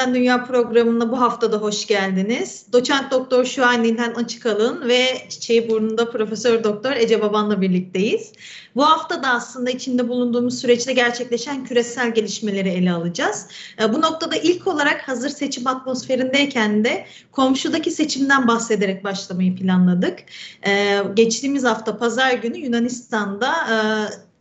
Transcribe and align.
Gözünden 0.00 0.20
Dünya 0.20 0.44
programına 0.44 1.12
bu 1.12 1.20
hafta 1.20 1.52
da 1.52 1.56
hoş 1.56 1.86
geldiniz. 1.86 2.66
Doçent 2.72 3.10
Doktor 3.10 3.44
Şuan 3.44 3.82
Nilhan 3.82 4.14
Açıkalın 4.14 4.88
ve 4.88 5.28
Çiçeği 5.28 5.70
Burnunda 5.70 6.10
Profesör 6.10 6.64
Doktor 6.64 6.92
Ece 6.92 7.22
Baban'la 7.22 7.60
birlikteyiz. 7.60 8.32
Bu 8.76 8.84
hafta 8.84 9.22
da 9.22 9.28
aslında 9.28 9.70
içinde 9.70 10.08
bulunduğumuz 10.08 10.58
süreçte 10.58 10.92
gerçekleşen 10.92 11.64
küresel 11.64 12.14
gelişmeleri 12.14 12.68
ele 12.68 12.92
alacağız. 12.92 13.46
Ee, 13.80 13.94
bu 13.94 14.00
noktada 14.00 14.36
ilk 14.36 14.66
olarak 14.66 15.08
hazır 15.08 15.28
seçim 15.28 15.66
atmosferindeyken 15.66 16.84
de 16.84 17.06
komşudaki 17.32 17.90
seçimden 17.90 18.48
bahsederek 18.48 19.04
başlamayı 19.04 19.56
planladık. 19.56 20.18
Ee, 20.66 20.98
geçtiğimiz 21.14 21.64
hafta 21.64 21.98
pazar 21.98 22.32
günü 22.32 22.58
Yunanistan'da 22.58 23.52
e, 23.52 23.76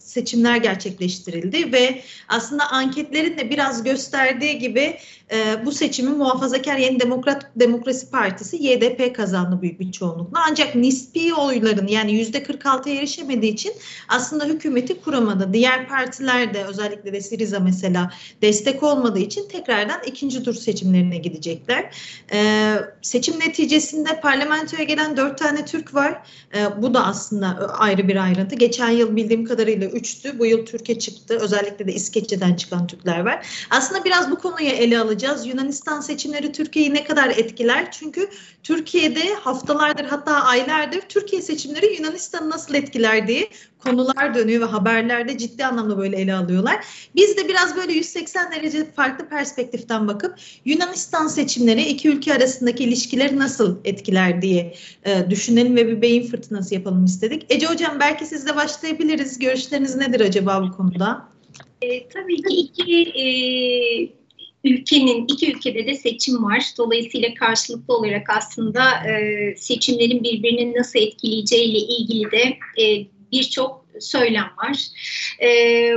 seçimler 0.09 0.57
gerçekleştirildi 0.57 1.73
ve 1.73 2.01
aslında 2.27 2.71
anketlerin 2.71 3.37
de 3.37 3.49
biraz 3.49 3.83
gösterdiği 3.83 4.59
gibi 4.59 4.97
e, 5.31 5.65
bu 5.65 5.71
seçimi 5.71 6.09
Muhafazakar 6.09 6.77
Yeni 6.77 6.99
Demokrat 6.99 7.45
Demokrasi 7.55 8.09
Partisi 8.09 8.57
YDP 8.57 9.15
kazandı 9.15 9.61
büyük 9.61 9.79
bir 9.79 9.91
çoğunlukla. 9.91 10.39
Ancak 10.49 10.75
nispi 10.75 11.33
oyların 11.33 11.87
yani 11.87 12.13
yüzde 12.13 12.37
46'ya 12.37 12.95
erişemediği 12.95 13.53
için 13.53 13.71
aslında 14.07 14.45
hükümeti 14.45 15.01
kuramadı. 15.01 15.53
Diğer 15.53 15.87
partiler 15.87 16.53
de 16.53 16.63
özellikle 16.63 17.13
de 17.13 17.21
Siriza 17.21 17.59
mesela 17.59 18.11
destek 18.41 18.83
olmadığı 18.83 19.19
için 19.19 19.47
tekrardan 19.47 19.99
ikinci 20.05 20.43
tur 20.43 20.53
seçimlerine 20.53 21.17
gidecekler. 21.17 21.95
E, 22.33 22.75
seçim 23.01 23.39
neticesinde 23.39 24.21
parlamentoya 24.21 24.83
gelen 24.83 25.17
dört 25.17 25.37
tane 25.37 25.65
Türk 25.65 25.95
var. 25.95 26.21
E, 26.55 26.81
bu 26.81 26.93
da 26.93 27.05
aslında 27.05 27.47
ayrı 27.77 28.07
bir 28.07 28.23
ayrıntı. 28.23 28.55
Geçen 28.55 28.89
yıl 28.89 29.15
bildiğim 29.15 29.45
kadarıyla 29.45 29.87
üçtü. 29.87 30.39
Bu 30.39 30.45
yıl 30.45 30.65
Türkiye 30.65 30.99
çıktı. 30.99 31.37
Özellikle 31.41 31.87
de 31.87 31.93
İskeçe'den 31.93 32.53
çıkan 32.53 32.87
Türkler 32.87 33.19
var. 33.19 33.47
Aslında 33.69 34.05
biraz 34.05 34.31
bu 34.31 34.35
konuyu 34.35 34.69
ele 34.69 34.99
alacağız 34.99 35.18
alacağız. 35.19 35.47
Yunanistan 35.47 36.01
seçimleri 36.01 36.51
Türkiye'yi 36.51 36.93
ne 36.93 37.03
kadar 37.03 37.29
etkiler? 37.29 37.91
Çünkü 37.91 38.29
Türkiye'de 38.63 39.33
haftalardır 39.33 40.05
hatta 40.05 40.33
aylardır 40.33 41.01
Türkiye 41.01 41.41
seçimleri 41.41 41.95
Yunanistan'ı 41.95 42.49
nasıl 42.49 42.75
etkiler 42.75 43.27
diye 43.27 43.49
konular 43.79 44.35
dönüyor 44.35 44.61
ve 44.61 44.65
haberlerde 44.65 45.37
ciddi 45.37 45.65
anlamda 45.65 45.97
böyle 45.97 46.17
ele 46.17 46.33
alıyorlar. 46.33 46.85
Biz 47.15 47.37
de 47.37 47.47
biraz 47.47 47.75
böyle 47.75 47.93
180 47.93 48.51
derece 48.51 48.91
farklı 48.91 49.29
perspektiften 49.29 50.07
bakıp 50.07 50.35
Yunanistan 50.65 51.27
seçimleri 51.27 51.81
iki 51.81 52.09
ülke 52.09 52.33
arasındaki 52.33 52.83
ilişkileri 52.83 53.39
nasıl 53.39 53.77
etkiler 53.85 54.41
diye 54.41 54.73
e, 55.05 55.29
düşünelim 55.29 55.75
ve 55.75 55.87
bir 55.87 56.01
beyin 56.01 56.27
fırtınası 56.27 56.75
yapalım 56.75 57.05
istedik. 57.05 57.45
Ece 57.49 57.67
Hocam 57.67 57.99
belki 57.99 58.25
sizle 58.25 58.55
başlayabiliriz. 58.55 59.39
Görüşleriniz 59.39 59.95
nedir 59.95 60.19
acaba 60.19 60.63
bu 60.63 60.77
konuda? 60.77 61.29
E, 61.81 62.07
tabii 62.07 62.41
ki 62.41 62.55
iki 62.55 63.01
e, 63.01 64.18
ülkenin 64.63 65.25
iki 65.27 65.51
ülkede 65.51 65.85
de 65.85 65.93
seçim 65.93 66.43
var. 66.43 66.63
Dolayısıyla 66.77 67.33
karşılıklı 67.33 67.97
olarak 67.97 68.29
aslında 68.29 68.83
e, 69.09 69.55
seçimlerin 69.57 70.23
birbirini 70.23 70.73
nasıl 70.77 70.99
etkileyeceğiyle 70.99 71.77
ilgili 71.77 72.31
de 72.31 72.57
e, 72.83 73.07
birçok 73.31 73.85
söylem 73.99 74.49
var. 74.57 74.77
E, 75.41 75.47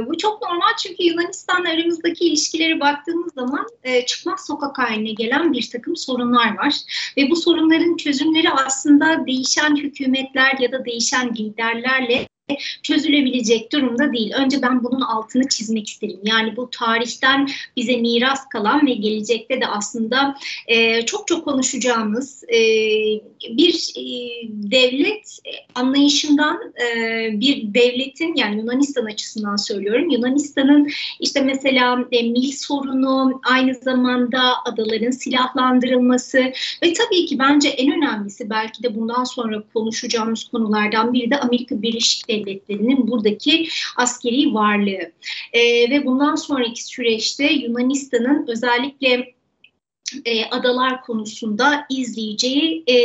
bu 0.06 0.18
çok 0.18 0.42
normal 0.42 0.76
çünkü 0.82 1.04
Yunanistan 1.04 1.64
aramızdaki 1.64 2.24
ilişkileri 2.24 2.80
baktığımız 2.80 3.34
zaman 3.34 3.66
e, 3.84 4.06
çıkmaz 4.06 4.46
sokak 4.46 4.78
haline 4.78 5.12
gelen 5.12 5.52
bir 5.52 5.70
takım 5.72 5.96
sorunlar 5.96 6.58
var. 6.58 6.74
Ve 7.16 7.30
bu 7.30 7.36
sorunların 7.36 7.96
çözümleri 7.96 8.50
aslında 8.50 9.26
değişen 9.26 9.76
hükümetler 9.76 10.58
ya 10.60 10.72
da 10.72 10.84
değişen 10.84 11.34
liderlerle 11.34 12.26
çözülebilecek 12.82 13.72
durumda 13.72 14.12
değil. 14.12 14.32
Önce 14.32 14.62
ben 14.62 14.84
bunun 14.84 15.00
altını 15.00 15.48
çizmek 15.48 15.88
isterim. 15.88 16.20
Yani 16.24 16.56
bu 16.56 16.70
tarihten 16.70 17.48
bize 17.76 17.96
miras 17.96 18.48
kalan 18.48 18.86
ve 18.86 18.92
gelecekte 18.92 19.60
de 19.60 19.66
aslında 19.66 20.34
e, 20.66 21.06
çok 21.06 21.28
çok 21.28 21.44
konuşacağımız 21.44 22.44
e, 22.44 22.58
bir 23.56 23.92
e, 23.96 24.04
devlet 24.48 25.38
anlayışından 25.74 26.72
e, 26.82 26.96
bir 27.40 27.74
devletin 27.74 28.34
yani 28.34 28.60
Yunanistan 28.60 29.04
açısından 29.04 29.56
söylüyorum. 29.56 30.10
Yunanistan'ın 30.10 30.88
işte 31.20 31.40
mesela 31.40 32.04
e, 32.12 32.22
mil 32.22 32.52
sorunu 32.52 33.40
aynı 33.50 33.74
zamanda 33.74 34.40
adaların 34.64 35.10
silahlandırılması 35.10 36.38
ve 36.82 36.92
tabii 36.92 37.26
ki 37.26 37.38
bence 37.38 37.68
en 37.68 37.92
önemlisi 37.92 38.50
belki 38.50 38.82
de 38.82 38.94
bundan 38.94 39.24
sonra 39.24 39.62
konuşacağımız 39.74 40.44
konulardan 40.44 41.12
biri 41.12 41.30
de 41.30 41.40
Amerika 41.40 41.82
Birleşik 41.82 42.31
devletlerinin 42.32 43.08
buradaki 43.08 43.68
askeri 43.96 44.54
varlığı. 44.54 45.12
E, 45.52 45.90
ve 45.90 46.06
bundan 46.06 46.34
sonraki 46.34 46.84
süreçte 46.84 47.52
Yunanistan'ın 47.52 48.46
özellikle 48.48 49.34
e, 50.24 50.44
adalar 50.44 51.02
konusunda 51.02 51.86
izleyeceği 51.90 52.84
e, 52.86 52.96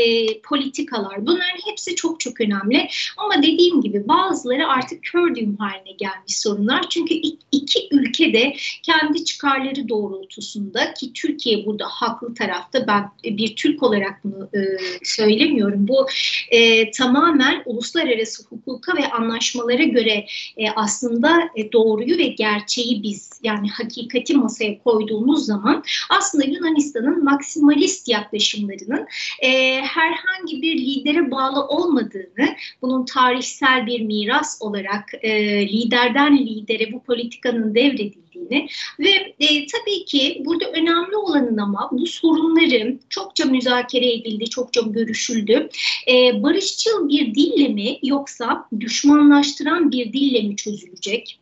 politikalar. 0.42 1.28
Bunların 1.28 1.60
hepsi 1.66 1.96
çok 1.96 2.20
çok 2.20 2.42
önemli. 2.42 2.90
Ama 3.18 3.44
dediğim 3.44 3.82
gibi 3.82 4.08
bazıları 4.08 4.68
artık 4.68 5.04
kör 5.04 5.36
düğüm 5.36 5.58
haline 5.58 5.92
gelmiş 5.92 6.40
sorunlar. 6.40 6.90
Çünkü 6.90 7.14
iki 7.52 7.88
ülke 7.92 8.34
de 8.34 8.56
kendi 8.84 9.24
çıkarları 9.26 9.90
doğrultusunda 9.90 10.94
ki 10.94 11.14
Türkiye 11.14 11.66
burada 11.66 11.86
haklı 11.90 12.34
tarafta 12.34 12.88
ben 12.88 13.10
bir 13.38 13.56
Türk 13.56 13.84
olarak 13.84 14.24
bunu 14.24 14.50
e, 14.54 14.60
söylemiyorum. 15.04 15.88
Bu 15.88 16.08
e, 16.52 16.92
tamamen 16.92 17.64
uluslararası 17.66 18.44
hukuka 18.50 18.98
ve 18.98 19.12
anlaşmalara 19.12 19.84
göre 19.84 20.26
e, 20.58 20.70
aslında 20.76 21.50
e, 21.56 21.72
doğruyu 21.72 22.18
ve 22.18 22.28
gerçeği 22.28 23.04
biz 23.04 23.40
yani 23.44 23.70
hakikati 23.70 24.34
masaya 24.34 24.80
koyduğumuz 24.84 25.46
zaman 25.46 25.84
aslında 26.10 26.46
Yunanistan 26.46 26.97
Yunanistan'ın 26.98 27.24
maksimalist 27.24 28.08
yaklaşımlarının 28.08 29.08
e, 29.44 29.82
herhangi 29.82 30.62
bir 30.62 30.78
lidere 30.78 31.32
bağlı 31.32 31.66
olmadığını, 31.68 32.56
bunun 32.82 33.06
tarihsel 33.06 33.86
bir 33.86 34.02
miras 34.02 34.58
olarak 34.62 35.04
e, 35.22 35.32
liderden 35.68 36.38
lidere 36.38 36.92
bu 36.92 37.04
politikanın 37.04 37.76
devredildiğini 37.76 38.68
ve 39.00 39.10
e, 39.40 39.48
tabii 39.68 40.06
ki 40.06 40.42
burada 40.46 40.72
önemli 40.72 41.16
olanın 41.16 41.58
ama 41.58 41.90
bu 41.92 42.06
sorunların 42.06 43.00
çokça 43.10 43.46
müzakere 43.46 44.14
edildi, 44.14 44.50
çokça 44.50 44.82
görüşüldü. 44.82 45.70
E, 46.12 46.44
barışçıl 46.44 47.10
bir 47.10 47.36
dille 47.36 47.68
mi 47.68 48.00
yoksa 48.04 48.66
düşmanlaştıran 48.80 49.92
bir 49.92 50.14
dille 50.14 50.42
mi 50.42 50.56
çözülecek? 50.56 51.40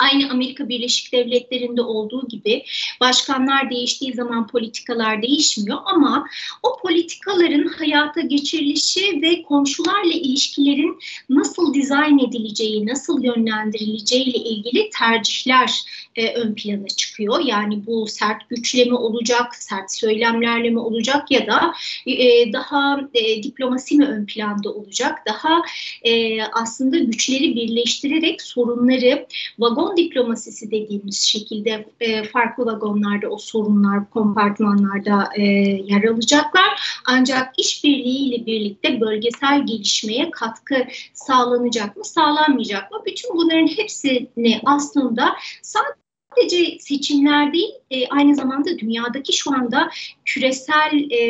Aynı 0.00 0.30
Amerika 0.30 0.68
Birleşik 0.68 1.12
Devletleri'nde 1.12 1.82
olduğu 1.82 2.28
gibi 2.28 2.64
başkanlar 3.00 3.70
değiştiği 3.70 4.14
zaman 4.14 4.46
politikalar 4.46 5.22
değişmiyor 5.22 5.78
ama 5.84 6.26
o 6.62 6.76
politikaların 6.82 7.68
hayata 7.68 8.20
geçirilişi 8.20 9.22
ve 9.22 9.42
komşularla 9.42 10.12
ilişkilerin 10.12 10.98
nasıl 11.28 11.74
dizayn 11.74 12.18
edileceği, 12.18 12.86
nasıl 12.86 13.22
yönlendirileceği 13.22 14.24
ile 14.24 14.38
ilgili 14.38 14.90
tercihler 14.90 15.70
e, 16.16 16.34
ön 16.34 16.54
plana 16.54 16.88
çıkıyor. 16.88 17.40
Yani 17.44 17.86
bu 17.86 18.06
sert 18.06 18.48
güçle 18.48 18.84
mi 18.84 18.94
olacak, 18.94 19.54
sert 19.54 19.92
söylemlerle 19.92 20.70
mi 20.70 20.78
olacak 20.78 21.30
ya 21.30 21.46
da 21.46 21.74
e, 22.06 22.52
daha 22.52 23.00
e, 23.14 23.42
diplomasi 23.42 23.96
mi 23.96 24.06
ön 24.06 24.26
planda 24.26 24.70
olacak? 24.72 25.18
Daha 25.26 25.62
e, 26.02 26.42
aslında 26.42 26.98
güçleri 26.98 27.54
birleştirerek 27.54 28.42
sorunları 28.42 29.26
vagon 29.58 29.89
vagon 29.90 29.96
diplomasisi 29.96 30.70
dediğimiz 30.70 31.22
şekilde 31.22 31.86
e, 32.00 32.24
farklı 32.24 32.66
vagonlarda 32.66 33.28
o 33.28 33.38
sorunlar, 33.38 34.10
kompartmanlarda 34.10 35.28
e, 35.36 35.42
yer 35.42 36.04
alacaklar. 36.04 37.00
Ancak 37.06 37.52
işbirliğiyle 37.58 38.46
birlikte 38.46 39.00
bölgesel 39.00 39.66
gelişmeye 39.66 40.30
katkı 40.30 40.86
sağlanacak 41.14 41.96
mı, 41.96 42.04
sağlanmayacak 42.04 42.90
mı? 42.90 43.02
Bütün 43.06 43.36
bunların 43.36 43.66
hepsini 43.66 44.60
aslında 44.64 45.36
sadece 45.62 46.78
seçimler 46.78 47.52
değil, 47.52 47.72
e, 47.90 48.08
aynı 48.08 48.34
zamanda 48.34 48.78
dünyadaki 48.78 49.32
şu 49.32 49.52
anda 49.52 49.90
küresel 50.24 51.10
e, 51.10 51.20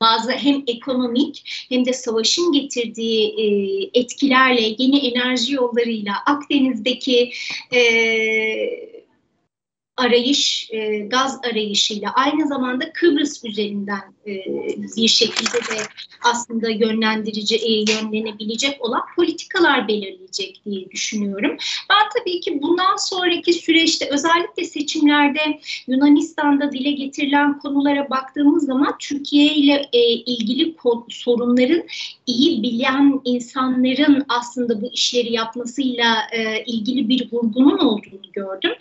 bazı 0.00 0.32
hem 0.32 0.64
ekonomik 0.66 1.66
hem 1.68 1.84
de 1.84 1.92
savaşın 1.92 2.52
getirdiği 2.52 3.34
e, 3.40 4.00
etkilerle, 4.00 4.74
yeni 4.78 4.98
enerji 4.98 5.54
yollarıyla 5.54 6.12
Akdeniz'deki 6.26 7.32
e, 7.72 7.80
arayış, 9.98 10.68
e, 10.70 10.98
gaz 10.98 11.40
arayışıyla 11.50 12.10
aynı 12.14 12.48
zamanda 12.48 12.92
Kıbrıs 12.92 13.44
üzerinden 13.44 14.14
e, 14.26 14.32
bir 14.96 15.08
şekilde 15.08 15.58
de 15.58 15.82
aslında 16.24 16.70
yönlendirici, 16.70 17.56
e, 17.56 17.72
yönlenebilecek 17.72 18.84
olan 18.84 19.02
politikalar 19.16 19.88
belirleyecek 19.88 20.60
diye 20.64 20.90
düşünüyorum. 20.90 21.56
Ben 21.90 22.08
tabii 22.18 22.40
ki 22.40 22.62
bundan 22.62 22.96
sonraki 22.96 23.52
süreçte 23.52 24.08
özellikle 24.10 24.64
seçimlerde 24.64 25.60
Yunanistan'da 25.86 26.72
dile 26.72 26.92
getirilen 26.92 27.58
konulara 27.58 28.10
baktığımız 28.10 28.66
zaman 28.66 28.94
Türkiye 28.98 29.54
ile 29.54 29.88
e, 29.92 30.00
ilgili 30.08 30.74
sorunların 31.08 31.82
iyi 32.26 32.62
bilen 32.62 33.20
insanların 33.24 34.24
aslında 34.28 34.82
bu 34.82 34.92
işleri 34.92 35.32
yapmasıyla 35.32 36.16
e, 36.32 36.64
ilgili 36.64 37.08
bir 37.08 37.32
vurgunun 37.32 37.78
olduğunu 37.78 38.32
gördüm. 38.32 38.72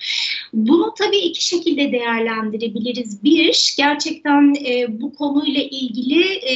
Bunu 0.53 0.93
tabii 0.97 1.06
iki 1.15 1.45
şekilde 1.45 1.91
değerlendirebiliriz. 1.91 3.23
Bir, 3.23 3.75
gerçekten 3.77 4.53
e, 4.65 5.01
bu 5.01 5.15
konuyla 5.15 5.61
ilgili 5.61 6.23
e, 6.23 6.55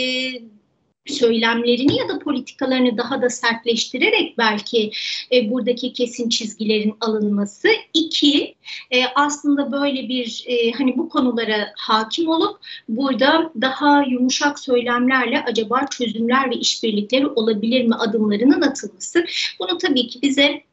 söylemlerini 1.05 1.97
ya 1.97 2.09
da 2.09 2.19
politikalarını 2.19 2.97
daha 2.97 3.21
da 3.21 3.29
sertleştirerek 3.29 4.37
belki 4.37 4.91
e, 5.31 5.51
buradaki 5.51 5.93
kesin 5.93 6.29
çizgilerin 6.29 6.95
alınması. 7.01 7.67
İki, 7.93 8.55
e, 8.91 9.05
aslında 9.15 9.71
böyle 9.71 10.09
bir 10.09 10.43
e, 10.47 10.71
hani 10.71 10.97
bu 10.97 11.09
konulara 11.09 11.73
hakim 11.77 12.29
olup 12.29 12.59
burada 12.89 13.51
daha 13.61 14.03
yumuşak 14.03 14.59
söylemlerle 14.59 15.43
acaba 15.47 15.85
çözümler 15.91 16.49
ve 16.49 16.55
işbirlikleri 16.55 17.27
olabilir 17.27 17.85
mi 17.85 17.95
adımlarının 17.95 18.61
atılması. 18.61 19.25
Bunu 19.59 19.77
tabii 19.77 20.07
ki 20.07 20.21
bize 20.21 20.63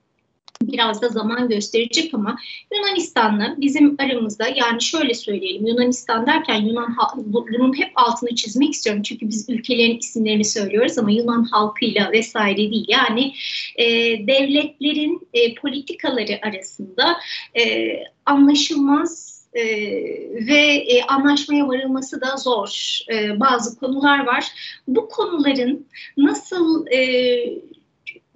biraz 0.62 1.02
da 1.02 1.08
zaman 1.08 1.48
gösterecek 1.48 2.14
ama 2.14 2.36
Yunanistan'la 2.74 3.54
bizim 3.58 3.96
aramızda 3.98 4.48
yani 4.48 4.82
şöyle 4.82 5.14
söyleyelim 5.14 5.66
Yunanistan 5.66 6.26
derken 6.26 6.60
Yunan 6.60 6.96
bunun 7.16 7.78
hep 7.78 7.90
altını 7.94 8.34
çizmek 8.34 8.72
istiyorum 8.72 9.02
çünkü 9.02 9.28
biz 9.28 9.48
ülkelerin 9.48 9.98
isimlerini 9.98 10.44
söylüyoruz 10.44 10.98
ama 10.98 11.10
Yunan 11.10 11.42
halkıyla 11.42 12.12
vesaire 12.12 12.56
değil 12.56 12.86
yani 12.88 13.34
e, 13.76 13.86
devletlerin 14.26 15.28
e, 15.34 15.54
politikaları 15.54 16.38
arasında 16.42 17.16
e, 17.58 17.92
anlaşılmaz 18.26 19.38
e, 19.52 19.64
ve 20.46 20.76
e, 20.76 21.02
anlaşmaya 21.02 21.68
varılması 21.68 22.20
da 22.20 22.36
zor. 22.36 22.98
E, 23.12 23.40
bazı 23.40 23.78
konular 23.78 24.26
var. 24.26 24.46
Bu 24.88 25.08
konuların 25.08 25.86
nasıl 26.16 26.86
e, 26.86 26.98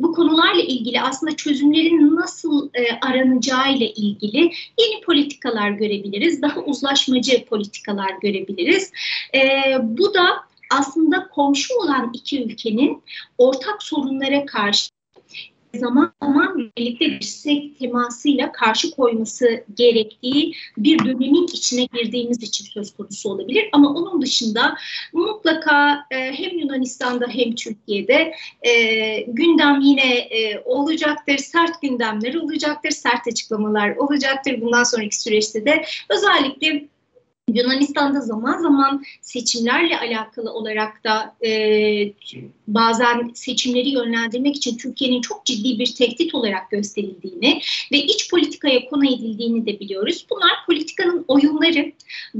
bu 0.00 0.12
konularla 0.12 0.62
ilgili 0.62 1.00
aslında 1.00 1.36
çözümlerin 1.36 2.16
nasıl 2.16 2.68
e, 2.74 3.00
aranacağıyla 3.00 3.86
ilgili 3.86 4.38
yeni 4.80 5.00
politikalar 5.06 5.70
görebiliriz. 5.70 6.42
Daha 6.42 6.60
uzlaşmacı 6.60 7.44
politikalar 7.44 8.10
görebiliriz. 8.22 8.92
E, 9.34 9.40
bu 9.82 10.14
da 10.14 10.26
aslında 10.70 11.28
komşu 11.28 11.74
olan 11.74 12.10
iki 12.14 12.44
ülkenin 12.44 13.02
ortak 13.38 13.82
sorunlara 13.82 14.46
karşı 14.46 14.91
zaman 15.78 16.12
zaman 16.22 16.72
birlikte 16.78 17.20
dirsek 17.20 17.78
temasıyla 17.78 18.52
karşı 18.52 18.90
koyması 18.90 19.64
gerektiği 19.76 20.54
bir 20.76 20.98
dönemin 20.98 21.46
içine 21.46 21.84
girdiğimiz 21.84 22.42
için 22.42 22.64
söz 22.64 22.94
konusu 22.96 23.30
olabilir. 23.30 23.69
Ama 23.72 23.88
onun 23.88 24.22
dışında 24.22 24.76
mutlaka 25.12 26.06
e, 26.10 26.16
hem 26.16 26.58
Yunanistan'da 26.58 27.26
hem 27.28 27.54
Türkiye'de 27.54 28.34
e, 28.62 29.20
gündem 29.20 29.80
yine 29.80 30.16
e, 30.16 30.62
olacaktır. 30.64 31.38
Sert 31.38 31.82
gündemler 31.82 32.34
olacaktır. 32.34 32.90
Sert 32.90 33.28
açıklamalar 33.28 33.96
olacaktır. 33.96 34.60
Bundan 34.60 34.84
sonraki 34.84 35.20
süreçte 35.20 35.66
de 35.66 35.84
özellikle 36.08 36.91
Yunanistan'da 37.48 38.20
zaman 38.20 38.58
zaman 38.58 39.04
seçimlerle 39.20 39.98
alakalı 39.98 40.52
olarak 40.52 41.04
da 41.04 41.36
e, 41.46 42.12
bazen 42.68 43.30
seçimleri 43.34 43.90
yönlendirmek 43.90 44.56
için 44.56 44.78
Türkiye'nin 44.78 45.20
çok 45.20 45.46
ciddi 45.46 45.78
bir 45.78 45.94
tehdit 45.94 46.34
olarak 46.34 46.70
gösterildiğini 46.70 47.60
ve 47.92 47.98
iç 47.98 48.30
politikaya 48.30 48.84
konu 48.84 49.06
edildiğini 49.06 49.66
de 49.66 49.80
biliyoruz. 49.80 50.26
Bunlar 50.30 50.50
politikanın 50.66 51.24
oyunları. 51.28 51.92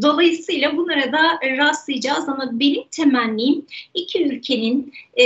Dolayısıyla 0.03 0.77
bunlara 0.77 1.13
da 1.13 1.41
rastlayacağız 1.59 2.29
ama 2.29 2.51
benim 2.53 2.83
temennim 2.91 3.67
iki 3.95 4.25
ülkenin 4.25 4.93
e, 5.15 5.25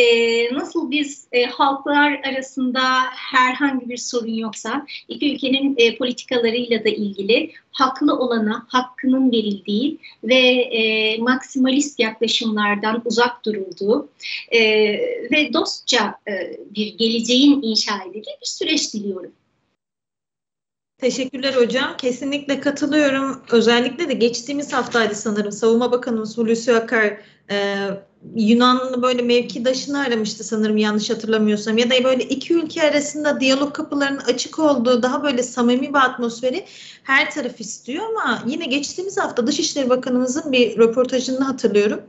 nasıl 0.55 0.91
biz 0.91 1.29
e, 1.33 1.45
halklar 1.45 2.21
arasında 2.25 2.81
herhangi 3.11 3.89
bir 3.89 3.97
sorun 3.97 4.35
yoksa 4.35 4.87
iki 5.09 5.35
ülkenin 5.35 5.75
e, 5.79 5.97
politikalarıyla 5.97 6.85
da 6.85 6.89
ilgili 6.89 7.53
haklı 7.73 8.19
olana 8.19 8.67
hakkının 8.69 9.33
verildiği 9.33 9.76
ve 10.25 10.41
e, 10.79 11.19
maksimalist 11.19 12.01
yaklaşımlardan 12.01 13.03
uzak 13.05 13.45
durulduğu 13.45 14.09
e, 14.49 14.61
ve 15.33 15.53
dostça 15.53 16.19
e, 16.29 16.61
bir 16.75 16.99
geleceğin 16.99 17.63
inşa 17.63 18.03
edildiği 18.03 18.37
bir 18.41 18.47
süreç 18.47 18.95
diliyorum. 18.95 19.33
Teşekkürler 20.99 21.55
hocam. 21.55 21.97
Kesinlikle 21.97 22.61
katılıyorum. 22.61 23.43
Özellikle 23.53 24.09
de 24.09 24.13
geçtiğimiz 24.13 24.73
haftaydı 24.73 25.15
sanırım 25.15 25.53
Savunma 25.53 25.93
Bakanımız 25.93 26.39
Hulusi 26.39 26.75
Akar 26.75 27.17
e, 27.51 27.77
Yunanlı 28.35 29.03
böyle 29.03 29.23
mevkidaşını 29.23 30.01
aramıştı 30.01 30.45
sanırım 30.45 30.77
yanlış 30.77 31.11
hatırlamıyorsam 31.11 31.79
ya 31.79 31.91
da 31.91 32.05
böyle 32.05 32.25
iki 32.25 32.55
ülke 32.55 32.83
arasında 32.83 33.41
diyalog 33.41 33.73
kapılarının 33.73 34.19
açık 34.19 34.59
olduğu 34.59 35.03
daha 35.03 35.23
böyle 35.23 35.43
samimi 35.43 35.89
bir 35.89 35.99
atmosferi 35.99 36.65
her 37.03 37.31
taraf 37.31 37.61
istiyor 37.61 38.05
ama 38.09 38.43
yine 38.47 38.65
geçtiğimiz 38.65 39.19
hafta 39.19 39.47
Dışişleri 39.47 39.91
Bakanımızın 39.91 40.53
bir 40.53 40.79
röportajını 40.79 41.45
hatırlıyorum. 41.45 42.01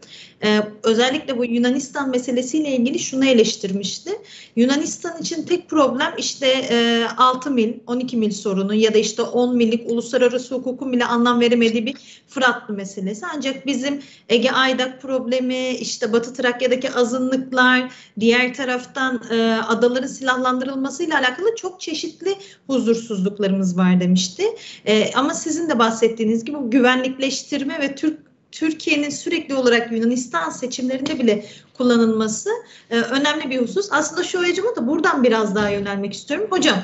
Ee, 0.44 0.62
özellikle 0.84 1.38
bu 1.38 1.46
Yunanistan 1.46 2.10
meselesiyle 2.10 2.70
ilgili 2.70 3.00
şunu 3.00 3.26
eleştirmişti. 3.26 4.12
Yunanistan 4.56 5.22
için 5.22 5.44
tek 5.44 5.70
problem 5.70 6.14
işte 6.18 6.48
e, 6.48 7.08
6 7.18 7.52
mil, 7.52 7.74
12 7.88 8.18
mil 8.18 8.32
sorunu 8.32 8.74
ya 8.74 8.94
da 8.94 8.98
işte 8.98 9.22
10 9.22 9.56
millik 9.56 9.92
uluslararası 9.92 10.56
hukukun 10.56 10.92
bile 10.92 11.06
anlam 11.06 11.40
veremediği 11.40 11.86
bir 11.86 11.96
Fıratlı 12.28 12.74
meselesi. 12.74 13.26
Ancak 13.36 13.66
bizim 13.66 14.02
Ege 14.30 14.52
Aydak 14.52 15.02
problemi, 15.02 15.70
işte 15.70 16.07
Batı 16.14 16.34
Trakya'daki 16.34 16.92
azınlıklar, 16.92 17.92
diğer 18.20 18.54
taraftan 18.54 19.22
e, 19.32 19.36
adaların 19.68 20.08
silahlandırılmasıyla 20.08 21.20
alakalı 21.20 21.56
çok 21.56 21.82
çeşitli 21.82 22.36
huzursuzluklarımız 22.68 23.78
var 23.78 24.00
demişti. 24.00 24.44
E, 24.86 25.14
ama 25.14 25.34
sizin 25.34 25.70
de 25.70 25.80
bahsettiğiniz 25.80 26.46
gibi 26.46 26.58
güvenlikleştirme 26.64 27.80
ve 27.80 27.96
Türk 27.96 28.28
Türkiye'nin 28.52 29.10
sürekli 29.10 29.56
olarak 29.56 29.92
Yunanistan 29.92 30.50
seçimlerinde 30.50 31.20
bile 31.20 31.46
kullanılması 31.74 32.50
e, 32.90 33.00
önemli 33.00 33.50
bir 33.50 33.62
husus. 33.62 33.88
Aslında 33.92 34.24
şu 34.24 34.48
hocama 34.48 34.76
da 34.76 34.88
buradan 34.88 35.24
biraz 35.24 35.56
daha 35.56 35.70
yönelmek 35.70 36.14
istiyorum. 36.14 36.48
Hocam 36.50 36.78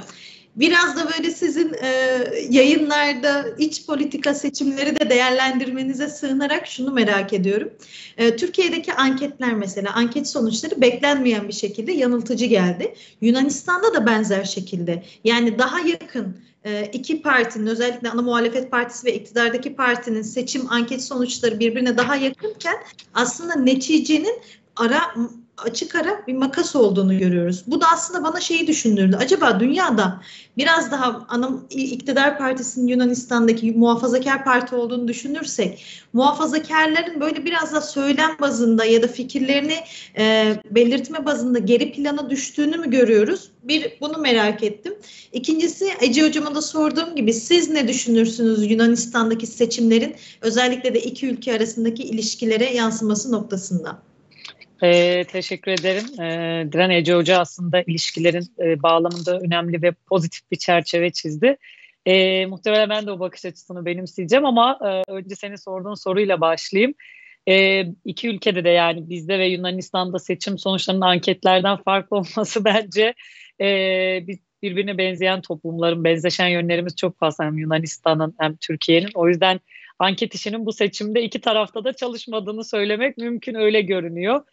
biraz 0.56 0.96
da 0.96 1.12
böyle 1.18 1.32
sizin 1.32 1.74
e, 1.74 1.88
yayınlarda 2.50 3.46
iç 3.58 3.86
politika 3.86 4.34
seçimleri 4.34 5.00
de 5.00 5.10
değerlendirmenize 5.10 6.07
sığınarak 6.07 6.68
şunu 6.68 6.92
merak 6.92 7.33
ediyorum. 7.33 7.74
E, 8.18 8.36
Türkiye'deki 8.36 8.94
anketler 8.94 9.54
mesela 9.54 9.94
anket 9.94 10.28
sonuçları 10.28 10.81
beklenmeyen 10.81 11.48
bir 11.48 11.54
şekilde 11.54 11.92
yanıltıcı 11.92 12.45
geldi. 12.45 12.94
Yunanistan'da 13.22 13.94
da 13.94 14.06
benzer 14.06 14.44
şekilde 14.44 15.04
yani 15.24 15.60
daha 15.60 15.80
yakın 15.80 16.38
e, 16.64 16.86
iki 16.94 17.22
partinin 17.22 17.68
özellikle 17.68 18.10
ana 18.10 18.22
muhalefet 18.22 18.72
partisi 18.72 19.07
ve 19.07 19.14
iktidardaki 19.14 19.76
partinin 19.76 20.22
seçim 20.22 20.72
anket 20.72 21.04
sonuçları 21.04 21.60
birbirine 21.60 21.98
daha 21.98 22.16
yakınken 22.16 22.76
aslında 23.14 23.56
neticenin 23.56 24.42
ara 24.76 25.16
açık 25.64 25.96
ara 25.96 26.28
bir 26.28 26.34
makas 26.34 26.76
olduğunu 26.76 27.18
görüyoruz. 27.18 27.64
Bu 27.68 27.82
da 27.82 27.86
aslında 27.92 28.24
bana 28.24 28.40
şeyi 28.40 28.68
düşündürdü. 28.68 29.18
Acaba 29.20 29.60
dünyada 29.60 30.22
biraz 30.58 30.92
daha 30.92 31.26
ana 31.30 31.52
iktidar 31.70 32.38
partisinin 32.38 32.88
Yunanistan'daki 32.88 33.72
muhafazakar 33.72 34.44
parti 34.44 34.76
olduğunu 34.76 35.08
düşünürsek 35.08 35.86
muhafazakarların 36.14 37.22
böyle 37.22 37.46
biraz 37.46 37.74
da 37.74 37.82
söylem 37.82 38.32
bazında 38.42 38.86
ya 38.86 39.04
da 39.04 39.08
fikirlerini 39.08 39.76
e, 40.18 40.56
belirtme 40.72 41.26
bazında 41.26 41.60
geri 41.60 41.92
plana 41.92 42.30
düştüğünü 42.30 42.78
mü 42.78 42.90
görüyoruz? 42.90 43.52
Bir 43.64 43.98
bunu 44.02 44.18
merak 44.18 44.64
ettim. 44.64 44.94
İkincisi 45.34 45.90
Ece 46.02 46.28
hocama 46.28 46.56
da 46.56 46.62
sorduğum 46.62 47.16
gibi 47.16 47.34
siz 47.34 47.70
ne 47.70 47.88
düşünürsünüz 47.88 48.72
Yunanistan'daki 48.72 49.48
seçimlerin 49.48 50.16
özellikle 50.42 50.94
de 50.94 51.02
iki 51.02 51.28
ülke 51.28 51.56
arasındaki 51.56 52.04
ilişkilere 52.04 52.74
yansıması 52.74 53.32
noktasında? 53.32 54.13
Ee, 54.83 55.23
teşekkür 55.23 55.71
ederim. 55.71 56.21
Ee, 56.21 56.71
Diren 56.71 56.90
Ece 56.90 57.13
Hoca 57.13 57.40
aslında 57.40 57.81
ilişkilerin 57.81 58.54
e, 58.59 58.83
bağlamında 58.83 59.40
önemli 59.40 59.81
ve 59.81 59.92
pozitif 59.92 60.52
bir 60.52 60.57
çerçeve 60.57 61.11
çizdi. 61.11 61.57
Ee, 62.06 62.45
muhtemelen 62.45 62.90
ben 62.90 63.06
de 63.06 63.11
o 63.11 63.19
bakış 63.19 63.45
açısını 63.45 63.85
benimseyeceğim 63.85 64.45
ama 64.45 64.80
e, 64.81 65.11
önce 65.11 65.35
senin 65.35 65.56
sorduğun 65.56 65.94
soruyla 65.94 66.42
başlayayım. 66.42 66.94
E, 67.49 67.85
iki 68.06 68.30
ülkede 68.30 68.63
de 68.63 68.69
yani 68.69 69.09
bizde 69.09 69.40
ve 69.40 69.47
Yunanistan'da 69.47 70.19
seçim 70.19 70.57
sonuçlarının 70.57 71.02
anketlerden 71.02 71.78
farklı 71.78 72.18
olması 72.18 72.66
bence 72.66 73.13
e, 73.61 73.68
biz 74.28 74.37
birbirine 74.63 74.97
benzeyen 74.97 75.42
toplumların 75.42 76.04
benzeşen 76.04 76.47
yönlerimiz 76.47 76.95
çok 76.95 77.19
fazla 77.19 77.45
hem 77.45 77.57
Yunanistan'ın 77.57 78.35
hem 78.40 78.56
Türkiye'nin. 78.56 79.09
O 79.16 79.28
yüzden 79.28 79.59
anket 80.04 80.36
işinin 80.36 80.66
bu 80.66 80.74
seçimde 80.74 81.24
iki 81.24 81.42
tarafta 81.42 81.83
da 81.83 81.94
çalışmadığını 81.94 82.64
söylemek 82.64 83.18
mümkün 83.18 83.56
öyle 83.56 83.81
görünüyor. 83.81 84.44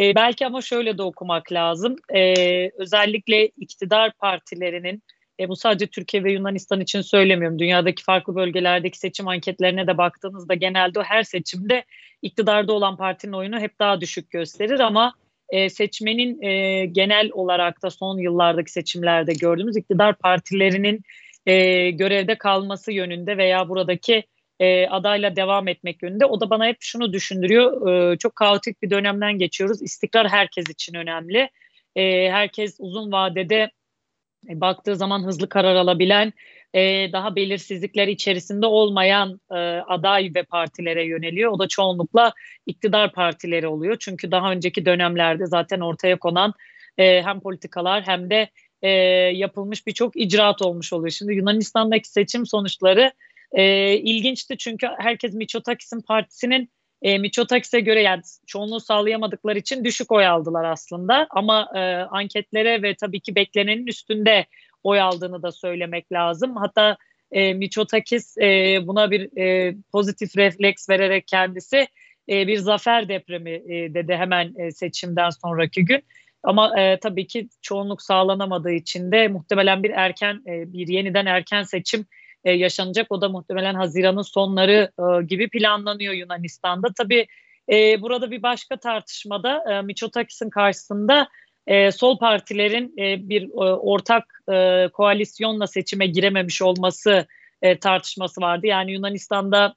E, 0.00 0.14
belki 0.14 0.46
ama 0.46 0.62
şöyle 0.62 0.98
de 0.98 1.02
okumak 1.02 1.52
lazım. 1.52 1.96
E, 2.14 2.34
özellikle 2.78 3.46
iktidar 3.46 4.12
partilerinin 4.12 5.02
e, 5.40 5.48
bu 5.48 5.56
sadece 5.56 5.86
Türkiye 5.86 6.24
ve 6.24 6.32
Yunanistan 6.32 6.80
için 6.80 7.00
söylemiyorum. 7.00 7.58
Dünyadaki 7.58 8.04
farklı 8.04 8.34
bölgelerdeki 8.34 8.98
seçim 8.98 9.28
anketlerine 9.28 9.86
de 9.86 9.98
baktığınızda 9.98 10.54
genelde 10.54 11.02
her 11.02 11.22
seçimde 11.22 11.84
iktidarda 12.22 12.72
olan 12.72 12.96
partinin 12.96 13.32
oyunu 13.32 13.60
hep 13.60 13.78
daha 13.78 14.00
düşük 14.00 14.30
gösterir 14.30 14.80
ama 14.80 15.14
e, 15.48 15.70
seçmenin 15.70 16.42
e, 16.42 16.86
genel 16.86 17.30
olarak 17.32 17.82
da 17.82 17.90
son 17.90 18.18
yıllardaki 18.18 18.72
seçimlerde 18.72 19.32
gördüğümüz 19.32 19.76
iktidar 19.76 20.16
partilerinin 20.18 21.00
e, 21.46 21.90
görevde 21.90 22.34
kalması 22.38 22.92
yönünde 22.92 23.36
veya 23.36 23.68
buradaki 23.68 24.24
e, 24.60 24.86
adayla 24.86 25.36
devam 25.36 25.68
etmek 25.68 26.02
yönünde. 26.02 26.26
O 26.26 26.40
da 26.40 26.50
bana 26.50 26.66
hep 26.66 26.76
şunu 26.80 27.12
düşündürüyor. 27.12 27.88
E, 28.12 28.18
çok 28.18 28.36
kaotik 28.36 28.82
bir 28.82 28.90
dönemden 28.90 29.38
geçiyoruz. 29.38 29.82
İstikrar 29.82 30.28
herkes 30.28 30.70
için 30.70 30.94
önemli. 30.94 31.50
E, 31.96 32.30
herkes 32.30 32.76
uzun 32.78 33.12
vadede 33.12 33.70
e, 34.48 34.60
baktığı 34.60 34.96
zaman 34.96 35.24
hızlı 35.24 35.48
karar 35.48 35.74
alabilen, 35.74 36.32
e, 36.74 37.12
daha 37.12 37.36
belirsizlikler 37.36 38.08
içerisinde 38.08 38.66
olmayan 38.66 39.40
e, 39.50 39.54
aday 39.88 40.30
ve 40.34 40.42
partilere 40.42 41.06
yöneliyor. 41.06 41.52
O 41.52 41.58
da 41.58 41.68
çoğunlukla 41.68 42.32
iktidar 42.66 43.12
partileri 43.12 43.66
oluyor. 43.66 43.96
Çünkü 44.00 44.30
daha 44.30 44.52
önceki 44.52 44.86
dönemlerde 44.86 45.46
zaten 45.46 45.80
ortaya 45.80 46.18
konan 46.18 46.54
e, 46.98 47.22
hem 47.22 47.40
politikalar 47.40 48.02
hem 48.06 48.30
de 48.30 48.48
e, 48.82 48.88
yapılmış 49.34 49.86
birçok 49.86 50.16
icraat 50.16 50.62
olmuş 50.62 50.92
oluyor. 50.92 51.10
Şimdi 51.10 51.34
Yunanistan'daki 51.34 52.08
seçim 52.08 52.46
sonuçları 52.46 53.12
e, 53.52 53.94
ilginçti 53.96 54.56
çünkü 54.58 54.88
herkes 54.98 55.34
Miçotakis'in 55.34 56.00
partisinin 56.00 56.70
e, 57.02 57.18
Miçotakis'e 57.18 57.80
göre 57.80 58.02
yani 58.02 58.22
çoğunluğu 58.46 58.80
sağlayamadıkları 58.80 59.58
için 59.58 59.84
düşük 59.84 60.12
oy 60.12 60.26
aldılar 60.26 60.64
aslında. 60.64 61.26
Ama 61.30 61.68
e, 61.74 61.80
anketlere 61.94 62.82
ve 62.82 62.94
tabii 62.94 63.20
ki 63.20 63.34
beklenenin 63.34 63.86
üstünde 63.86 64.46
oy 64.82 65.00
aldığını 65.00 65.42
da 65.42 65.52
söylemek 65.52 66.12
lazım. 66.12 66.56
Hatta 66.56 66.96
e, 67.32 67.54
Miçotakis 67.54 68.38
e, 68.38 68.78
buna 68.86 69.10
bir 69.10 69.38
e, 69.38 69.74
pozitif 69.92 70.36
refleks 70.36 70.88
vererek 70.88 71.26
kendisi 71.26 71.88
e, 72.28 72.46
bir 72.46 72.58
zafer 72.58 73.08
depremi 73.08 73.50
e, 73.50 73.94
dedi 73.94 74.14
hemen 74.14 74.54
e, 74.58 74.70
seçimden 74.70 75.30
sonraki 75.30 75.84
gün. 75.84 76.02
Ama 76.42 76.80
e, 76.80 76.98
tabii 77.00 77.26
ki 77.26 77.48
çoğunluk 77.62 78.02
sağlanamadığı 78.02 78.72
için 78.72 79.12
de 79.12 79.28
muhtemelen 79.28 79.82
bir 79.82 79.90
erken 79.90 80.42
e, 80.46 80.72
bir 80.72 80.88
yeniden 80.88 81.26
erken 81.26 81.62
seçim 81.62 82.06
e, 82.44 82.52
yaşanacak. 82.52 83.06
O 83.12 83.20
da 83.20 83.28
muhtemelen 83.28 83.74
Haziran'ın 83.74 84.22
sonları 84.22 84.90
e, 84.98 85.24
gibi 85.24 85.48
planlanıyor 85.48 86.14
Yunanistan'da. 86.14 86.88
Tabii 86.96 87.26
e, 87.70 88.02
burada 88.02 88.30
bir 88.30 88.42
başka 88.42 88.76
tartışmada 88.76 89.64
e, 89.72 89.82
Miçotakis'in 89.82 90.50
karşısında 90.50 91.28
e, 91.66 91.92
sol 91.92 92.18
partilerin 92.18 92.94
e, 92.98 93.28
bir 93.28 93.42
e, 93.42 93.74
ortak 93.74 94.42
e, 94.52 94.88
koalisyonla 94.92 95.66
seçime 95.66 96.06
girememiş 96.06 96.62
olması 96.62 97.26
e, 97.62 97.78
tartışması 97.78 98.40
vardı. 98.40 98.66
Yani 98.66 98.92
Yunanistan'da 98.92 99.74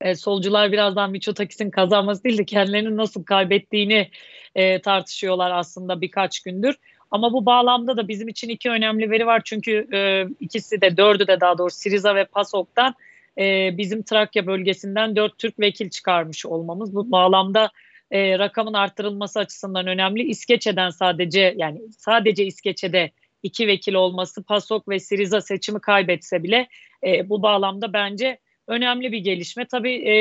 e, 0.00 0.14
solcular 0.14 0.72
birazdan 0.72 1.10
Miçotakis'in 1.10 1.70
kazanması 1.70 2.24
değil 2.24 2.38
de 2.38 2.44
kendilerini 2.44 2.96
nasıl 2.96 3.24
kaybettiğini 3.24 4.10
e, 4.54 4.80
tartışıyorlar 4.80 5.50
aslında 5.50 6.00
birkaç 6.00 6.40
gündür. 6.40 6.76
Ama 7.12 7.32
bu 7.32 7.46
bağlamda 7.46 7.96
da 7.96 8.08
bizim 8.08 8.28
için 8.28 8.48
iki 8.48 8.70
önemli 8.70 9.10
veri 9.10 9.26
var. 9.26 9.42
Çünkü 9.44 9.86
e, 9.92 10.26
ikisi 10.40 10.80
de 10.80 10.96
dördü 10.96 11.26
de 11.26 11.40
daha 11.40 11.58
doğrusu 11.58 11.78
Siriza 11.78 12.14
ve 12.14 12.24
PASOK'tan 12.24 12.94
e, 13.38 13.78
bizim 13.78 14.02
Trakya 14.02 14.46
bölgesinden 14.46 15.16
dört 15.16 15.38
Türk 15.38 15.60
vekil 15.60 15.90
çıkarmış 15.90 16.46
olmamız. 16.46 16.94
Bu 16.94 17.10
bağlamda 17.10 17.70
e, 18.10 18.38
rakamın 18.38 18.72
arttırılması 18.72 19.40
açısından 19.40 19.86
önemli. 19.86 20.22
İskeçe'den 20.22 20.90
sadece 20.90 21.54
yani 21.56 21.80
sadece 21.98 22.46
İskeçe'de 22.46 23.10
iki 23.42 23.66
vekil 23.66 23.94
olması 23.94 24.42
PASOK 24.42 24.88
ve 24.88 24.98
Siriza 24.98 25.40
seçimi 25.40 25.80
kaybetse 25.80 26.42
bile 26.42 26.68
e, 27.06 27.28
bu 27.28 27.42
bağlamda 27.42 27.92
bence 27.92 28.38
önemli 28.68 29.12
bir 29.12 29.18
gelişme. 29.18 29.66
Tabii 29.66 29.94
e, 29.94 30.14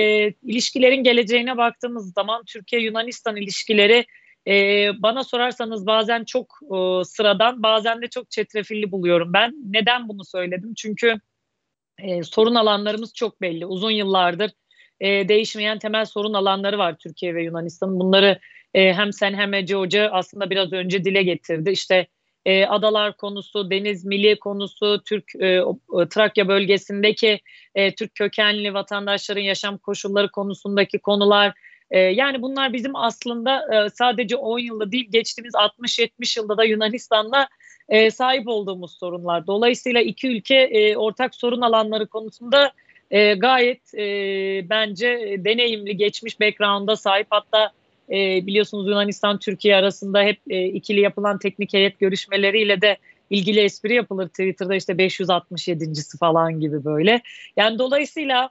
ilişkilerin 0.44 1.04
geleceğine 1.04 1.58
baktığımız 1.58 2.14
zaman 2.14 2.44
Türkiye-Yunanistan 2.46 3.36
ilişkileri 3.36 4.06
e, 4.48 4.54
bana 5.02 5.24
sorarsanız 5.24 5.86
bazen 5.86 6.24
çok 6.24 6.60
e, 6.64 7.04
sıradan 7.04 7.64
bazen 7.64 8.02
de 8.02 8.08
çok 8.08 8.32
çetrefilli 8.32 8.92
buluyorum 8.92 9.34
ben. 9.34 9.54
Neden 9.66 10.10
bunu 10.10 10.26
söyledim? 10.26 10.74
Çünkü 10.78 11.16
e, 12.00 12.24
sorun 12.24 12.56
alanlarımız 12.56 13.14
çok 13.14 13.42
belli. 13.42 13.66
Uzun 13.66 13.92
yıllardır 13.92 14.52
e, 15.00 15.28
değişmeyen 15.28 15.80
temel 15.80 16.06
sorun 16.06 16.34
alanları 16.34 16.78
var 16.78 16.98
Türkiye 16.98 17.36
ve 17.36 17.44
Yunanistan'ın. 17.44 18.00
Bunları 18.00 18.40
e, 18.74 18.94
hem 18.94 19.14
sen 19.14 19.34
hem 19.34 19.54
Ece 19.54 19.76
Hoca 19.76 20.10
aslında 20.12 20.50
biraz 20.50 20.74
önce 20.74 21.04
dile 21.04 21.24
getirdi. 21.24 21.72
İşte 21.72 22.08
e, 22.46 22.66
adalar 22.66 23.18
konusu, 23.18 23.72
deniz 23.72 24.06
milli 24.06 24.40
konusu, 24.40 25.02
Türk 25.06 25.36
e, 25.36 25.62
Trakya 26.10 26.48
bölgesindeki 26.48 27.40
e, 27.76 27.96
Türk 27.96 28.16
kökenli 28.16 28.74
vatandaşların 28.74 29.42
yaşam 29.42 29.78
koşulları 29.78 30.32
konusundaki 30.32 31.00
konular. 31.00 31.54
E, 31.92 32.00
yani 32.00 32.42
bunlar 32.42 32.74
bizim 32.74 32.96
aslında 32.96 33.86
e, 33.86 33.90
sadece 33.90 34.36
10 34.36 34.60
yılda 34.60 34.92
değil 34.92 35.08
geçtiğimiz 35.12 35.54
60-70 35.54 36.40
yılda 36.40 36.58
da 36.58 36.64
Yunanistan'la 36.64 37.48
e, 37.90 38.12
sahip 38.12 38.48
olduğumuz 38.48 38.98
sorunlar. 38.98 39.48
Dolayısıyla 39.48 40.02
iki 40.02 40.28
ülke 40.28 40.56
e, 40.56 40.98
ortak 40.98 41.36
sorun 41.36 41.62
alanları 41.62 42.08
konusunda 42.08 42.72
gayet 43.38 43.94
bence 44.70 45.36
deneyimli, 45.40 45.98
geçmiş 45.98 46.40
background'a 46.40 46.96
sahip 46.96 47.28
hatta 47.30 47.72
biliyorsunuz 48.10 48.88
Yunanistan 48.88 49.40
Türkiye 49.40 49.76
arasında 49.76 50.24
hep 50.24 50.40
ikili 50.48 51.00
yapılan 51.00 51.40
teknik 51.40 51.74
heyet 51.74 52.00
görüşmeleriyle 52.00 52.82
de 52.82 52.98
ilgili 53.30 53.60
espri 53.60 53.94
yapılır 53.94 54.28
Twitter'da 54.28 54.76
işte 54.76 54.94
567.si 54.94 56.18
falan 56.18 56.60
gibi 56.60 56.86
böyle. 56.86 57.22
Yani 57.58 57.80
dolayısıyla 57.80 58.50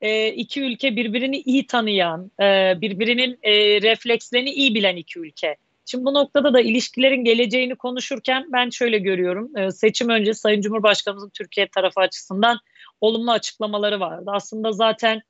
e, 0.00 0.28
iki 0.28 0.62
ülke 0.62 0.96
birbirini 0.96 1.40
iyi 1.40 1.66
tanıyan, 1.66 2.30
e, 2.40 2.80
birbirinin 2.80 3.38
e, 3.42 3.82
reflekslerini 3.82 4.50
iyi 4.50 4.74
bilen 4.74 4.96
iki 4.96 5.18
ülke. 5.18 5.56
Şimdi 5.86 6.04
bu 6.04 6.14
noktada 6.14 6.54
da 6.54 6.60
ilişkilerin 6.60 7.24
geleceğini 7.24 7.76
konuşurken 7.76 8.46
ben 8.52 8.70
şöyle 8.70 8.98
görüyorum. 8.98 9.56
E, 9.56 9.70
seçim 9.70 10.08
önce 10.08 10.34
Sayın 10.34 10.60
Cumhurbaşkanımızın 10.60 11.30
Türkiye 11.34 11.68
tarafı 11.68 12.00
açısından 12.00 12.58
olumlu 13.00 13.30
açıklamaları 13.30 14.00
vardı. 14.00 14.30
Aslında 14.34 14.72
zaten 14.72 15.22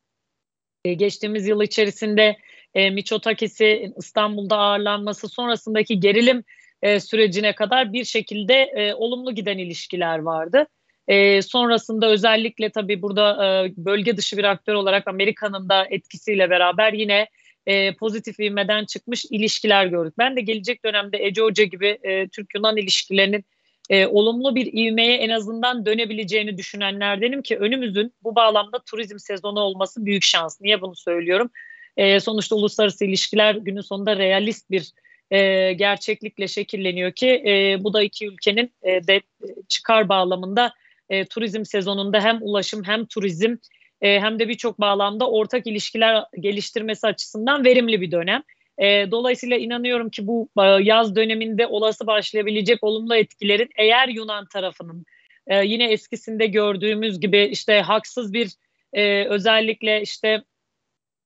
e, 0.84 0.94
geçtiğimiz 0.94 1.48
yıl 1.48 1.62
içerisinde 1.62 2.36
e, 2.74 2.90
Miçotakis'i 2.90 3.92
İstanbul'da 3.96 4.56
ağırlanması 4.56 5.28
sonrasındaki 5.28 6.00
gerilim 6.00 6.44
e, 6.82 7.00
sürecine 7.00 7.54
kadar 7.54 7.92
bir 7.92 8.04
şekilde 8.04 8.54
e, 8.54 8.94
olumlu 8.94 9.34
giden 9.34 9.58
ilişkiler 9.58 10.18
vardı. 10.18 10.66
E, 11.08 11.42
sonrasında 11.42 12.08
özellikle 12.08 12.70
tabii 12.70 13.02
burada 13.02 13.46
e, 13.46 13.72
bölge 13.76 14.16
dışı 14.16 14.36
bir 14.36 14.44
aktör 14.44 14.74
olarak 14.74 15.08
Amerika'nın 15.08 15.68
da 15.68 15.86
etkisiyle 15.90 16.50
beraber 16.50 16.92
yine 16.92 17.26
e, 17.66 17.94
pozitif 17.94 18.40
ivmeden 18.40 18.84
çıkmış 18.84 19.24
ilişkiler 19.24 19.86
gördük. 19.86 20.14
Ben 20.18 20.36
de 20.36 20.40
gelecek 20.40 20.84
dönemde 20.84 21.26
Ece 21.26 21.42
Hoca 21.42 21.64
gibi 21.64 21.98
e, 22.02 22.28
Türk-Yunan 22.28 22.76
ilişkilerinin 22.76 23.44
e, 23.90 24.06
olumlu 24.06 24.54
bir 24.54 24.72
ivmeye 24.72 25.16
en 25.16 25.30
azından 25.30 25.86
dönebileceğini 25.86 26.58
düşünenlerdenim 26.58 27.42
ki 27.42 27.56
önümüzün 27.56 28.12
bu 28.22 28.34
bağlamda 28.34 28.78
turizm 28.78 29.18
sezonu 29.18 29.60
olması 29.60 30.06
büyük 30.06 30.22
şans. 30.22 30.60
Niye 30.60 30.80
bunu 30.80 30.96
söylüyorum? 30.96 31.50
E, 31.96 32.20
sonuçta 32.20 32.56
uluslararası 32.56 33.04
ilişkiler 33.04 33.54
günün 33.54 33.80
sonunda 33.80 34.16
realist 34.16 34.70
bir 34.70 34.92
e, 35.30 35.72
gerçeklikle 35.72 36.48
şekilleniyor 36.48 37.12
ki 37.12 37.42
e, 37.46 37.76
bu 37.84 37.92
da 37.92 38.02
iki 38.02 38.26
ülkenin 38.26 38.72
e, 38.82 39.06
de 39.06 39.20
çıkar 39.68 40.08
bağlamında 40.08 40.72
e, 41.10 41.24
turizm 41.24 41.64
sezonunda 41.64 42.20
hem 42.20 42.38
ulaşım 42.40 42.84
hem 42.84 43.06
turizm 43.06 43.56
e, 44.00 44.20
hem 44.20 44.38
de 44.38 44.48
birçok 44.48 44.80
bağlamda 44.80 45.30
ortak 45.30 45.66
ilişkiler 45.66 46.24
geliştirmesi 46.40 47.06
açısından 47.06 47.64
verimli 47.64 48.00
bir 48.00 48.10
dönem. 48.10 48.42
E, 48.78 49.10
dolayısıyla 49.10 49.56
inanıyorum 49.56 50.10
ki 50.10 50.26
bu 50.26 50.48
e, 50.58 50.62
yaz 50.62 51.16
döneminde 51.16 51.66
olası 51.66 52.06
başlayabilecek 52.06 52.84
olumlu 52.84 53.14
etkilerin 53.14 53.68
eğer 53.76 54.08
Yunan 54.08 54.46
tarafının 54.46 55.04
e, 55.46 55.64
yine 55.64 55.92
eskisinde 55.92 56.46
gördüğümüz 56.46 57.20
gibi 57.20 57.48
işte 57.52 57.80
haksız 57.80 58.32
bir 58.32 58.50
e, 58.92 59.24
özellikle 59.24 60.02
işte 60.02 60.42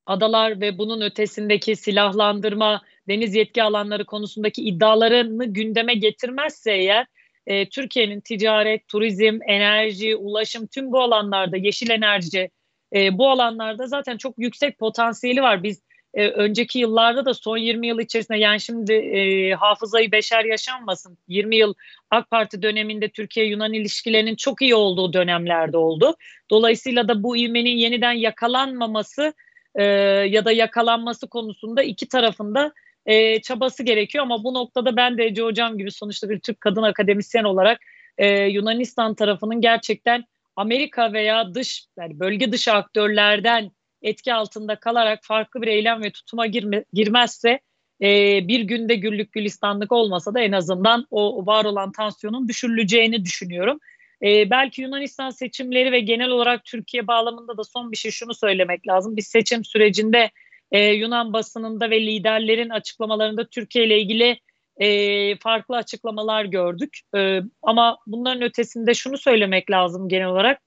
adalar 0.07 0.61
ve 0.61 0.79
bunun 0.79 1.01
ötesindeki 1.01 1.77
silahlandırma, 1.77 2.83
deniz 3.09 3.35
yetki 3.35 3.63
alanları 3.63 4.05
konusundaki 4.05 4.63
iddialarını 4.63 5.45
gündeme 5.45 5.95
getirmezse 5.95 6.73
eğer 6.73 7.07
e, 7.47 7.69
Türkiye'nin 7.69 8.21
ticaret, 8.21 8.89
turizm, 8.89 9.39
enerji, 9.47 10.17
ulaşım 10.17 10.67
tüm 10.67 10.93
bu 10.93 11.01
alanlarda 11.01 11.57
yeşil 11.57 11.91
enerji 11.91 12.51
e, 12.95 13.19
bu 13.19 13.31
alanlarda 13.31 13.87
zaten 13.87 14.17
çok 14.17 14.35
yüksek 14.39 14.79
potansiyeli 14.79 15.43
var. 15.43 15.63
Biz 15.63 15.83
e, 16.15 16.29
önceki 16.29 16.79
yıllarda 16.79 17.25
da 17.25 17.35
son 17.35 17.57
20 17.57 17.87
yıl 17.87 18.01
içerisinde 18.01 18.39
yani 18.39 18.61
şimdi 18.61 18.93
e, 18.93 19.53
hafızayı 19.55 20.13
beşer 20.13 20.45
yaşanmasın 20.45 21.19
20 21.29 21.57
yıl 21.57 21.75
AK 22.11 22.31
Parti 22.31 22.63
döneminde 22.63 23.09
Türkiye-Yunan 23.09 23.73
ilişkilerinin 23.73 24.37
çok 24.37 24.63
iyi 24.63 24.75
olduğu 24.75 25.13
dönemlerde 25.13 25.77
oldu. 25.77 26.17
Dolayısıyla 26.51 27.09
da 27.09 27.23
bu 27.23 27.37
ivmenin 27.37 27.77
yeniden 27.77 28.13
yakalanmaması 28.13 29.35
e, 29.75 29.85
ya 30.29 30.45
da 30.45 30.53
yakalanması 30.53 31.29
konusunda 31.29 31.83
iki 31.83 32.09
tarafında 32.09 32.73
e, 33.07 33.41
çabası 33.43 33.83
gerekiyor 33.83 34.25
ama 34.25 34.45
bu 34.45 34.55
noktada 34.55 34.97
ben 34.97 35.19
de 35.19 35.25
Ece 35.25 35.43
Hocam 35.43 35.79
gibi 35.79 35.91
sonuçta 35.91 36.31
bir 36.31 36.41
Türk 36.41 36.61
kadın 36.61 36.83
akademisyen 36.83 37.45
olarak 37.45 37.81
e, 38.19 38.45
Yunanistan 38.45 39.15
tarafının 39.15 39.61
gerçekten 39.61 40.25
Amerika 40.57 41.13
veya 41.13 41.55
dış 41.55 41.87
yani 41.99 42.21
bölge 42.21 42.53
dışı 42.53 42.73
aktörlerden 42.73 43.71
etki 44.03 44.35
altında 44.35 44.77
kalarak 44.77 45.19
farklı 45.23 45.63
bir 45.63 45.67
eylem 45.67 46.03
ve 46.03 46.11
tutuma 46.11 46.47
girme, 46.47 46.85
girmezse 46.93 47.61
e, 48.03 48.41
bir 48.49 48.61
günde 48.61 48.95
güllük 48.95 49.33
gülistanlık 49.33 49.93
olmasa 49.93 50.35
da 50.35 50.41
en 50.41 50.53
azından 50.53 51.07
o 51.11 51.47
var 51.47 51.65
olan 51.65 51.93
tansiyonun 51.93 52.49
düşürüleceğini 52.49 53.25
düşünüyorum. 53.25 53.79
E, 54.23 54.51
belki 54.51 54.83
Yunanistan 54.83 55.31
seçimleri 55.31 55.93
ve 55.93 56.01
genel 56.01 56.29
olarak 56.29 56.65
Türkiye 56.65 57.07
bağlamında 57.07 57.57
da 57.57 57.65
son 57.65 57.93
bir 57.93 57.97
şey 57.97 58.11
şunu 58.11 58.35
söylemek 58.35 58.89
lazım. 58.89 59.17
Biz 59.17 59.27
seçim 59.27 59.65
sürecinde 59.65 60.31
e, 60.73 60.81
Yunan 60.81 61.33
basınında 61.33 61.91
ve 61.91 62.01
liderlerin 62.01 62.71
açıklamalarında 62.71 63.49
Türkiye 63.49 63.87
ile 63.87 64.01
ilgili 64.01 64.41
e, 64.77 65.37
farklı 65.37 65.77
açıklamalar 65.77 66.45
gördük. 66.45 66.99
E, 67.17 67.41
ama 67.63 67.99
bunların 68.07 68.43
ötesinde 68.43 68.95
şunu 68.95 69.19
söylemek 69.19 69.71
lazım 69.71 70.09
genel 70.09 70.27
olarak. 70.27 70.63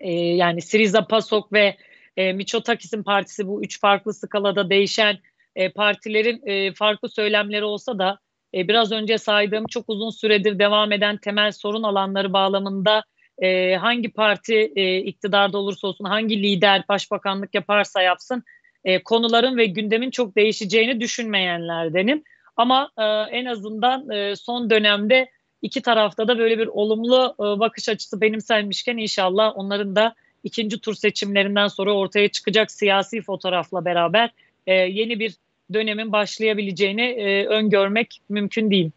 E, 0.00 0.12
yani 0.12 0.62
Siriza 0.62 1.06
Pasok 1.06 1.52
ve 1.52 1.76
e, 2.16 2.32
Miçotakis'in 2.32 3.02
partisi 3.02 3.46
bu 3.46 3.64
üç 3.64 3.80
farklı 3.80 4.14
skalada 4.14 4.70
değişen 4.70 5.18
e, 5.56 5.72
partilerin 5.72 6.46
e, 6.46 6.74
farklı 6.74 7.08
söylemleri 7.08 7.64
olsa 7.64 7.98
da 7.98 8.18
e, 8.54 8.68
biraz 8.68 8.92
önce 8.92 9.18
saydığım 9.18 9.66
çok 9.66 9.84
uzun 9.88 10.10
süredir 10.10 10.58
devam 10.58 10.92
eden 10.92 11.16
temel 11.16 11.52
sorun 11.52 11.82
alanları 11.82 12.32
bağlamında 12.32 13.04
e, 13.38 13.74
hangi 13.74 14.12
parti 14.12 14.72
e, 14.76 14.98
iktidarda 14.98 15.58
olursa 15.58 15.86
olsun, 15.88 16.04
hangi 16.04 16.42
lider 16.42 16.84
başbakanlık 16.88 17.54
yaparsa 17.54 18.02
yapsın 18.02 18.42
e, 18.84 19.02
konuların 19.02 19.56
ve 19.56 19.66
gündemin 19.66 20.10
çok 20.10 20.36
değişeceğini 20.36 21.00
düşünmeyenlerdenim. 21.00 22.22
Ama 22.56 22.90
e, 22.98 23.04
en 23.38 23.44
azından 23.44 24.10
e, 24.10 24.36
son 24.36 24.70
dönemde 24.70 25.30
iki 25.62 25.82
tarafta 25.82 26.28
da 26.28 26.38
böyle 26.38 26.58
bir 26.58 26.66
olumlu 26.66 27.34
e, 27.38 27.42
bakış 27.42 27.88
açısı 27.88 28.20
benimsenmişken 28.20 28.96
inşallah 28.96 29.52
onların 29.56 29.96
da 29.96 30.14
ikinci 30.44 30.80
tur 30.80 30.94
seçimlerinden 30.94 31.68
sonra 31.68 31.92
ortaya 31.92 32.28
çıkacak 32.28 32.70
siyasi 32.70 33.22
fotoğrafla 33.22 33.84
beraber 33.84 34.30
e, 34.66 34.74
yeni 34.74 35.20
bir 35.20 35.34
dönemin 35.72 36.12
başlayabileceğini 36.12 37.02
e, 37.02 37.46
öngörmek 37.46 38.20
mümkün 38.28 38.70
değil. 38.70 38.90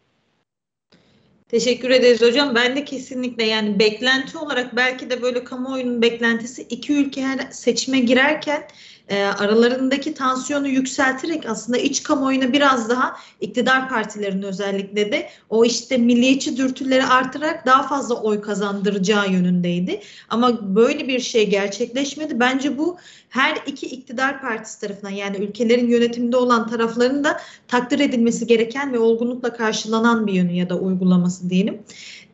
Teşekkür 1.48 1.90
ederiz 1.90 2.22
hocam. 2.22 2.54
Ben 2.54 2.76
de 2.76 2.84
kesinlikle 2.84 3.44
yani 3.44 3.78
beklenti 3.78 4.38
olarak 4.38 4.76
belki 4.76 5.10
de 5.10 5.22
böyle 5.22 5.44
kamuoyunun 5.44 6.02
beklentisi 6.02 6.62
iki 6.62 6.92
ülke 6.92 7.22
her 7.22 7.38
seçime 7.50 7.98
girerken 7.98 8.62
e, 9.08 9.24
aralarındaki 9.24 10.14
tansiyonu 10.14 10.68
yükselterek 10.68 11.46
aslında 11.46 11.78
iç 11.78 12.02
kamuoyuna 12.02 12.52
biraz 12.52 12.88
daha 12.88 13.16
iktidar 13.40 13.88
partilerinin 13.88 14.42
özellikle 14.42 15.12
de 15.12 15.28
o 15.50 15.64
işte 15.64 15.96
milliyetçi 15.96 16.56
dürtüleri 16.56 17.04
artırarak 17.04 17.66
daha 17.66 17.82
fazla 17.82 18.14
oy 18.14 18.40
kazandıracağı 18.40 19.32
yönündeydi. 19.32 20.00
Ama 20.28 20.76
böyle 20.76 21.08
bir 21.08 21.20
şey 21.20 21.50
gerçekleşmedi. 21.50 22.40
Bence 22.40 22.78
bu 22.78 22.96
her 23.28 23.58
iki 23.66 23.86
iktidar 23.86 24.40
partisi 24.40 24.80
tarafından 24.80 25.10
yani 25.10 25.36
ülkelerin 25.36 25.88
yönetiminde 25.88 26.36
olan 26.36 26.68
tarafların 26.68 27.24
da 27.24 27.40
takdir 27.68 27.98
edilmesi 27.98 28.46
gereken 28.46 28.92
ve 28.92 28.98
olgunlukla 28.98 29.52
karşılanan 29.52 30.26
bir 30.26 30.32
yönü 30.32 30.52
ya 30.52 30.68
da 30.68 30.78
uygulaması 30.78 31.50
diyelim. 31.50 31.82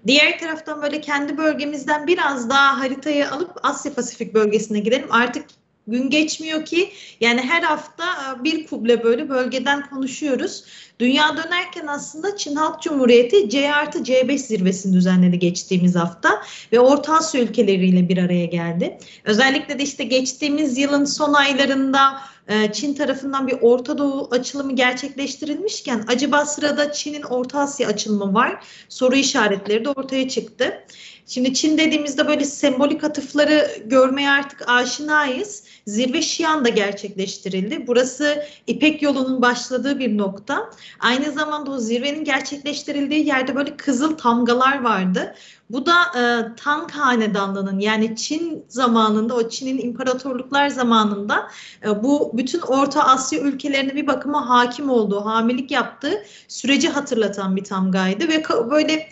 Diğer 0.06 0.38
taraftan 0.38 0.82
böyle 0.82 1.00
kendi 1.00 1.38
bölgemizden 1.38 2.06
biraz 2.06 2.50
daha 2.50 2.80
haritayı 2.80 3.30
alıp 3.30 3.50
Asya 3.62 3.94
Pasifik 3.94 4.34
bölgesine 4.34 4.80
gidelim. 4.80 5.06
Artık 5.10 5.44
gün 5.90 6.10
geçmiyor 6.10 6.64
ki 6.64 6.90
yani 7.20 7.40
her 7.40 7.62
hafta 7.62 8.04
e, 8.04 8.44
bir 8.44 8.66
kuble 8.66 9.04
böyle 9.04 9.28
bölgeden 9.28 9.90
konuşuyoruz. 9.90 10.64
Dünya 11.00 11.36
dönerken 11.36 11.86
aslında 11.86 12.36
Çin 12.36 12.56
Halk 12.56 12.82
Cumhuriyeti 12.82 13.50
C 13.50 13.74
artı 13.74 13.98
C5 13.98 14.38
zirvesini 14.38 14.94
düzenledi 14.94 15.38
geçtiğimiz 15.38 15.96
hafta 15.96 16.42
ve 16.72 16.80
Orta 16.80 17.16
Asya 17.16 17.42
ülkeleriyle 17.42 18.08
bir 18.08 18.18
araya 18.18 18.44
geldi. 18.44 18.98
Özellikle 19.24 19.78
de 19.78 19.82
işte 19.82 20.04
geçtiğimiz 20.04 20.78
yılın 20.78 21.04
son 21.04 21.32
aylarında 21.32 22.20
e, 22.48 22.72
Çin 22.72 22.94
tarafından 22.94 23.46
bir 23.46 23.56
Orta 23.60 23.98
Doğu 23.98 24.28
açılımı 24.30 24.76
gerçekleştirilmişken 24.76 26.04
acaba 26.08 26.46
sırada 26.46 26.92
Çin'in 26.92 27.22
Orta 27.22 27.60
Asya 27.60 27.88
açılımı 27.88 28.34
var? 28.34 28.64
Soru 28.88 29.16
işaretleri 29.16 29.84
de 29.84 29.88
ortaya 29.88 30.28
çıktı. 30.28 30.84
Şimdi 31.30 31.54
Çin 31.54 31.78
dediğimizde 31.78 32.28
böyle 32.28 32.44
sembolik 32.44 33.04
atıfları 33.04 33.68
görmeye 33.84 34.30
artık 34.30 34.68
aşinayız. 34.68 35.64
Zirve 35.86 36.22
Şian'da 36.22 36.68
gerçekleştirildi. 36.68 37.86
Burası 37.86 38.44
İpek 38.66 39.02
yolunun 39.02 39.42
başladığı 39.42 39.98
bir 39.98 40.18
nokta. 40.18 40.70
Aynı 41.00 41.32
zamanda 41.32 41.70
o 41.70 41.78
zirvenin 41.78 42.24
gerçekleştirildiği 42.24 43.26
yerde 43.26 43.54
böyle 43.54 43.76
kızıl 43.76 44.16
tamgalar 44.16 44.82
vardı. 44.82 45.34
Bu 45.70 45.86
da 45.86 45.94
e, 45.94 46.22
Tang 46.56 46.90
Hanedanlığı'nın 46.90 47.78
yani 47.78 48.16
Çin 48.16 48.64
zamanında 48.68 49.34
o 49.34 49.48
Çin'in 49.48 49.78
imparatorluklar 49.78 50.68
zamanında 50.68 51.50
e, 51.84 52.02
bu 52.02 52.30
bütün 52.34 52.60
Orta 52.60 53.04
Asya 53.04 53.40
ülkelerine 53.40 53.94
bir 53.94 54.06
bakıma 54.06 54.48
hakim 54.48 54.90
olduğu, 54.90 55.24
hamilik 55.24 55.70
yaptığı 55.70 56.22
süreci 56.48 56.88
hatırlatan 56.88 57.56
bir 57.56 57.64
tamgaydı 57.64 58.28
ve 58.28 58.42
böyle 58.70 59.08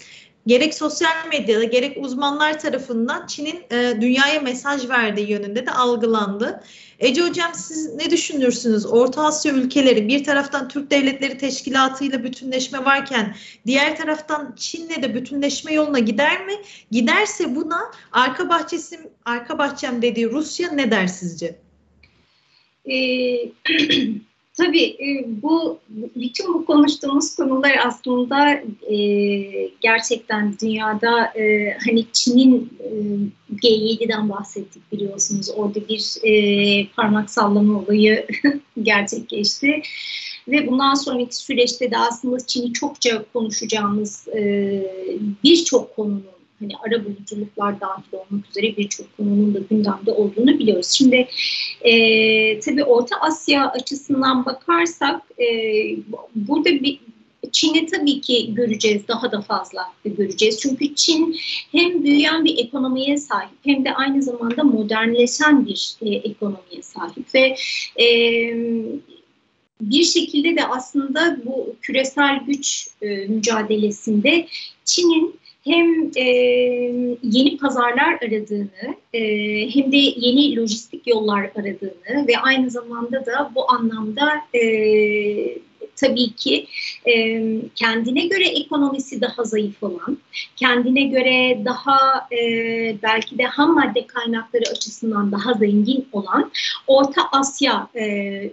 gerek 0.47 0.75
sosyal 0.75 1.29
medyada 1.33 1.65
gerek 1.65 1.97
uzmanlar 2.01 2.59
tarafından 2.59 3.27
Çin'in 3.27 3.63
e, 3.71 4.01
dünyaya 4.01 4.41
mesaj 4.41 4.89
verdiği 4.89 5.31
yönünde 5.31 5.67
de 5.67 5.71
algılandı. 5.71 6.63
Ece 6.99 7.23
Hocam 7.23 7.55
siz 7.55 7.95
ne 7.95 8.11
düşünürsünüz? 8.11 8.87
Orta 8.87 9.25
Asya 9.25 9.53
ülkeleri 9.53 10.09
bir 10.09 10.25
taraftan 10.25 10.69
Türk 10.69 10.91
Devletleri 10.91 11.39
Teşkilatı 11.39 12.05
ile 12.05 12.25
bütünleşme 12.25 12.85
varken 12.85 13.37
diğer 13.67 13.97
taraftan 13.97 14.55
Çin'le 14.57 15.03
de 15.03 15.15
bütünleşme 15.15 15.73
yoluna 15.73 15.99
gider 15.99 16.47
mi? 16.47 16.53
Giderse 16.91 17.57
buna 17.57 17.93
arka 18.13 18.49
bahçesi 18.49 19.01
arka 19.25 19.59
bahçem 19.59 20.03
dediği 20.03 20.31
Rusya 20.31 20.73
ne 20.73 20.91
der 20.91 21.07
sizce? 21.07 21.59
Ee, 22.91 23.53
Tabii 24.59 24.85
e, 24.85 25.25
bu 25.43 25.79
bütün 26.17 26.55
bu 26.55 26.65
konuştuğumuz 26.65 27.37
konular 27.37 27.77
aslında 27.87 28.51
e, 28.93 28.99
gerçekten 29.81 30.55
dünyada 30.63 31.25
e, 31.25 31.77
hani 31.87 32.07
Çin'in 32.13 32.71
e, 32.81 32.89
G7'den 33.55 34.29
bahsettik 34.29 34.93
biliyorsunuz. 34.93 35.51
Orada 35.57 35.89
bir 35.89 36.17
e, 36.23 36.87
parmak 36.87 37.31
sallama 37.31 37.79
olayı 37.79 38.27
gerçekleşti. 38.83 39.83
Ve 40.49 40.67
bundan 40.67 40.95
sonraki 40.95 41.37
süreçte 41.37 41.91
de 41.91 41.99
aslında 41.99 42.47
Çin'i 42.47 42.73
çokça 42.73 43.25
konuşacağımız 43.33 44.29
e, 44.29 44.83
birçok 45.45 45.97
konunun 45.97 46.38
hani 46.61 46.73
ara 46.87 47.05
buluculuklar 47.05 47.81
dahil 47.81 48.13
olmak 48.13 48.49
üzere 48.51 48.77
birçok 48.77 49.17
konunun 49.17 49.55
da 49.55 49.59
gündemde 49.59 50.13
olduğunu 50.13 50.59
biliyoruz. 50.59 50.91
Şimdi 50.91 51.29
e, 51.81 52.61
tabii 52.61 52.85
Orta 52.85 53.17
Asya 53.21 53.69
açısından 53.71 54.47
bakarsak 54.47 55.23
e, 55.41 55.47
burada 56.35 56.71
bir 56.71 57.01
Çin'i 57.53 57.87
tabii 57.87 58.21
ki 58.21 58.55
göreceğiz, 58.55 59.09
daha 59.09 59.33
da 59.33 59.41
fazla 59.41 59.93
göreceğiz. 60.05 60.61
Çünkü 60.61 60.95
Çin 60.95 61.37
hem 61.73 62.05
büyüyen 62.05 62.45
bir 62.45 62.59
ekonomiye 62.59 63.19
sahip 63.19 63.59
hem 63.65 63.85
de 63.85 63.95
aynı 63.95 64.23
zamanda 64.23 64.65
modernleşen 64.65 65.67
bir 65.67 65.97
e, 66.03 66.09
ekonomiye 66.09 66.83
sahip 66.83 67.35
ve 67.35 67.57
e, 68.05 68.07
bir 69.81 70.05
şekilde 70.05 70.57
de 70.57 70.67
aslında 70.67 71.39
bu 71.45 71.77
küresel 71.83 72.41
güç 72.47 72.89
e, 73.03 73.07
mücadelesinde 73.09 74.49
Çin'in 74.85 75.41
hem 75.69 76.11
e, 76.17 76.25
yeni 77.23 77.57
pazarlar 77.59 78.19
aradığını 78.23 78.95
e, 79.13 79.21
hem 79.75 79.93
de 79.93 79.97
yeni 79.97 80.57
lojistik 80.57 81.07
yollar 81.07 81.51
aradığını 81.57 82.27
ve 82.29 82.39
aynı 82.43 82.71
zamanda 82.71 83.27
da 83.27 83.53
bu 83.55 83.71
anlamda 83.71 84.33
e, 84.55 84.61
tabii 86.01 86.33
ki 86.33 86.67
e, 87.07 87.43
kendine 87.75 88.27
göre 88.27 88.49
ekonomisi 88.49 89.21
daha 89.21 89.45
zayıf 89.45 89.83
olan, 89.83 90.19
kendine 90.57 91.03
göre 91.03 91.65
daha 91.65 92.29
e, 92.33 92.39
belki 93.03 93.39
de 93.39 93.45
ham 93.45 93.75
madde 93.75 94.07
kaynakları 94.07 94.71
açısından 94.71 95.33
daha 95.33 95.55
zengin 95.55 96.09
olan 96.13 96.51
Orta 96.87 97.23
Asya 97.33 97.89
e, 97.95 98.05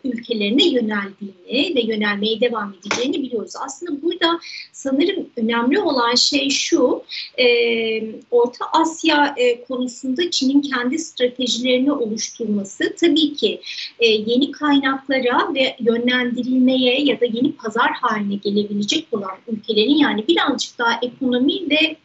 ülkelerine 0.03 0.67
yöneldiğini 0.67 1.75
ve 1.75 1.81
yönelmeye 1.81 2.41
devam 2.41 2.73
edeceğini 2.73 3.23
biliyoruz. 3.23 3.53
Aslında 3.65 4.01
burada 4.01 4.39
sanırım 4.71 5.29
önemli 5.37 5.79
olan 5.79 6.15
şey 6.15 6.49
şu, 6.49 7.03
e, 7.37 7.45
Orta 8.31 8.65
Asya 8.73 9.35
e, 9.37 9.63
konusunda 9.63 10.31
Çin'in 10.31 10.61
kendi 10.61 10.99
stratejilerini 10.99 11.91
oluşturması 11.91 12.95
tabii 12.99 13.33
ki 13.33 13.61
e, 13.99 14.07
yeni 14.07 14.51
kaynaklara 14.51 15.53
ve 15.55 15.75
yönlendirilmeye 15.79 17.01
ya 17.01 17.21
da 17.21 17.25
yeni 17.35 17.51
pazar 17.55 17.91
haline 18.01 18.35
gelebilecek 18.35 19.07
olan 19.11 19.37
ülkelerin 19.47 19.95
yani 19.95 20.27
birazcık 20.27 20.79
daha 20.79 20.99
ekonomi 21.01 21.69
ve 21.69 21.97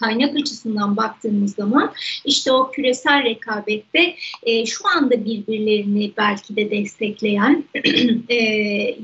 kaynak 0.00 0.36
açısından 0.36 0.96
baktığımız 0.96 1.54
zaman 1.54 1.92
işte 2.24 2.52
o 2.52 2.70
küresel 2.70 3.24
rekabette 3.24 4.14
e, 4.42 4.66
şu 4.66 4.88
anda 4.88 5.24
birbirlerini 5.24 6.12
belki 6.16 6.56
de 6.56 6.70
destekleyen 6.70 7.64
e, 8.28 8.36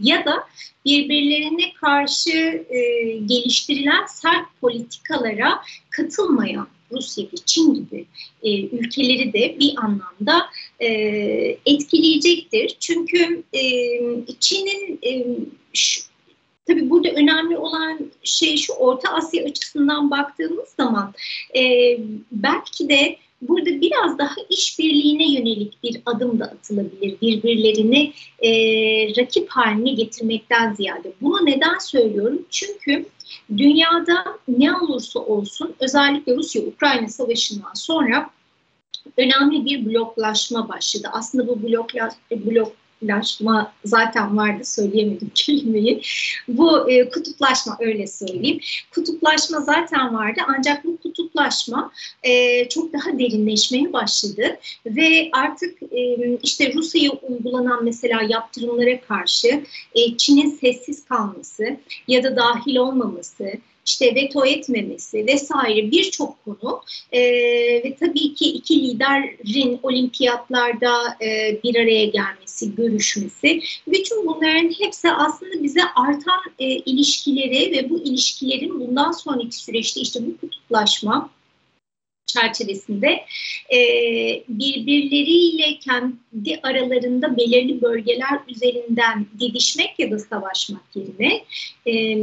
ya 0.02 0.24
da 0.24 0.44
birbirlerine 0.84 1.72
karşı 1.80 2.66
e, 2.70 3.10
geliştirilen 3.16 4.06
sert 4.06 4.60
politikalara 4.60 5.62
katılmayan 5.90 6.68
Rusya 6.92 7.24
ve 7.24 7.36
Çin 7.46 7.74
gibi 7.74 8.06
e, 8.42 8.66
ülkeleri 8.66 9.32
de 9.32 9.56
bir 9.60 9.74
anlamda 9.76 10.46
e, 10.80 10.88
etkileyecektir. 11.66 12.76
Çünkü 12.80 13.42
e, 13.52 13.62
Çin'in 14.40 14.98
e, 15.02 15.26
tabii 16.66 16.90
burada 16.90 17.08
önemli 17.08 17.56
olan 17.56 18.00
şey 18.24 18.56
şu 18.56 18.72
Orta 18.72 19.12
Asya 19.12 19.44
açısından 19.44 20.10
baktığımız 20.10 20.68
zaman 20.68 21.14
e, 21.56 21.62
belki 22.32 22.88
de 22.88 23.16
burada 23.42 23.80
biraz 23.80 24.18
daha 24.18 24.34
işbirliğine 24.50 25.32
yönelik 25.32 25.82
bir 25.82 26.00
adım 26.06 26.40
da 26.40 26.44
atılabilir. 26.44 27.20
Birbirlerini 27.22 28.12
e, 28.38 28.50
rakip 29.16 29.48
haline 29.48 29.90
getirmekten 29.90 30.74
ziyade. 30.74 31.12
Bunu 31.20 31.46
neden 31.46 31.78
söylüyorum? 31.78 32.42
Çünkü 32.50 33.06
dünyada 33.56 34.24
ne 34.48 34.76
olursa 34.76 35.20
olsun 35.20 35.74
özellikle 35.80 36.36
Rusya-Ukrayna 36.36 37.08
savaşından 37.08 37.74
sonra 37.74 38.30
önemli 39.16 39.64
bir 39.64 39.86
bloklaşma 39.86 40.68
başladı. 40.68 41.08
Aslında 41.12 41.48
bu 41.48 41.62
blokla, 41.62 42.10
blok 42.30 42.72
kutuplaşma 43.00 43.72
zaten 43.84 44.36
vardı 44.36 44.64
söyleyemedim 44.64 45.30
kelimeyi. 45.34 46.02
Bu 46.48 46.90
e, 46.90 47.08
kutuplaşma 47.08 47.76
öyle 47.80 48.06
söyleyeyim. 48.06 48.60
Kutuplaşma 48.90 49.60
zaten 49.60 50.14
vardı 50.14 50.40
ancak 50.58 50.84
bu 50.84 50.96
kutuplaşma 50.96 51.92
e, 52.22 52.68
çok 52.68 52.92
daha 52.92 53.18
derinleşmeye 53.18 53.92
başladı 53.92 54.58
ve 54.86 55.30
artık 55.32 55.82
e, 55.82 56.16
işte 56.42 56.74
Rusya'ya 56.74 57.10
uygulanan 57.10 57.84
mesela 57.84 58.22
yaptırımlara 58.28 59.00
karşı 59.00 59.64
e, 59.94 60.16
Çin'in 60.16 60.50
sessiz 60.50 61.04
kalması 61.04 61.76
ya 62.08 62.22
da 62.22 62.36
dahil 62.36 62.76
olmaması 62.76 63.52
işte 63.86 64.14
veto 64.14 64.46
etmemesi 64.46 65.26
vesaire 65.26 65.90
birçok 65.90 66.44
konu. 66.44 66.82
E, 67.12 67.20
ve 67.84 67.96
tabii 68.00 68.34
ki 68.34 68.44
iki 68.44 68.82
liderin 68.82 69.78
olimpiyatlarda 69.82 71.16
e, 71.22 71.60
bir 71.64 71.76
araya 71.76 72.04
gelmesi, 72.04 72.74
görüşmesi 72.74 73.62
bütün 73.86 74.26
bunların 74.26 74.72
hepsi 74.78 75.10
aslında 75.10 75.62
bize 75.62 75.80
artan 75.94 76.40
e, 76.58 76.66
ilişkileri 76.66 77.72
ve 77.72 77.90
bu 77.90 77.98
ilişkilerin 77.98 78.80
bundan 78.80 79.12
sonraki 79.12 79.56
süreçte 79.56 80.00
işte 80.00 80.20
bu 80.26 80.40
kutuplaşma 80.40 81.30
çerçevesinde 82.26 83.24
e, 83.72 83.78
birbirleriyle 84.48 85.78
kendi 85.78 86.60
aralarında 86.62 87.36
belirli 87.36 87.82
bölgeler 87.82 88.40
üzerinden 88.48 89.26
didişmek 89.40 89.98
ya 89.98 90.10
da 90.10 90.18
savaşmak 90.18 90.82
yerine 90.94 91.44
e, 91.86 92.18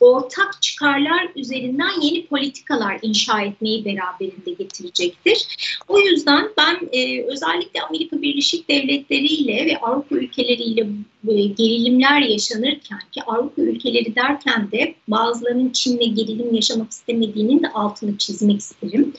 ortak 0.00 0.62
çıkarlar 0.62 1.28
üzerinden 1.36 2.00
yeni 2.00 2.26
politikalar 2.26 2.98
inşa 3.02 3.40
etmeyi 3.40 3.84
beraberinde 3.84 4.50
getirecektir. 4.50 5.46
O 5.88 5.98
yüzden 5.98 6.48
ben 6.58 6.88
e, 6.92 7.22
özellikle 7.22 7.82
Amerika 7.82 8.22
Birleşik 8.22 8.68
Devletleri 8.68 9.26
ile 9.26 9.66
ve 9.66 9.78
Avrupa 9.78 10.16
ülkeleriyle 10.16 10.86
e, 11.28 11.42
gerilimler 11.42 12.20
yaşanırken 12.20 13.00
ki 13.12 13.22
Avrupa 13.22 13.62
ülkeleri 13.62 14.14
derken 14.14 14.70
de 14.70 14.94
bazılarının 15.08 15.70
Çin'le 15.70 16.14
gerilim 16.14 16.54
yaşamak 16.54 16.90
istemediğinin 16.90 17.62
de 17.62 17.68
altını 17.68 18.18
çizmek 18.18 18.60
isterim. 18.60 19.12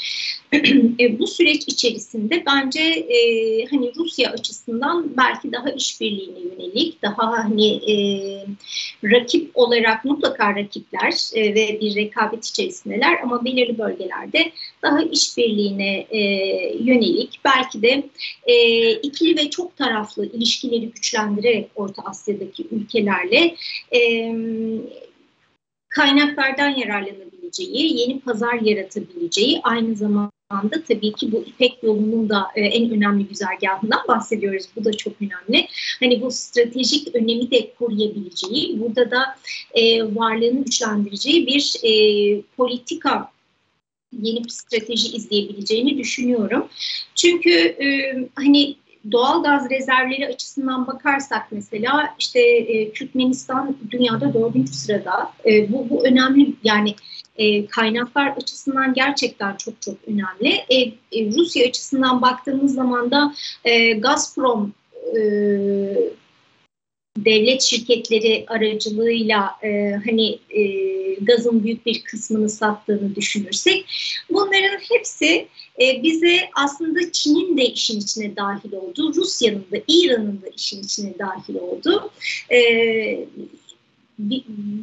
e, 1.00 1.20
bu 1.20 1.28
süreç 1.28 1.64
içerisinde 1.68 2.44
bence 2.46 2.82
e, 2.82 3.18
hani 3.66 3.92
Rusya 3.98 4.32
açısından 4.32 5.18
belki 5.18 5.52
daha 5.52 5.70
işbirliğine 5.70 6.40
yönelik, 6.40 7.02
daha 7.02 7.32
hani 7.32 7.68
e, 7.68 7.94
rakip 9.04 9.52
olarak 9.54 10.06
mutlaka 10.06 10.56
rakipler 10.72 11.30
e, 11.34 11.56
ve 11.56 11.82
bir 11.82 11.96
rekabet 11.96 12.46
içerisindeler. 12.46 13.20
Ama 13.24 13.46
belirli 13.46 13.78
bölgelerde 13.78 14.52
daha 14.82 15.02
işbirliğine 15.02 16.08
e, 16.10 16.20
yönelik 16.80 17.40
belki 17.46 17.82
de 17.82 18.04
e, 18.46 18.92
ikili 18.92 19.38
ve 19.38 19.50
çok 19.50 19.78
taraflı 19.78 20.26
ilişkileri 20.26 20.92
güçlendirerek 20.92 21.70
Orta 21.76 22.02
Asya'daki 22.02 22.68
ülkelerle 22.72 23.56
e, 23.96 24.32
kaynaklardan 25.90 26.70
yararlanabileceği, 26.70 28.00
yeni 28.00 28.20
pazar 28.20 28.54
yaratabileceği, 28.54 29.62
aynı 29.64 29.96
zamanda 29.96 30.32
tabii 30.88 31.12
ki 31.14 31.32
bu 31.32 31.44
İpek 31.48 31.84
yolunun 31.84 32.30
da 32.30 32.48
e, 32.56 32.62
en 32.62 32.92
önemli 32.92 33.28
güzergahından 33.28 34.00
bahsediyoruz. 34.08 34.66
Bu 34.76 34.86
da 34.86 34.94
çok 34.94 35.14
önemli. 35.22 35.68
Hani 36.00 36.22
bu 36.22 36.32
stratejik 36.32 37.16
önemi 37.16 37.52
de 37.52 37.74
koruyabileceği, 37.80 38.80
burada 38.80 39.12
da 39.12 39.36
e, 39.74 40.04
varlığını 40.16 40.64
güçlendireceği 40.64 41.48
bir 41.48 41.76
e, 41.84 41.94
politika 42.58 43.32
yeni 44.22 44.44
bir 44.44 44.50
strateji 44.50 45.16
izleyebileceğini 45.16 45.98
düşünüyorum. 45.98 46.68
Çünkü 47.16 47.52
e, 47.60 48.16
hani 48.36 48.76
doğal 49.12 49.44
gaz 49.44 49.70
rezervleri 49.70 50.28
açısından 50.28 50.88
bakarsak 50.88 51.48
mesela 51.52 52.16
işte 52.20 52.40
e, 52.40 52.92
Türkmenistan 52.92 53.78
dünyada 53.92 54.34
dördüncü 54.34 54.74
sırada. 54.74 55.34
E, 55.46 55.72
bu, 55.72 55.90
bu 55.90 56.06
önemli 56.06 56.54
yani 56.64 56.96
e, 57.38 57.66
kaynaklar 57.66 58.28
açısından 58.28 58.94
gerçekten 58.94 59.56
çok 59.56 59.82
çok 59.82 59.96
önemli. 60.08 60.50
E, 60.70 60.82
e, 61.12 61.32
Rusya 61.38 61.68
açısından 61.68 62.22
baktığımız 62.22 62.74
zaman 62.74 63.12
da 63.12 63.34
e, 63.66 63.94
Gazprom 63.94 64.74
e, 65.16 65.22
devlet 67.18 67.62
şirketleri 67.62 68.46
aracılığıyla 68.48 69.56
e, 69.64 69.92
hani 70.06 70.40
e, 70.50 70.64
gazın 71.14 71.64
büyük 71.64 71.86
bir 71.86 72.04
kısmını 72.04 72.50
sattığını 72.50 73.16
düşünürsek 73.16 73.86
bunların 74.30 74.80
hepsi 74.90 75.48
e, 75.82 76.04
bize 76.04 76.40
aslında 76.56 77.12
Çin'in 77.12 77.58
de 77.58 77.66
işin 77.66 78.00
içine 78.00 78.36
dahil 78.36 78.74
olduğu, 78.74 79.14
Rusya'nın 79.14 79.66
da 79.72 79.78
İran'ın 79.88 80.42
da 80.42 80.48
işin 80.56 80.84
içine 80.84 81.14
dahil 81.20 81.56
olduğu 81.56 82.12
e, 82.52 82.60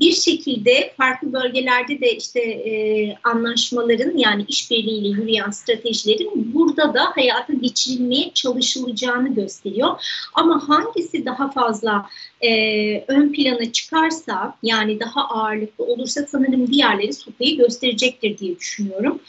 bir 0.01 0.13
şekilde 0.13 0.95
farklı 0.97 1.33
bölgelerde 1.33 2.01
de 2.01 2.17
işte 2.17 2.41
e, 2.41 3.17
anlaşmaların 3.25 4.17
yani 4.17 4.45
işbirliğiyle 4.49 5.09
yürüyen 5.09 5.51
stratejilerin 5.51 6.55
burada 6.55 6.95
da 6.95 7.01
hayata 7.15 7.53
geçirilmeye 7.53 8.31
çalışılacağını 8.35 9.35
gösteriyor. 9.35 10.05
Ama 10.35 10.69
hangisi 10.69 11.27
daha 11.27 11.51
fazla 11.51 12.07
e, 12.41 13.05
ön 13.09 13.33
plana 13.33 13.73
çıkarsa 13.73 14.55
yani 14.63 15.01
daha 15.01 15.29
ağırlıklı 15.29 15.85
olursa 15.85 16.27
sanırım 16.27 16.67
diğerleri 16.67 17.13
sopayı 17.13 17.57
gösterecektir 17.57 18.39
diye 18.39 18.59
düşünüyorum. 18.59 19.21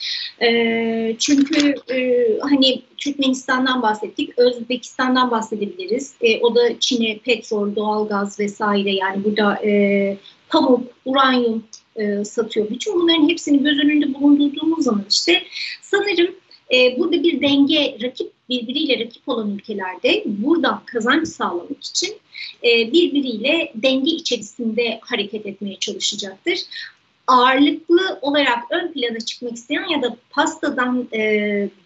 E, 0.42 1.16
çünkü 1.20 1.76
e, 1.94 2.28
hani 2.42 2.82
Türkmenistan'dan 2.98 3.82
bahsettik, 3.82 4.40
Özbekistan'dan 4.40 5.32
bahsedebiliriz. 5.32 6.16
E, 6.22 6.40
o 6.40 6.56
da 6.56 6.80
Çin'e 6.80 7.18
petrol, 7.18 7.76
doğalgaz 7.76 8.40
vesaire 8.40 8.92
yani 8.92 9.24
burada 9.24 9.66
e, 9.66 10.18
pamuk, 10.50 10.88
uranyum 11.06 11.64
e, 11.96 12.26
satıyor. 12.26 12.70
Bütün 12.70 12.96
bunların 12.96 13.30
hepsini 13.30 13.64
göz 13.64 13.80
önünde 13.80 14.14
bulundurduğumuz 14.14 14.84
zaman 14.84 15.06
işte 15.10 15.44
sanırım 15.82 16.36
e, 16.74 17.00
burada 17.00 17.24
bir 17.24 17.42
denge, 17.42 17.98
rakip 18.04 18.39
birbiriyle 18.50 19.06
rakip 19.06 19.30
olan 19.30 19.52
ülkelerde 19.52 20.24
buradan 20.26 20.82
kazanç 20.86 21.28
sağlamak 21.28 21.84
için 21.84 22.16
e, 22.64 22.94
birbiriyle 22.94 23.72
denge 23.76 24.12
içerisinde 24.12 25.00
hareket 25.02 25.46
etmeye 25.46 25.80
çalışacaktır 25.80 26.60
ağırlıklı 27.30 28.20
olarak 28.22 28.64
ön 28.70 28.94
plana 28.94 29.20
çıkmak 29.20 29.54
isteyen 29.54 29.88
ya 29.88 30.02
da 30.02 30.18
pastadan 30.30 31.08
e, 31.14 31.20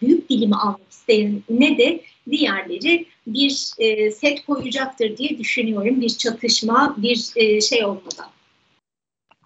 büyük 0.02 0.30
dilimi 0.30 0.56
almak 0.56 0.90
isteyen 0.90 1.42
ne 1.50 1.78
de 1.78 2.00
diğerleri 2.30 3.06
bir 3.26 3.70
e, 3.78 4.10
set 4.10 4.46
koyacaktır 4.46 5.16
diye 5.16 5.38
düşünüyorum. 5.38 6.00
Bir 6.00 6.08
çatışma, 6.08 6.94
bir 6.98 7.30
e, 7.36 7.60
şey 7.60 7.84
olmadan. 7.84 8.33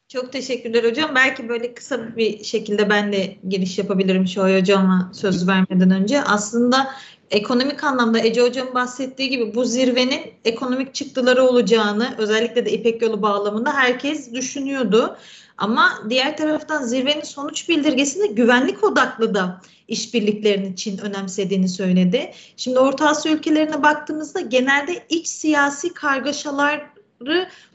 Çok 0.09 0.33
teşekkürler 0.33 0.85
hocam. 0.85 1.14
Belki 1.14 1.49
böyle 1.49 1.75
kısa 1.75 2.16
bir 2.16 2.44
şekilde 2.44 2.90
ben 2.90 3.12
de 3.12 3.37
giriş 3.49 3.79
yapabilirim 3.79 4.27
şu 4.27 4.42
hocama 4.42 5.11
söz 5.14 5.49
vermeden 5.49 5.90
önce. 5.90 6.23
Aslında 6.23 6.90
ekonomik 7.31 7.85
anlamda 7.85 8.18
Ece 8.18 8.42
Hocam 8.42 8.75
bahsettiği 8.75 9.29
gibi 9.29 9.55
bu 9.55 9.64
zirvenin 9.64 10.21
ekonomik 10.44 10.94
çıktıları 10.94 11.42
olacağını 11.42 12.14
özellikle 12.18 12.66
de 12.66 12.73
İpek 12.73 13.03
Yolu 13.03 13.23
bağlamında 13.23 13.73
herkes 13.73 14.33
düşünüyordu. 14.33 15.16
Ama 15.59 15.92
diğer 16.09 16.37
taraftan 16.37 16.83
zirvenin 16.83 17.23
sonuç 17.23 17.68
bildirgesinde 17.68 18.27
güvenlik 18.27 18.85
odaklı 18.85 19.35
da 19.35 19.61
işbirliklerini 19.88 20.77
Çin 20.77 20.99
önemsediğini 20.99 21.68
söyledi. 21.68 22.33
Şimdi 22.57 22.79
Orta 22.79 23.09
Asya 23.09 23.33
ülkelerine 23.33 23.83
baktığımızda 23.83 24.40
genelde 24.40 25.05
iç 25.09 25.29
siyasi 25.29 25.94
kargaşalar 25.94 26.97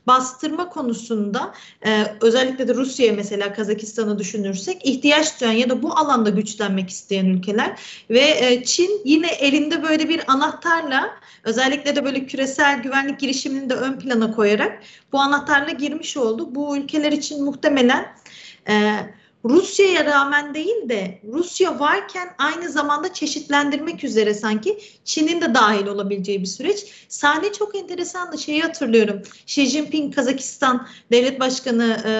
bastırma 0.08 0.70
konusunda 0.70 1.54
e, 1.86 2.06
özellikle 2.22 2.68
de 2.68 2.76
Rusya'ya 2.76 3.14
mesela 3.14 3.54
Kazakistan'ı 3.54 4.20
düşünürsek 4.20 4.86
ihtiyaç 4.86 5.42
duyan 5.42 5.52
ya 5.52 5.70
da 5.70 5.84
bu 5.84 5.98
alanda 5.98 6.30
güçlenmek 6.30 6.90
isteyen 6.90 7.26
ülkeler 7.26 7.80
ve 8.10 8.20
e, 8.20 8.64
Çin 8.64 9.02
yine 9.06 9.28
elinde 9.28 9.84
böyle 9.84 10.10
bir 10.10 10.32
anahtarla 10.32 11.10
özellikle 11.44 11.96
de 11.96 12.06
böyle 12.06 12.26
küresel 12.26 12.82
güvenlik 12.82 13.20
girişimini 13.20 13.70
de 13.70 13.74
ön 13.74 14.00
plana 14.00 14.32
koyarak 14.32 14.80
bu 15.12 15.20
anahtarla 15.20 15.72
girmiş 15.72 16.18
oldu. 16.18 16.56
Bu 16.56 16.78
ülkeler 16.78 17.12
için 17.12 17.44
muhtemelen 17.44 18.16
e, 18.70 18.98
Rusya'ya 19.46 20.06
rağmen 20.06 20.54
değil 20.54 20.90
de 20.90 21.20
Rusya 21.34 21.80
varken 21.80 22.30
aynı 22.38 22.70
zamanda 22.70 23.14
çeşitlendirmek 23.14 24.04
üzere 24.04 24.34
sanki 24.34 24.80
Çin'in 25.06 25.42
de 25.42 25.54
dahil 25.54 25.88
olabileceği 25.88 26.42
bir 26.42 26.46
süreç. 26.46 26.86
Sahne 27.10 27.54
çok 27.54 27.76
enteresandı. 27.76 28.38
Şeyi 28.38 28.62
hatırlıyorum. 28.62 29.22
Xi 29.48 29.66
Jinping 29.66 30.16
Kazakistan 30.16 30.88
Devlet 31.12 31.40
Başkanı 31.40 31.98
e, 32.06 32.14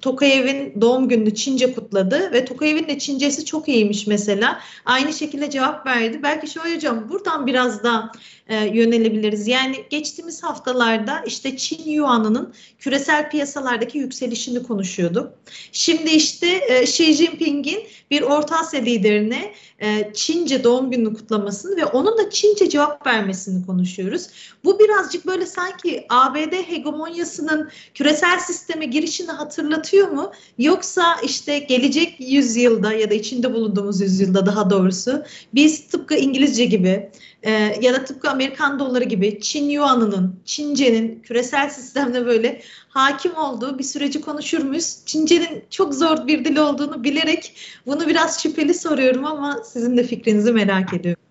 Tokayev'in 0.00 0.80
doğum 0.80 1.08
gününü 1.08 1.34
Çince 1.34 1.74
kutladı 1.74 2.32
ve 2.32 2.44
Tokayev'in 2.44 2.88
de 2.88 2.98
Çincesi 2.98 3.44
çok 3.44 3.68
iyiymiş 3.68 4.06
mesela. 4.06 4.60
Aynı 4.84 5.12
şekilde 5.12 5.50
cevap 5.50 5.86
verdi. 5.86 6.20
Belki 6.22 6.50
şöyle 6.50 6.76
hocam 6.76 7.08
buradan 7.08 7.46
biraz 7.46 7.84
da 7.84 8.12
e, 8.48 8.66
yönelebiliriz. 8.66 9.48
Yani 9.48 9.76
geçtiğimiz 9.90 10.42
haftalarda 10.42 11.22
işte 11.26 11.56
Çin 11.56 11.90
Yuan'ının 11.90 12.54
küresel 12.78 13.30
piyasalardaki 13.30 13.98
yükselişini 13.98 14.62
konuşuyorduk. 14.62 15.32
Şimdi 15.72 16.10
işte 16.10 16.29
e, 16.68 16.82
Xi 16.82 17.14
Jinping'in 17.14 17.80
bir 18.10 18.22
Orta 18.22 18.58
Asya 18.58 18.80
liderine 18.80 19.52
e, 19.78 20.10
Çince 20.14 20.64
doğum 20.64 20.90
gününü 20.90 21.14
kutlamasını 21.14 21.76
ve 21.76 21.84
onun 21.84 22.18
da 22.18 22.30
Çince 22.30 22.68
cevap 22.68 23.06
vermesini 23.06 23.66
konuşuyoruz. 23.66 24.26
Bu 24.64 24.78
birazcık 24.78 25.26
böyle 25.26 25.46
sanki 25.46 26.06
ABD 26.08 26.52
hegemonyasının 26.52 27.70
küresel 27.94 28.38
sisteme 28.38 28.86
girişini 28.86 29.30
hatırlatıyor 29.30 30.08
mu? 30.08 30.32
Yoksa 30.58 31.16
işte 31.22 31.58
gelecek 31.58 32.16
yüzyılda 32.20 32.92
ya 32.92 33.10
da 33.10 33.14
içinde 33.14 33.54
bulunduğumuz 33.54 34.00
yüzyılda 34.00 34.46
daha 34.46 34.70
doğrusu 34.70 35.22
biz 35.54 35.88
tıpkı 35.88 36.14
İngilizce 36.14 36.64
gibi 36.64 37.10
e, 37.42 37.50
ya 37.80 37.94
da 37.94 38.04
tıpkı 38.04 38.30
Amerikan 38.30 38.78
doları 38.78 39.04
gibi 39.04 39.40
Çin 39.40 39.70
Yuan'ının, 39.70 40.42
Çince'nin 40.44 41.22
küresel 41.22 41.70
sistemde 41.70 42.26
böyle 42.26 42.62
hakim 42.88 43.36
olduğu 43.36 43.78
bir 43.78 43.84
süreci 43.84 44.20
konuşur 44.20 44.62
muyuz? 44.62 45.02
Çince'nin 45.06 45.64
çok 45.70 45.94
zor 45.94 46.26
bir 46.26 46.44
dil 46.44 46.56
olduğunu 46.56 47.04
bilerek 47.04 47.52
bunu 47.86 48.08
biraz 48.08 48.42
şüpheli 48.42 48.74
soruyorum 48.74 49.26
ama 49.26 49.62
sizin 49.64 49.96
de 49.96 50.02
fikrinizi 50.02 50.52
merak 50.52 50.94
ediyorum. 50.94 51.22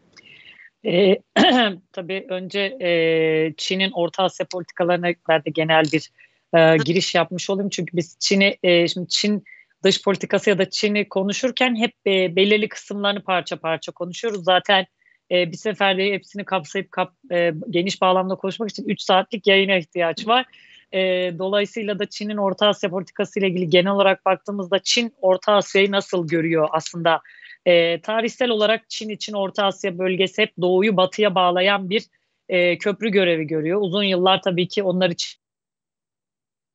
E, 0.86 1.18
tabii 1.94 2.26
önce 2.30 2.60
e, 2.60 3.54
Çin'in 3.58 3.92
Orta 3.92 4.24
Asya 4.24 4.46
politikalarına 4.52 5.08
ben 5.30 5.46
de 5.46 5.50
genel 5.50 5.84
bir 5.94 6.12
e, 6.58 6.78
giriş 6.78 7.16
yapmış 7.16 7.50
olayım. 7.50 7.70
Çünkü 7.70 7.98
biz 7.98 8.18
Çin'i, 8.20 8.58
e, 8.64 8.88
şimdi 8.88 9.08
Çin 9.08 9.44
dış 9.84 10.04
politikası 10.04 10.50
ya 10.50 10.58
da 10.58 10.70
Çin'i 10.70 11.10
konuşurken 11.10 11.76
hep 11.76 11.94
e, 12.08 12.36
belirli 12.36 12.70
kısımlarını 12.70 13.24
parça 13.24 13.60
parça 13.60 13.92
konuşuyoruz. 13.92 14.44
Zaten 14.44 14.86
e, 15.32 15.52
bir 15.52 15.58
seferde 15.58 16.12
hepsini 16.12 16.46
kapsayıp 16.46 16.92
kap, 16.92 17.14
e, 17.32 17.54
geniş 17.70 18.02
bağlamda 18.02 18.36
konuşmak 18.36 18.70
için 18.70 18.88
3 18.88 19.02
saatlik 19.02 19.48
yayına 19.48 19.78
ihtiyaç 19.78 20.28
var. 20.28 20.46
E, 20.92 21.00
dolayısıyla 21.40 22.00
da 22.00 22.06
Çin'in 22.06 22.38
Orta 22.38 22.68
Asya 22.68 22.90
politikası 22.90 23.40
ile 23.40 23.48
ilgili 23.48 23.70
genel 23.70 23.92
olarak 23.92 24.26
baktığımızda 24.26 24.80
Çin 24.80 25.14
Orta 25.22 25.54
Asya'yı 25.54 25.92
nasıl 25.92 26.28
görüyor 26.28 26.68
aslında? 26.72 27.22
E, 27.66 28.02
tarihsel 28.02 28.50
olarak 28.50 28.90
Çin 28.90 29.10
için 29.10 29.34
Orta 29.34 29.66
Asya 29.66 29.98
bölgesi 29.98 30.42
hep 30.42 30.54
doğuyu 30.62 30.98
batıya 30.98 31.36
bağlayan 31.36 31.90
bir 31.90 32.06
e, 32.50 32.78
köprü 32.78 33.10
görevi 33.10 33.48
görüyor. 33.48 33.82
Uzun 33.82 34.04
yıllar 34.04 34.42
tabii 34.42 34.68
ki 34.68 34.84
onlar 34.84 35.10
için 35.10 35.40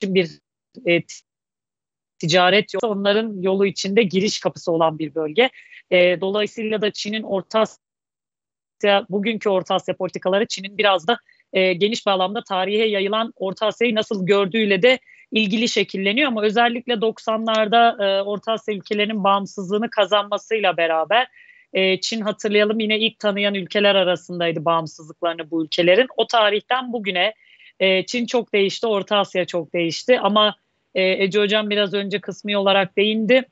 bir 0.03 0.39
e, 0.87 1.01
ticaret 2.19 2.73
yolu, 2.73 2.93
onların 2.93 3.41
yolu 3.41 3.65
içinde 3.65 4.03
giriş 4.03 4.39
kapısı 4.39 4.71
olan 4.71 4.99
bir 4.99 5.15
bölge. 5.15 5.49
E, 5.91 6.21
dolayısıyla 6.21 6.81
da 6.81 6.91
Çin'in 6.91 7.23
Orta 7.23 7.59
Asya, 7.59 7.84
bugünkü 9.09 9.49
Orta 9.49 9.75
Asya 9.75 9.95
politikaları 9.95 10.47
Çin'in 10.47 10.77
biraz 10.77 11.07
da 11.07 11.17
e, 11.53 11.73
geniş 11.73 12.05
bağlamda 12.05 12.43
tarihe 12.43 12.85
yayılan 12.85 13.33
Orta 13.35 13.67
Asya'yı 13.67 13.95
nasıl 13.95 14.25
gördüğüyle 14.25 14.81
de 14.81 14.99
ilgili 15.31 15.69
şekilleniyor 15.69 16.27
ama 16.27 16.43
özellikle 16.43 16.93
90'larda 16.93 18.03
e, 18.05 18.21
Orta 18.21 18.51
Asya 18.51 18.75
ülkelerinin 18.75 19.23
bağımsızlığını 19.23 19.89
kazanmasıyla 19.89 20.77
beraber 20.77 21.27
e, 21.73 21.99
Çin 21.99 22.21
hatırlayalım 22.21 22.79
yine 22.79 22.99
ilk 22.99 23.19
tanıyan 23.19 23.55
ülkeler 23.55 23.95
arasındaydı 23.95 24.65
bağımsızlıklarını 24.65 25.51
bu 25.51 25.63
ülkelerin. 25.65 26.07
O 26.17 26.27
tarihten 26.27 26.93
bugüne 26.93 27.33
e, 27.79 28.05
Çin 28.05 28.25
çok 28.25 28.53
değişti, 28.53 28.87
Orta 28.87 29.17
Asya 29.17 29.45
çok 29.45 29.73
değişti 29.73 30.19
ama 30.19 30.55
e, 30.95 31.23
Ece 31.23 31.39
Hocam 31.39 31.69
biraz 31.69 31.93
önce 31.93 32.21
kısmi 32.21 32.57
olarak 32.57 32.97
değindi. 32.97 33.45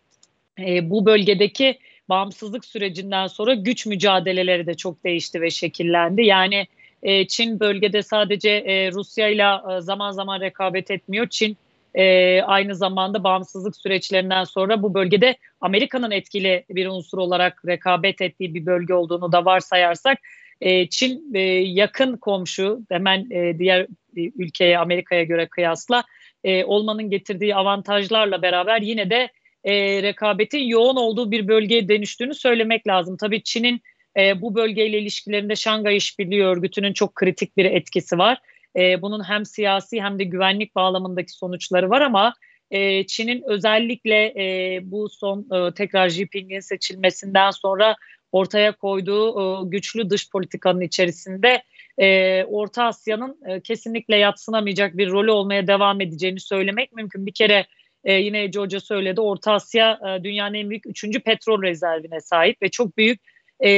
E, 0.59 0.89
bu 0.89 1.05
bölgedeki 1.05 1.79
bağımsızlık 2.09 2.65
sürecinden 2.65 3.27
sonra 3.27 3.53
güç 3.53 3.85
mücadeleleri 3.85 4.67
de 4.67 4.73
çok 4.73 5.03
değişti 5.03 5.41
ve 5.41 5.49
şekillendi. 5.49 6.21
Yani 6.21 6.67
e, 7.03 7.27
Çin 7.27 7.59
bölgede 7.59 8.03
sadece 8.03 8.49
e, 8.49 8.91
Rusya 8.91 9.27
ile 9.27 9.81
zaman 9.81 10.11
zaman 10.11 10.41
rekabet 10.41 10.91
etmiyor. 10.91 11.27
Çin 11.27 11.57
e, 11.95 12.41
aynı 12.41 12.75
zamanda 12.75 13.23
bağımsızlık 13.23 13.75
süreçlerinden 13.75 14.43
sonra 14.43 14.83
bu 14.83 14.93
bölgede 14.93 15.35
Amerika'nın 15.61 16.11
etkili 16.11 16.65
bir 16.69 16.87
unsur 16.87 17.17
olarak 17.17 17.65
rekabet 17.67 18.21
ettiği 18.21 18.53
bir 18.53 18.65
bölge 18.65 18.93
olduğunu 18.93 19.31
da 19.31 19.45
varsayarsak 19.45 20.17
e, 20.61 20.89
Çin 20.89 21.33
e, 21.33 21.39
yakın 21.39 22.17
komşu 22.17 22.81
hemen 22.89 23.27
e, 23.31 23.59
diğer 23.59 23.87
ülkeye 24.15 24.79
Amerika'ya 24.79 25.23
göre 25.23 25.47
kıyasla 25.47 26.03
e, 26.43 26.65
olmanın 26.65 27.09
getirdiği 27.09 27.55
avantajlarla 27.55 28.41
beraber 28.41 28.81
yine 28.81 29.09
de 29.09 29.29
e, 29.63 30.03
rekabetin 30.03 30.63
yoğun 30.63 30.95
olduğu 30.95 31.31
bir 31.31 31.47
bölgeye 31.47 31.89
dönüştüğünü 31.89 32.33
söylemek 32.33 32.87
lazım. 32.87 33.17
Tabii 33.17 33.43
Çin'in 33.43 33.81
e, 34.17 34.41
bu 34.41 34.55
bölgeyle 34.55 34.99
ilişkilerinde 34.99 35.55
Şangay 35.55 35.97
İşbirliği 35.97 36.43
Örgütü'nün 36.43 36.93
çok 36.93 37.15
kritik 37.15 37.57
bir 37.57 37.65
etkisi 37.65 38.17
var. 38.17 38.37
E, 38.75 39.01
bunun 39.01 39.29
hem 39.29 39.45
siyasi 39.45 40.01
hem 40.01 40.19
de 40.19 40.23
güvenlik 40.23 40.75
bağlamındaki 40.75 41.31
sonuçları 41.31 41.89
var 41.89 42.01
ama 42.01 42.33
e, 42.71 43.05
Çin'in 43.05 43.43
özellikle 43.47 44.25
e, 44.25 44.79
bu 44.83 45.09
son 45.09 45.47
e, 45.53 45.73
tekrar 45.73 46.09
Jinping'in 46.09 46.59
seçilmesinden 46.59 47.51
sonra 47.51 47.95
ortaya 48.31 48.71
koyduğu 48.71 49.41
e, 49.41 49.69
güçlü 49.69 50.09
dış 50.09 50.29
politikanın 50.29 50.81
içerisinde 50.81 51.63
e, 51.97 52.43
Orta 52.43 52.83
Asya'nın 52.83 53.37
e, 53.49 53.61
kesinlikle 53.61 54.15
yatsınamayacak 54.15 54.97
bir 54.97 55.09
rolü 55.09 55.31
olmaya 55.31 55.67
devam 55.67 56.01
edeceğini 56.01 56.39
söylemek 56.39 56.93
mümkün. 56.93 57.25
Bir 57.25 57.33
kere 57.33 57.65
e, 58.03 58.13
yine 58.13 58.43
Ece 58.43 58.59
Hoca 58.59 58.79
söyledi 58.79 59.21
Orta 59.21 59.53
Asya 59.53 59.99
e, 60.07 60.23
dünyanın 60.23 60.53
en 60.53 60.69
büyük 60.69 60.87
üçüncü 60.87 61.19
petrol 61.19 61.61
rezervine 61.61 62.21
sahip 62.21 62.61
ve 62.61 62.69
çok 62.69 62.97
büyük 62.97 63.21
e, 63.59 63.69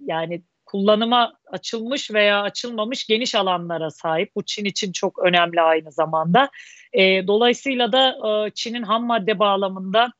yani 0.00 0.42
kullanıma 0.66 1.32
açılmış 1.46 2.10
veya 2.10 2.42
açılmamış 2.42 3.06
geniş 3.06 3.34
alanlara 3.34 3.90
sahip. 3.90 4.30
Bu 4.36 4.44
Çin 4.44 4.64
için 4.64 4.92
çok 4.92 5.18
önemli 5.18 5.60
aynı 5.60 5.92
zamanda. 5.92 6.50
E, 6.92 7.26
dolayısıyla 7.26 7.92
da 7.92 8.16
e, 8.28 8.50
Çin'in 8.50 8.82
ham 8.82 9.06
madde 9.06 9.38
bağlamında 9.38 10.12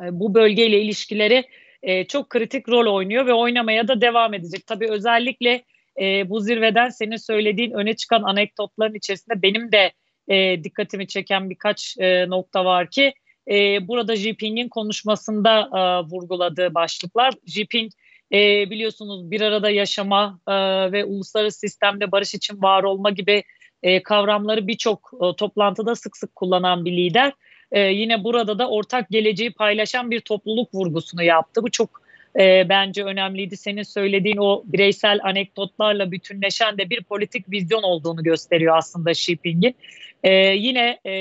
e, 0.00 0.04
bu 0.12 0.34
bölgeyle 0.34 0.80
ilişkileri 0.80 1.44
e, 1.82 2.04
çok 2.04 2.30
kritik 2.30 2.68
rol 2.68 2.94
oynuyor 2.94 3.26
ve 3.26 3.32
oynamaya 3.32 3.88
da 3.88 4.00
devam 4.00 4.34
edecek. 4.34 4.66
Tabii 4.66 4.90
özellikle 4.90 5.64
e, 6.00 6.30
bu 6.30 6.40
zirveden 6.40 6.88
senin 6.88 7.16
söylediğin 7.16 7.70
öne 7.70 7.96
çıkan 7.96 8.22
anekdotların 8.22 8.94
içerisinde 8.94 9.42
benim 9.42 9.72
de 9.72 9.92
e, 10.28 10.64
dikkatimi 10.64 11.06
çeken 11.06 11.50
birkaç 11.50 11.96
e, 11.98 12.28
nokta 12.28 12.64
var 12.64 12.90
ki 12.90 13.14
e, 13.50 13.88
burada 13.88 14.16
Jinping'in 14.16 14.68
konuşmasında 14.68 15.60
e, 15.60 16.10
vurguladığı 16.10 16.74
başlıklar. 16.74 17.34
Jinping 17.46 17.92
e, 18.32 18.70
biliyorsunuz 18.70 19.30
bir 19.30 19.40
arada 19.40 19.70
yaşama 19.70 20.40
e, 20.48 20.52
ve 20.92 21.04
uluslararası 21.04 21.58
sistemde 21.58 22.12
barış 22.12 22.34
için 22.34 22.62
var 22.62 22.82
olma 22.82 23.10
gibi 23.10 23.42
e, 23.82 24.02
kavramları 24.02 24.66
birçok 24.66 25.10
e, 25.14 25.36
toplantıda 25.36 25.94
sık 25.94 26.16
sık 26.16 26.34
kullanan 26.34 26.84
bir 26.84 26.92
lider. 26.92 27.32
E, 27.72 27.80
yine 27.80 28.24
burada 28.24 28.58
da 28.58 28.68
ortak 28.68 29.10
geleceği 29.10 29.52
paylaşan 29.52 30.10
bir 30.10 30.20
topluluk 30.20 30.74
vurgusunu 30.74 31.22
yaptı. 31.22 31.62
Bu 31.62 31.70
çok 31.70 32.05
e, 32.38 32.68
bence 32.68 33.04
önemliydi. 33.04 33.56
Senin 33.56 33.82
söylediğin 33.82 34.36
o 34.36 34.62
bireysel 34.66 35.20
anekdotlarla 35.22 36.10
bütünleşen 36.10 36.78
de 36.78 36.90
bir 36.90 37.02
politik 37.02 37.50
vizyon 37.50 37.82
olduğunu 37.82 38.22
gösteriyor 38.22 38.76
aslında 38.76 39.10
Xi 39.10 39.24
Jinping'in. 39.24 39.74
E, 40.22 40.32
yine 40.34 41.00
e, 41.06 41.12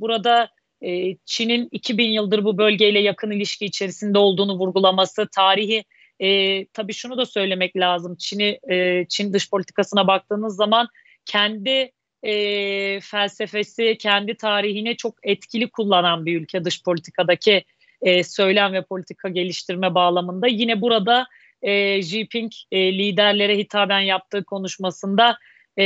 burada 0.00 0.48
e, 0.82 1.16
Çin'in 1.24 1.68
2000 1.72 2.10
yıldır 2.10 2.44
bu 2.44 2.58
bölgeyle 2.58 3.00
yakın 3.00 3.30
ilişki 3.30 3.66
içerisinde 3.66 4.18
olduğunu 4.18 4.58
vurgulaması, 4.58 5.28
tarihi 5.34 5.84
e, 6.20 6.66
tabii 6.66 6.92
şunu 6.92 7.18
da 7.18 7.26
söylemek 7.26 7.76
lazım. 7.76 8.16
Çin'i 8.16 8.58
e, 8.70 9.06
Çin 9.08 9.32
dış 9.32 9.50
politikasına 9.50 10.06
baktığınız 10.06 10.56
zaman 10.56 10.88
kendi 11.24 11.92
e, 12.22 13.00
felsefesi, 13.00 13.96
kendi 13.98 14.34
tarihine 14.34 14.96
çok 14.96 15.14
etkili 15.22 15.70
kullanan 15.70 16.26
bir 16.26 16.40
ülke 16.40 16.64
dış 16.64 16.82
politikadaki 16.82 17.64
e, 18.02 18.24
söylem 18.24 18.72
ve 18.72 18.82
politika 18.82 19.28
geliştirme 19.28 19.94
bağlamında. 19.94 20.46
Yine 20.46 20.80
burada 20.80 21.26
e, 21.62 22.02
Jinping 22.02 22.52
e, 22.72 22.98
liderlere 22.98 23.58
hitaben 23.58 24.00
yaptığı 24.00 24.44
konuşmasında 24.44 25.38
e, 25.78 25.84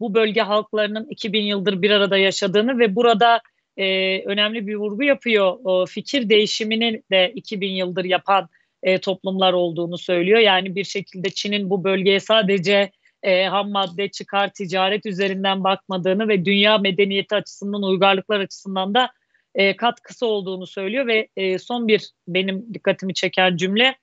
bu 0.00 0.14
bölge 0.14 0.40
halklarının 0.40 1.06
2000 1.10 1.42
yıldır 1.42 1.82
bir 1.82 1.90
arada 1.90 2.18
yaşadığını 2.18 2.78
ve 2.78 2.96
burada 2.96 3.40
e, 3.76 4.18
önemli 4.24 4.66
bir 4.66 4.74
vurgu 4.74 5.02
yapıyor. 5.02 5.58
O 5.64 5.86
fikir 5.86 6.28
değişimini 6.28 7.02
de 7.10 7.32
2000 7.34 7.70
yıldır 7.70 8.04
yapan 8.04 8.48
e, 8.82 8.98
toplumlar 8.98 9.52
olduğunu 9.52 9.98
söylüyor. 9.98 10.38
Yani 10.38 10.74
bir 10.74 10.84
şekilde 10.84 11.30
Çin'in 11.30 11.70
bu 11.70 11.84
bölgeye 11.84 12.20
sadece 12.20 12.90
e, 13.22 13.44
ham 13.44 13.70
madde 13.70 14.08
çıkar 14.08 14.52
ticaret 14.52 15.06
üzerinden 15.06 15.64
bakmadığını 15.64 16.28
ve 16.28 16.44
dünya 16.44 16.78
medeniyeti 16.78 17.34
açısından 17.34 17.82
uygarlıklar 17.82 18.40
açısından 18.40 18.94
da 18.94 19.10
e, 19.54 19.76
katkısı 19.76 20.26
olduğunu 20.26 20.66
söylüyor 20.66 21.06
ve 21.06 21.28
e, 21.36 21.58
son 21.58 21.88
bir 21.88 22.10
benim 22.28 22.74
dikkatimi 22.74 23.14
çeken 23.14 23.56
cümle 23.56 23.96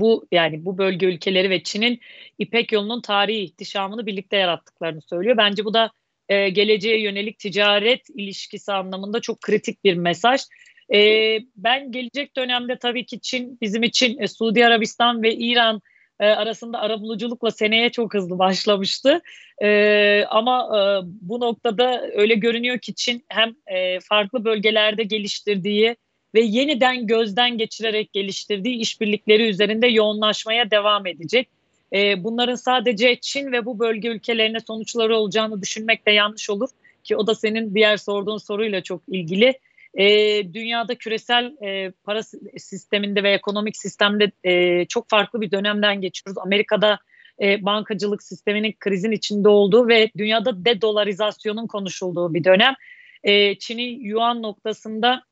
bu 0.00 0.26
yani 0.32 0.64
bu 0.64 0.78
bölge 0.78 1.06
ülkeleri 1.06 1.50
ve 1.50 1.62
Çin'in 1.62 2.00
İpek 2.38 2.72
yolunun 2.72 3.00
tarihi 3.00 3.38
ihtişamını 3.38 4.06
birlikte 4.06 4.36
yarattıklarını 4.36 5.02
söylüyor. 5.02 5.36
Bence 5.36 5.64
bu 5.64 5.74
da 5.74 5.90
e, 6.28 6.48
geleceğe 6.48 7.00
yönelik 7.02 7.38
ticaret 7.38 8.10
ilişkisi 8.10 8.72
anlamında 8.72 9.20
çok 9.20 9.40
kritik 9.40 9.84
bir 9.84 9.94
mesaj. 9.94 10.40
E, 10.94 10.98
ben 11.56 11.92
gelecek 11.92 12.36
dönemde 12.36 12.78
tabii 12.78 13.06
ki 13.06 13.20
Çin 13.20 13.58
bizim 13.60 13.82
için 13.82 14.18
e, 14.18 14.28
Suudi 14.28 14.66
Arabistan 14.66 15.22
ve 15.22 15.34
İran 15.34 15.80
e, 16.20 16.26
arasında 16.26 16.78
arabuluculukla 16.78 17.50
seneye 17.50 17.90
çok 17.90 18.14
hızlı 18.14 18.38
başlamıştı. 18.38 19.20
E, 19.62 20.24
ama 20.24 20.78
e, 20.78 20.80
bu 21.20 21.40
noktada 21.40 22.10
öyle 22.14 22.34
görünüyor 22.34 22.78
ki 22.78 22.94
Çin 22.94 23.24
hem 23.28 23.54
e, 23.66 24.00
farklı 24.00 24.44
bölgelerde 24.44 25.02
geliştirdiği 25.02 25.96
ve 26.34 26.40
yeniden 26.40 27.06
gözden 27.06 27.58
geçirerek 27.58 28.12
geliştirdiği 28.12 28.76
işbirlikleri 28.76 29.48
üzerinde 29.48 29.86
yoğunlaşmaya 29.86 30.70
devam 30.70 31.06
edecek. 31.06 31.48
E, 31.92 32.24
bunların 32.24 32.54
sadece 32.54 33.18
Çin 33.20 33.52
ve 33.52 33.64
bu 33.64 33.78
bölge 33.78 34.08
ülkelerine 34.08 34.60
sonuçları 34.60 35.16
olacağını 35.16 35.62
düşünmek 35.62 36.06
de 36.06 36.10
yanlış 36.10 36.50
olur 36.50 36.68
ki 37.04 37.16
o 37.16 37.26
da 37.26 37.34
senin 37.34 37.74
diğer 37.74 37.96
sorduğun 37.96 38.38
soruyla 38.38 38.82
çok 38.82 39.02
ilgili. 39.08 39.54
E, 39.94 40.04
dünyada 40.54 40.94
küresel 40.94 41.56
e, 41.64 41.90
para 42.04 42.22
sisteminde 42.58 43.22
ve 43.22 43.32
ekonomik 43.32 43.76
sistemde 43.76 44.32
e, 44.44 44.84
çok 44.84 45.10
farklı 45.10 45.40
bir 45.40 45.50
dönemden 45.50 46.00
geçiyoruz. 46.00 46.42
Amerika'da 46.42 46.98
e, 47.42 47.64
bankacılık 47.64 48.22
sisteminin 48.22 48.74
krizin 48.80 49.12
içinde 49.12 49.48
olduğu 49.48 49.88
ve 49.88 50.10
dünyada 50.18 50.64
dedolarizasyonun 50.64 51.66
konuşulduğu 51.66 52.34
bir 52.34 52.44
dönem. 52.44 52.74
E, 53.22 53.58
Çin'in 53.58 54.00
yuan 54.00 54.42
noktasında 54.42 55.22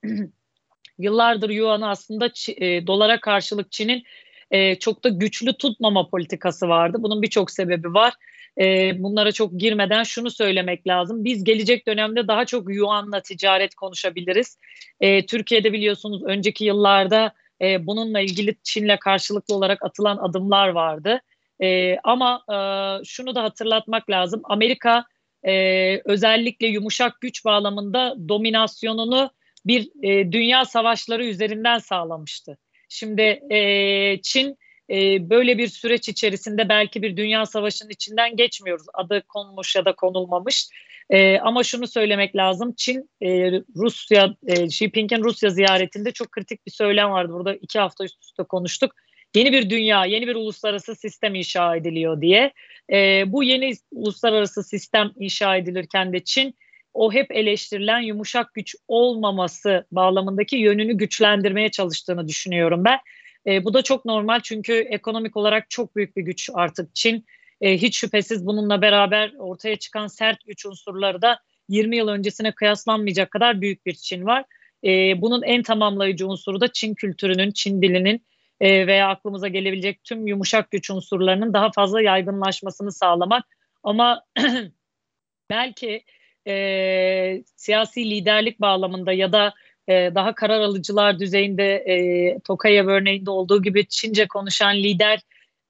yıllardır 0.98 1.50
yuanı 1.50 1.88
aslında 1.88 2.30
e, 2.56 2.86
dolara 2.86 3.20
karşılık 3.20 3.72
Çin'in 3.72 4.02
e, 4.50 4.78
çok 4.78 5.04
da 5.04 5.08
güçlü 5.08 5.52
tutmama 5.52 6.08
politikası 6.08 6.68
vardı. 6.68 6.96
Bunun 7.00 7.22
birçok 7.22 7.50
sebebi 7.50 7.94
var. 7.94 8.14
E, 8.60 8.92
bunlara 9.02 9.32
çok 9.32 9.60
girmeden 9.60 10.02
şunu 10.02 10.30
söylemek 10.30 10.86
lazım. 10.86 11.24
Biz 11.24 11.44
gelecek 11.44 11.86
dönemde 11.86 12.28
daha 12.28 12.44
çok 12.44 12.74
yuanla 12.74 13.22
ticaret 13.22 13.74
konuşabiliriz. 13.74 14.58
E, 15.00 15.26
Türkiye'de 15.26 15.72
biliyorsunuz 15.72 16.22
önceki 16.24 16.64
yıllarda 16.64 17.32
e, 17.62 17.86
bununla 17.86 18.20
ilgili 18.20 18.56
Çin'le 18.62 18.96
karşılıklı 19.00 19.54
olarak 19.54 19.84
atılan 19.84 20.16
adımlar 20.16 20.68
vardı. 20.68 21.20
E, 21.62 21.96
ama 22.04 22.44
e, 22.52 22.56
şunu 23.04 23.34
da 23.34 23.42
hatırlatmak 23.42 24.10
lazım. 24.10 24.40
Amerika 24.44 25.04
e, 25.46 26.00
özellikle 26.04 26.66
yumuşak 26.66 27.20
güç 27.20 27.44
bağlamında 27.44 28.14
dominasyonunu 28.28 29.30
bir 29.66 29.90
e, 30.02 30.32
dünya 30.32 30.64
savaşları 30.64 31.26
üzerinden 31.26 31.78
sağlamıştı. 31.78 32.58
Şimdi 32.88 33.22
e, 33.50 34.20
Çin 34.22 34.56
e, 34.92 35.30
böyle 35.30 35.58
bir 35.58 35.68
süreç 35.68 36.08
içerisinde 36.08 36.68
belki 36.68 37.02
bir 37.02 37.16
dünya 37.16 37.46
savaşının 37.46 37.90
içinden 37.90 38.36
geçmiyoruz. 38.36 38.86
Adı 38.94 39.22
konmuş 39.28 39.76
ya 39.76 39.84
da 39.84 39.94
konulmamış. 39.94 40.68
E, 41.10 41.38
ama 41.38 41.62
şunu 41.62 41.86
söylemek 41.86 42.36
lazım. 42.36 42.74
Çin, 42.76 43.10
e, 43.22 43.50
Rusya, 43.76 44.34
e, 44.46 44.64
Xi 44.64 44.76
Jinping'in 44.76 45.24
Rusya 45.24 45.50
ziyaretinde 45.50 46.12
çok 46.12 46.32
kritik 46.32 46.66
bir 46.66 46.70
söylem 46.70 47.10
vardı. 47.10 47.32
Burada 47.32 47.54
iki 47.54 47.78
hafta 47.78 48.04
üst 48.04 48.22
üste 48.22 48.42
konuştuk. 48.42 48.92
Yeni 49.36 49.52
bir 49.52 49.70
dünya, 49.70 50.04
yeni 50.04 50.26
bir 50.26 50.34
uluslararası 50.34 50.94
sistem 50.94 51.34
inşa 51.34 51.76
ediliyor 51.76 52.20
diye. 52.20 52.52
E, 52.92 53.24
bu 53.26 53.42
yeni 53.42 53.72
uluslararası 53.92 54.62
sistem 54.62 55.12
inşa 55.16 55.56
edilirken 55.56 56.12
de 56.12 56.24
Çin 56.24 56.54
o 56.94 57.12
hep 57.12 57.32
eleştirilen 57.32 58.00
yumuşak 58.00 58.54
güç 58.54 58.74
olmaması 58.88 59.86
bağlamındaki 59.92 60.56
yönünü 60.56 60.92
güçlendirmeye 60.92 61.70
çalıştığını 61.70 62.28
düşünüyorum 62.28 62.84
ben. 62.84 62.98
E, 63.46 63.64
bu 63.64 63.74
da 63.74 63.82
çok 63.82 64.04
normal 64.04 64.40
çünkü 64.40 64.72
ekonomik 64.72 65.36
olarak 65.36 65.70
çok 65.70 65.96
büyük 65.96 66.16
bir 66.16 66.22
güç 66.22 66.50
artık 66.54 66.94
Çin. 66.94 67.26
E, 67.60 67.78
hiç 67.78 67.98
şüphesiz 67.98 68.46
bununla 68.46 68.82
beraber 68.82 69.32
ortaya 69.38 69.76
çıkan 69.76 70.06
sert 70.06 70.46
güç 70.46 70.66
unsurları 70.66 71.22
da 71.22 71.40
20 71.68 71.96
yıl 71.96 72.08
öncesine 72.08 72.52
kıyaslanmayacak 72.52 73.30
kadar 73.30 73.60
büyük 73.60 73.86
bir 73.86 73.94
Çin 73.94 74.26
var. 74.26 74.44
E, 74.84 75.20
bunun 75.20 75.42
en 75.42 75.62
tamamlayıcı 75.62 76.28
unsuru 76.28 76.60
da 76.60 76.72
Çin 76.72 76.94
kültürünün, 76.94 77.50
Çin 77.50 77.82
dilinin 77.82 78.26
e, 78.60 78.86
veya 78.86 79.08
aklımıza 79.08 79.48
gelebilecek 79.48 80.04
tüm 80.04 80.26
yumuşak 80.26 80.70
güç 80.70 80.90
unsurlarının 80.90 81.52
daha 81.52 81.70
fazla 81.72 82.02
yaygınlaşmasını 82.02 82.92
sağlamak. 82.92 83.44
Ama 83.82 84.24
belki 85.50 86.04
e, 86.46 87.44
siyasi 87.56 88.10
liderlik 88.10 88.60
bağlamında 88.60 89.12
ya 89.12 89.32
da 89.32 89.54
e, 89.88 89.92
daha 90.14 90.34
karar 90.34 90.60
alıcılar 90.60 91.18
düzeyinde 91.18 91.74
e, 91.74 92.38
Tokayev 92.40 92.86
örneğinde 92.86 93.30
olduğu 93.30 93.62
gibi 93.62 93.86
Çince 93.86 94.28
konuşan 94.28 94.76
lider 94.76 95.20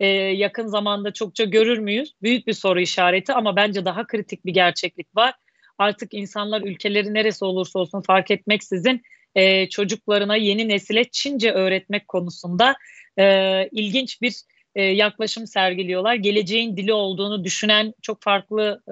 e, 0.00 0.06
yakın 0.06 0.66
zamanda 0.66 1.12
çokça 1.12 1.44
görür 1.44 1.78
müyüz? 1.78 2.14
Büyük 2.22 2.46
bir 2.46 2.52
soru 2.52 2.80
işareti 2.80 3.32
ama 3.32 3.56
bence 3.56 3.84
daha 3.84 4.06
kritik 4.06 4.46
bir 4.46 4.54
gerçeklik 4.54 5.16
var. 5.16 5.34
Artık 5.78 6.14
insanlar 6.14 6.62
ülkeleri 6.62 7.14
neresi 7.14 7.44
olursa 7.44 7.78
olsun 7.78 8.02
fark 8.02 8.30
etmeksizin 8.30 9.02
e, 9.34 9.68
çocuklarına 9.68 10.36
yeni 10.36 10.68
nesile 10.68 11.04
Çince 11.04 11.52
öğretmek 11.52 12.08
konusunda 12.08 12.74
e, 13.18 13.68
ilginç 13.72 14.22
bir 14.22 14.34
yaklaşım 14.76 15.46
sergiliyorlar. 15.46 16.14
Geleceğin 16.14 16.76
dili 16.76 16.92
olduğunu 16.92 17.44
düşünen 17.44 17.94
çok 18.02 18.22
farklı 18.22 18.82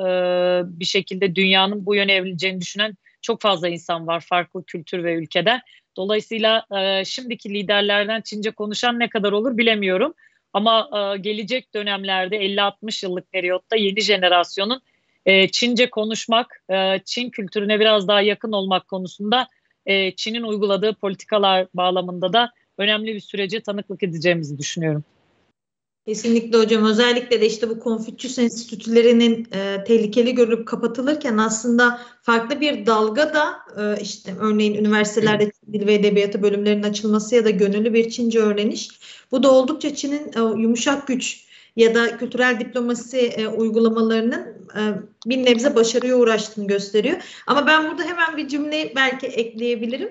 bir 0.80 0.84
şekilde 0.84 1.34
dünyanın 1.34 1.86
bu 1.86 1.94
yöne 1.94 2.12
evrileceğini 2.12 2.60
düşünen 2.60 2.94
çok 3.22 3.40
fazla 3.40 3.68
insan 3.68 4.06
var 4.06 4.20
farklı 4.20 4.64
kültür 4.64 5.04
ve 5.04 5.14
ülkede. 5.14 5.60
Dolayısıyla 5.96 6.66
e, 6.80 7.04
şimdiki 7.04 7.54
liderlerden 7.54 8.20
Çince 8.20 8.50
konuşan 8.50 8.98
ne 8.98 9.08
kadar 9.08 9.32
olur 9.32 9.56
bilemiyorum. 9.56 10.14
Ama 10.52 10.90
e, 10.94 11.18
gelecek 11.18 11.74
dönemlerde 11.74 12.36
50-60 12.36 13.06
yıllık 13.06 13.32
periyotta 13.32 13.76
yeni 13.76 14.00
jenerasyonun 14.00 14.82
e, 15.26 15.48
Çince 15.48 15.90
konuşmak, 15.90 16.62
e, 16.70 17.00
Çin 17.04 17.30
kültürüne 17.30 17.80
biraz 17.80 18.08
daha 18.08 18.20
yakın 18.20 18.52
olmak 18.52 18.88
konusunda 18.88 19.48
e, 19.86 20.16
Çin'in 20.16 20.42
uyguladığı 20.42 20.94
politikalar 20.94 21.66
bağlamında 21.74 22.32
da 22.32 22.52
önemli 22.78 23.14
bir 23.14 23.20
sürece 23.20 23.60
tanıklık 23.60 24.02
edeceğimizi 24.02 24.58
düşünüyorum. 24.58 25.04
Kesinlikle 26.10 26.58
hocam. 26.58 26.84
Özellikle 26.84 27.40
de 27.40 27.46
işte 27.46 27.68
bu 27.68 27.80
Konfüçyüs 27.80 28.38
enstitülerinin 28.38 29.48
e, 29.52 29.84
tehlikeli 29.84 30.34
görülüp 30.34 30.68
kapatılırken 30.68 31.36
aslında 31.36 32.00
farklı 32.22 32.60
bir 32.60 32.86
dalga 32.86 33.34
da 33.34 33.58
e, 33.76 34.02
işte 34.02 34.34
örneğin 34.40 34.74
üniversitelerde 34.74 35.52
dil 35.72 35.86
ve 35.86 35.94
edebiyatı 35.94 36.42
bölümlerinin 36.42 36.82
açılması 36.82 37.34
ya 37.34 37.44
da 37.44 37.50
gönüllü 37.50 37.94
bir 37.94 38.10
Çince 38.10 38.38
öğreniş. 38.38 38.88
Bu 39.30 39.42
da 39.42 39.52
oldukça 39.52 39.94
Çin'in 39.94 40.32
e, 40.36 40.60
yumuşak 40.60 41.06
güç 41.06 41.44
ya 41.76 41.94
da 41.94 42.18
kültürel 42.18 42.60
diplomasi 42.60 43.18
e, 43.18 43.48
uygulamalarının 43.48 44.40
e, 44.76 44.80
bir 45.26 45.44
nebze 45.44 45.74
başarıya 45.74 46.16
uğraştığını 46.16 46.66
gösteriyor. 46.66 47.16
Ama 47.46 47.66
ben 47.66 47.90
burada 47.90 48.02
hemen 48.02 48.36
bir 48.36 48.48
cümle 48.48 48.92
belki 48.96 49.26
ekleyebilirim. 49.26 50.10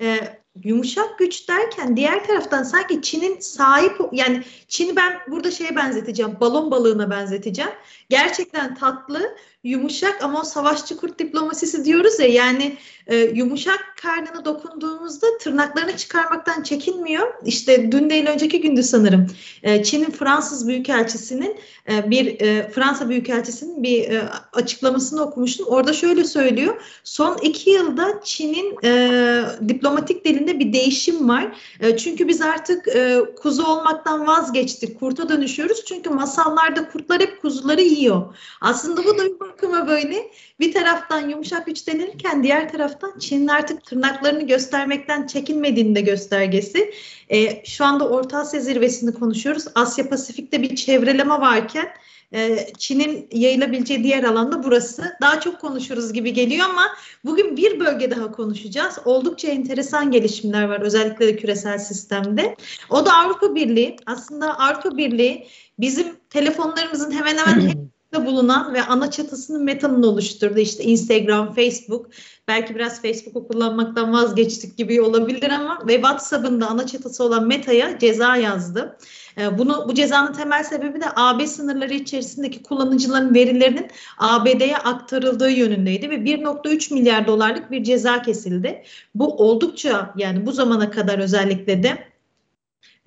E, 0.00 0.18
yumuşak 0.62 1.18
güç 1.18 1.48
derken 1.48 1.96
diğer 1.96 2.26
taraftan 2.26 2.62
sanki 2.62 3.02
Çin'in 3.02 3.40
sahip 3.40 4.00
yani 4.12 4.42
Çin'i 4.68 4.96
ben 4.96 5.20
burada 5.30 5.50
şeye 5.50 5.76
benzeteceğim 5.76 6.36
balon 6.40 6.70
balığına 6.70 7.10
benzeteceğim. 7.10 7.72
Gerçekten 8.08 8.74
tatlı 8.74 9.36
yumuşak 9.64 10.24
ama 10.24 10.44
savaşçı 10.44 10.96
kurt 10.96 11.18
diplomasisi 11.18 11.84
diyoruz 11.84 12.20
ya 12.20 12.26
yani 12.26 12.76
e, 13.06 13.16
yumuşak 13.16 13.94
karnına 14.02 14.44
dokunduğumuzda 14.44 15.26
tırnaklarını 15.40 15.96
çıkarmaktan 15.96 16.62
çekinmiyor. 16.62 17.34
İşte 17.44 17.92
dün 17.92 18.10
değil 18.10 18.26
önceki 18.26 18.60
gündü 18.60 18.82
sanırım 18.82 19.26
e, 19.62 19.82
Çin'in 19.82 20.10
Fransız 20.10 20.68
Büyükelçisi'nin 20.68 21.56
e, 21.90 22.10
bir 22.10 22.40
e, 22.40 22.70
Fransa 22.70 23.08
Büyükelçisi'nin 23.08 23.82
bir 23.82 24.10
e, 24.10 24.22
açıklamasını 24.52 25.22
okumuştum. 25.22 25.66
Orada 25.66 25.92
şöyle 25.92 26.24
söylüyor. 26.24 26.82
Son 27.04 27.38
iki 27.42 27.70
yılda 27.70 28.20
Çin'in 28.24 28.76
e, 28.84 29.42
diplomatik 29.68 30.24
dilinde 30.24 30.58
bir 30.58 30.72
değişim 30.72 31.28
var. 31.28 31.56
E, 31.80 31.96
çünkü 31.96 32.28
biz 32.28 32.42
artık 32.42 32.88
e, 32.88 33.20
kuzu 33.42 33.64
olmaktan 33.64 34.26
vazgeçtik. 34.26 35.00
Kurta 35.00 35.28
dönüşüyoruz. 35.28 35.84
Çünkü 35.84 36.10
masallarda 36.10 36.88
kurtlar 36.88 37.20
hep 37.20 37.42
kuzuları 37.42 37.82
yiyor. 37.82 38.34
Aslında 38.60 39.04
bu 39.04 39.18
da 39.18 39.22
bakıma 39.54 39.88
böyle 39.88 40.30
bir 40.60 40.72
taraftan 40.72 41.28
yumuşak 41.28 41.66
güç 41.66 41.86
denilirken 41.86 42.42
diğer 42.42 42.72
taraftan 42.72 43.18
Çin'in 43.18 43.48
artık 43.48 43.84
tırnaklarını 43.84 44.46
göstermekten 44.46 45.26
çekinmediğinde 45.26 46.00
göstergesi. 46.00 46.94
E, 47.28 47.64
şu 47.64 47.84
anda 47.84 48.08
Orta 48.08 48.38
Asya 48.38 48.60
zirvesini 48.60 49.14
konuşuyoruz. 49.14 49.64
Asya 49.74 50.08
Pasifik'te 50.08 50.62
bir 50.62 50.76
çevreleme 50.76 51.40
varken 51.40 51.88
e, 52.32 52.66
Çin'in 52.78 53.28
yayılabileceği 53.32 54.04
diğer 54.04 54.24
alanda 54.24 54.64
burası. 54.64 55.16
Daha 55.20 55.40
çok 55.40 55.60
konuşuruz 55.60 56.12
gibi 56.12 56.32
geliyor 56.32 56.66
ama 56.70 56.86
bugün 57.24 57.56
bir 57.56 57.80
bölge 57.80 58.10
daha 58.10 58.32
konuşacağız. 58.32 58.98
Oldukça 59.04 59.48
enteresan 59.48 60.10
gelişimler 60.10 60.64
var 60.64 60.80
özellikle 60.80 61.26
de 61.26 61.36
küresel 61.36 61.78
sistemde. 61.78 62.56
O 62.90 63.06
da 63.06 63.12
Avrupa 63.16 63.54
Birliği. 63.54 63.96
Aslında 64.06 64.58
Avrupa 64.58 64.96
Birliği 64.96 65.46
bizim 65.78 66.06
telefonlarımızın 66.30 67.10
hemen 67.10 67.36
hemen 67.36 67.90
bulunan 68.26 68.74
ve 68.74 68.82
ana 68.82 69.10
çatısını 69.10 69.58
Meta'nın 69.58 70.02
oluşturdu. 70.02 70.58
İşte 70.58 70.84
Instagram, 70.84 71.54
Facebook. 71.54 72.06
Belki 72.48 72.74
biraz 72.74 73.02
Facebook'u 73.02 73.48
kullanmaktan 73.48 74.12
vazgeçtik 74.12 74.78
gibi 74.78 75.02
olabilir 75.02 75.50
ama 75.50 75.78
ve 75.86 75.94
WhatsApp'ın 75.94 76.60
da 76.60 76.66
ana 76.66 76.86
çatısı 76.86 77.24
olan 77.24 77.46
Meta'ya 77.46 77.98
ceza 77.98 78.36
yazdı. 78.36 78.98
Ee, 79.38 79.58
bunu 79.58 79.84
bu 79.88 79.94
cezanın 79.94 80.32
temel 80.32 80.64
sebebi 80.64 81.00
de 81.00 81.04
AB 81.16 81.46
sınırları 81.46 81.94
içerisindeki 81.94 82.62
kullanıcıların 82.62 83.34
verilerinin 83.34 83.86
ABD'ye 84.18 84.76
aktarıldığı 84.76 85.50
yönündeydi 85.50 86.10
ve 86.10 86.14
1.3 86.14 86.94
milyar 86.94 87.26
dolarlık 87.26 87.70
bir 87.70 87.84
ceza 87.84 88.22
kesildi. 88.22 88.82
Bu 89.14 89.36
oldukça 89.36 90.14
yani 90.16 90.46
bu 90.46 90.52
zamana 90.52 90.90
kadar 90.90 91.18
özellikle 91.18 91.82
de 91.82 92.13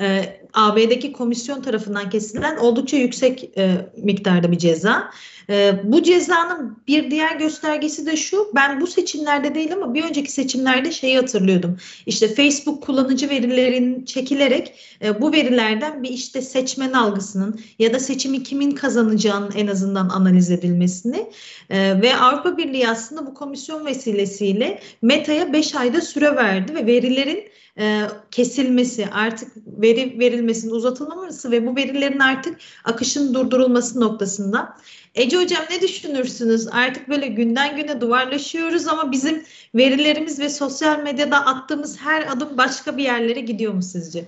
e, 0.01 0.39
AB'deki 0.53 1.11
komisyon 1.11 1.61
tarafından 1.61 2.09
kesilen 2.09 2.57
oldukça 2.57 2.97
yüksek 2.97 3.57
e, 3.57 3.91
miktarda 3.97 4.51
bir 4.51 4.57
ceza. 4.57 5.11
E, 5.49 5.73
bu 5.83 6.03
cezanın 6.03 6.77
bir 6.87 7.11
diğer 7.11 7.35
göstergesi 7.35 8.05
de 8.05 8.15
şu, 8.15 8.51
ben 8.55 8.81
bu 8.81 8.87
seçimlerde 8.87 9.55
değil 9.55 9.73
ama 9.73 9.93
bir 9.93 10.03
önceki 10.03 10.31
seçimlerde 10.31 10.91
şeyi 10.91 11.15
hatırlıyordum. 11.15 11.77
İşte 12.05 12.35
Facebook 12.35 12.83
kullanıcı 12.83 13.29
verilerin 13.29 14.05
çekilerek 14.05 14.73
e, 15.03 15.21
bu 15.21 15.31
verilerden 15.31 16.03
bir 16.03 16.09
işte 16.09 16.41
seçmen 16.41 16.93
algısının 16.93 17.59
ya 17.79 17.93
da 17.93 17.99
seçimi 17.99 18.43
kimin 18.43 18.71
kazanacağının 18.71 19.51
en 19.55 19.67
azından 19.67 20.09
analiz 20.09 20.51
edilmesini 20.51 21.29
e, 21.69 22.01
ve 22.01 22.15
Avrupa 22.15 22.57
Birliği 22.57 22.89
aslında 22.89 23.25
bu 23.25 23.33
komisyon 23.33 23.85
vesilesiyle 23.85 24.79
Meta'ya 25.01 25.53
5 25.53 25.75
ayda 25.75 26.01
süre 26.01 26.35
verdi 26.35 26.75
ve 26.75 26.85
verilerin 26.85 27.43
e, 27.79 28.01
kesilmesi, 28.31 29.07
artık 29.11 29.51
veri 29.65 30.19
verilmesinin 30.19 30.71
uzatılmaması 30.71 31.51
ve 31.51 31.67
bu 31.67 31.75
verilerin 31.75 32.19
artık 32.19 32.57
akışın 32.83 33.33
durdurulması 33.33 33.99
noktasında. 33.99 34.77
Ece 35.15 35.37
Hocam 35.37 35.63
ne 35.71 35.81
düşünürsünüz? 35.81 36.67
Artık 36.67 37.09
böyle 37.09 37.27
günden 37.27 37.75
güne 37.75 38.01
duvarlaşıyoruz 38.01 38.87
ama 38.87 39.11
bizim 39.11 39.43
verilerimiz 39.75 40.39
ve 40.39 40.49
sosyal 40.49 40.99
medyada 40.99 41.45
attığımız 41.45 41.99
her 41.99 42.31
adım 42.31 42.57
başka 42.57 42.97
bir 42.97 43.03
yerlere 43.03 43.39
gidiyor 43.39 43.73
mu 43.73 43.81
sizce? 43.81 44.25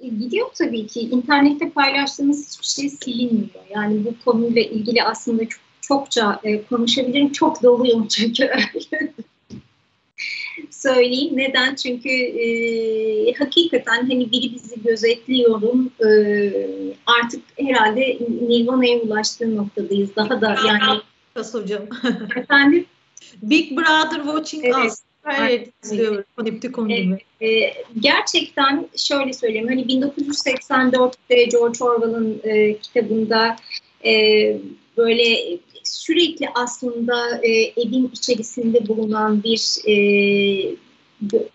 E, 0.00 0.08
gidiyor 0.08 0.46
tabii 0.54 0.86
ki. 0.86 1.00
İnternette 1.00 1.70
paylaştığımız 1.70 2.48
hiçbir 2.48 2.66
şey 2.66 2.90
silinmiyor. 2.90 3.64
Yani 3.70 4.04
bu 4.04 4.14
konuyla 4.24 4.62
ilgili 4.62 5.02
aslında 5.02 5.48
çok, 5.48 5.60
çokça 5.80 6.40
e, 6.44 6.62
konuşabilirim. 6.62 7.32
Çok 7.32 7.62
doluyum 7.62 8.08
çünkü. 8.08 8.50
söyleyeyim. 10.70 11.36
Neden? 11.36 11.74
Çünkü 11.74 12.08
e, 12.08 13.32
hakikaten 13.32 14.00
hani 14.10 14.32
biri 14.32 14.54
bizi 14.54 14.82
gözetliyorum. 14.82 15.90
E, 16.06 16.08
artık 17.06 17.42
herhalde 17.56 18.18
Nirvana'ya 18.48 18.98
ulaştığı 18.98 19.56
noktadayız. 19.56 20.16
Daha 20.16 20.40
da 20.40 20.56
yani. 20.66 21.00
hocam. 21.54 21.82
Efendim? 22.36 22.86
Big 23.42 23.76
Brother 23.76 24.22
watching 24.22 24.64
evet. 24.64 24.76
us. 24.92 25.06
Evet, 25.38 25.68
e, 27.40 27.46
e, 27.46 27.74
gerçekten 28.00 28.88
şöyle 28.96 29.32
söyleyeyim. 29.32 29.68
Hani 29.68 29.82
1984'te 29.82 31.44
George 31.44 31.84
Orwell'ın 31.84 32.40
e, 32.44 32.78
kitabında 32.78 33.56
e, 34.04 34.12
böyle 34.96 35.58
sürekli 35.84 36.48
aslında 36.54 37.40
e, 37.42 37.50
evin 37.52 38.10
içerisinde 38.14 38.88
bulunan 38.88 39.42
bir 39.42 39.88
e, 39.88 40.76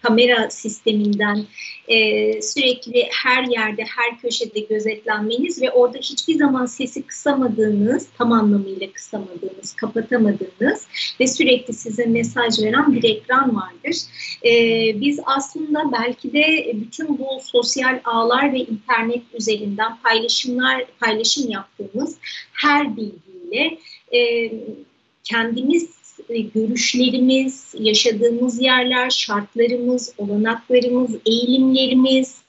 kamera 0.01 0.49
sisteminden 0.49 1.45
e, 1.87 2.41
sürekli 2.41 3.07
her 3.23 3.43
yerde, 3.43 3.83
her 3.83 4.19
köşede 4.21 4.59
gözetlenmeniz 4.59 5.61
ve 5.61 5.71
orada 5.71 5.97
hiçbir 5.97 6.35
zaman 6.35 6.65
sesi 6.65 7.01
kısamadığınız, 7.01 8.07
tam 8.17 8.31
anlamıyla 8.31 8.91
kısamadığınız, 8.91 9.73
kapatamadığınız 9.75 10.87
ve 11.19 11.27
sürekli 11.27 11.73
size 11.73 12.05
mesaj 12.05 12.59
veren 12.59 12.93
bir 12.93 13.03
ekran 13.03 13.55
vardır. 13.55 13.97
E, 14.45 14.51
biz 15.01 15.19
aslında 15.25 15.91
belki 15.91 16.33
de 16.33 16.71
bütün 16.73 17.17
bu 17.19 17.27
sosyal 17.43 17.99
ağlar 18.03 18.53
ve 18.53 18.57
internet 18.57 19.21
üzerinden 19.33 19.97
paylaşımlar, 20.03 20.85
paylaşım 20.99 21.51
yaptığımız 21.51 22.17
her 22.53 22.97
bilgiyle 23.51 23.77
e, 24.13 24.51
kendimiz 25.23 26.01
e, 26.29 26.39
görüşlerimiz, 26.39 27.75
yaşadığımız 27.79 28.61
yerler, 28.61 29.09
şartlarımız, 29.09 30.13
olanaklarımız, 30.17 31.11
eğilimlerimiz, 31.25 32.41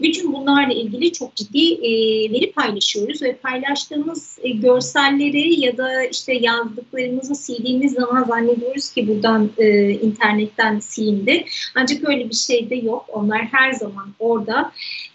bütün 0.00 0.32
bunlarla 0.32 0.74
ilgili 0.74 1.12
çok 1.12 1.34
ciddi 1.34 1.74
e, 1.74 1.90
veri 2.32 2.52
paylaşıyoruz 2.52 3.22
ve 3.22 3.36
paylaştığımız 3.36 4.38
e, 4.42 4.50
görselleri 4.50 5.60
ya 5.60 5.76
da 5.76 6.04
işte 6.04 6.34
yazdıklarımızı 6.34 7.34
sildiğimiz 7.34 7.92
zaman 7.92 8.24
zannediyoruz 8.24 8.92
ki 8.92 9.08
buradan 9.08 9.50
e, 9.58 9.90
internetten 9.90 10.78
silindi. 10.78 11.44
Ancak 11.74 12.08
öyle 12.08 12.30
bir 12.30 12.34
şey 12.34 12.70
de 12.70 12.74
yok. 12.74 13.04
Onlar 13.08 13.40
her 13.40 13.72
zaman 13.72 14.14
orada. 14.18 14.72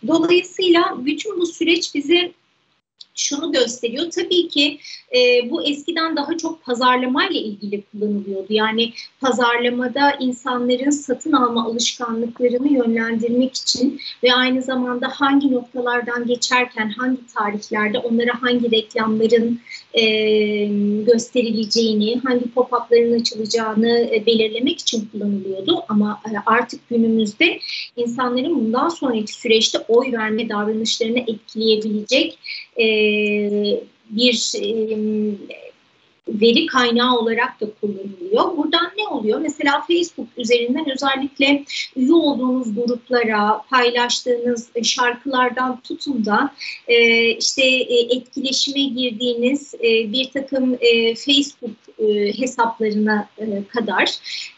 Dolayısıyla 0.07 0.97
bütün 1.05 1.39
bu 1.39 1.45
süreç 1.45 1.95
bize 1.95 2.31
şunu 3.15 3.51
gösteriyor. 3.51 4.11
Tabii 4.11 4.47
ki 4.47 4.79
e, 5.15 5.49
bu 5.51 5.63
eskiden 5.63 6.15
daha 6.15 6.37
çok 6.37 6.63
pazarlamayla 6.63 7.39
ilgili 7.39 7.83
kullanılıyordu. 7.91 8.47
Yani 8.49 8.93
pazarlamada 9.21 10.11
insanların 10.19 10.89
satın 10.89 11.31
alma 11.31 11.65
alışkanlıklarını 11.65 12.73
yönlendirmek 12.73 13.55
için 13.55 13.99
ve 14.23 14.33
aynı 14.33 14.61
zamanda 14.61 15.07
hangi 15.07 15.51
noktalardan 15.51 16.27
geçerken 16.27 16.89
hangi 16.89 17.27
tarihlerde 17.37 17.97
onlara 17.97 18.41
hangi 18.41 18.71
reklamların 18.71 19.59
e, 19.93 20.03
gösterileceğini, 21.05 22.19
hangi 22.23 22.51
pop-up'ların 22.51 23.19
açılacağını 23.19 24.09
e, 24.13 24.25
belirlemek 24.25 24.79
için 24.79 25.09
kullanılıyordu. 25.11 25.83
Ama 25.89 26.21
e, 26.27 26.31
artık 26.45 26.89
günümüzde 26.89 27.59
insanların 27.95 28.55
bundan 28.55 28.89
sonraki 28.89 29.33
süreçte 29.33 29.79
oy 29.87 30.11
verme 30.11 30.49
davranışlarını 30.49 31.19
etkileyebilecek 31.19 32.39
e, 32.79 32.85
bir 34.09 34.51
e, 34.61 34.97
veri 36.27 36.65
kaynağı 36.65 37.17
olarak 37.17 37.61
da 37.61 37.65
kullanılıyor. 37.81 38.57
Buradan 38.57 38.91
ne 38.97 39.07
oluyor? 39.07 39.39
Mesela 39.39 39.81
Facebook 39.87 40.27
üzerinden 40.37 40.85
özellikle 40.91 41.63
üye 41.95 42.13
olduğunuz 42.13 42.75
gruplara, 42.75 43.61
paylaştığınız 43.69 44.69
şarkılardan 44.83 45.81
tutun 45.81 46.25
da 46.25 46.53
e, 46.87 47.27
işte 47.29 47.63
e, 47.63 48.15
etkileşime 48.15 48.83
girdiğiniz 48.83 49.75
e, 49.75 50.11
bir 50.11 50.31
takım 50.31 50.77
e, 50.81 51.15
Facebook 51.15 51.77
e, 51.99 52.37
hesaplarına 52.39 53.29
e, 53.37 53.63
kadar 53.67 54.09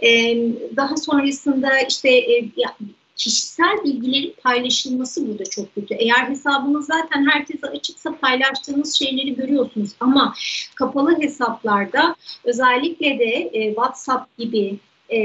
e, 0.04 0.38
daha 0.76 0.98
sonrasında 0.98 1.80
işte 1.90 2.10
e, 2.10 2.46
kişisel 3.16 3.84
bilgilerin 3.84 4.36
paylaşılması 4.44 5.28
burada 5.28 5.44
çok 5.44 5.76
kötü. 5.76 5.94
Eğer 5.94 6.30
hesabınız 6.30 6.86
zaten 6.86 7.30
herkese 7.30 7.68
açıksa 7.68 8.18
paylaştığınız 8.18 8.94
şeyleri 8.94 9.36
görüyorsunuz 9.36 9.92
ama 10.00 10.34
kapalı 10.76 11.22
hesaplarda 11.22 12.16
özellikle 12.44 13.20
de 13.20 13.50
e, 13.54 13.68
WhatsApp 13.68 14.38
gibi 14.38 14.80
e, 15.10 15.20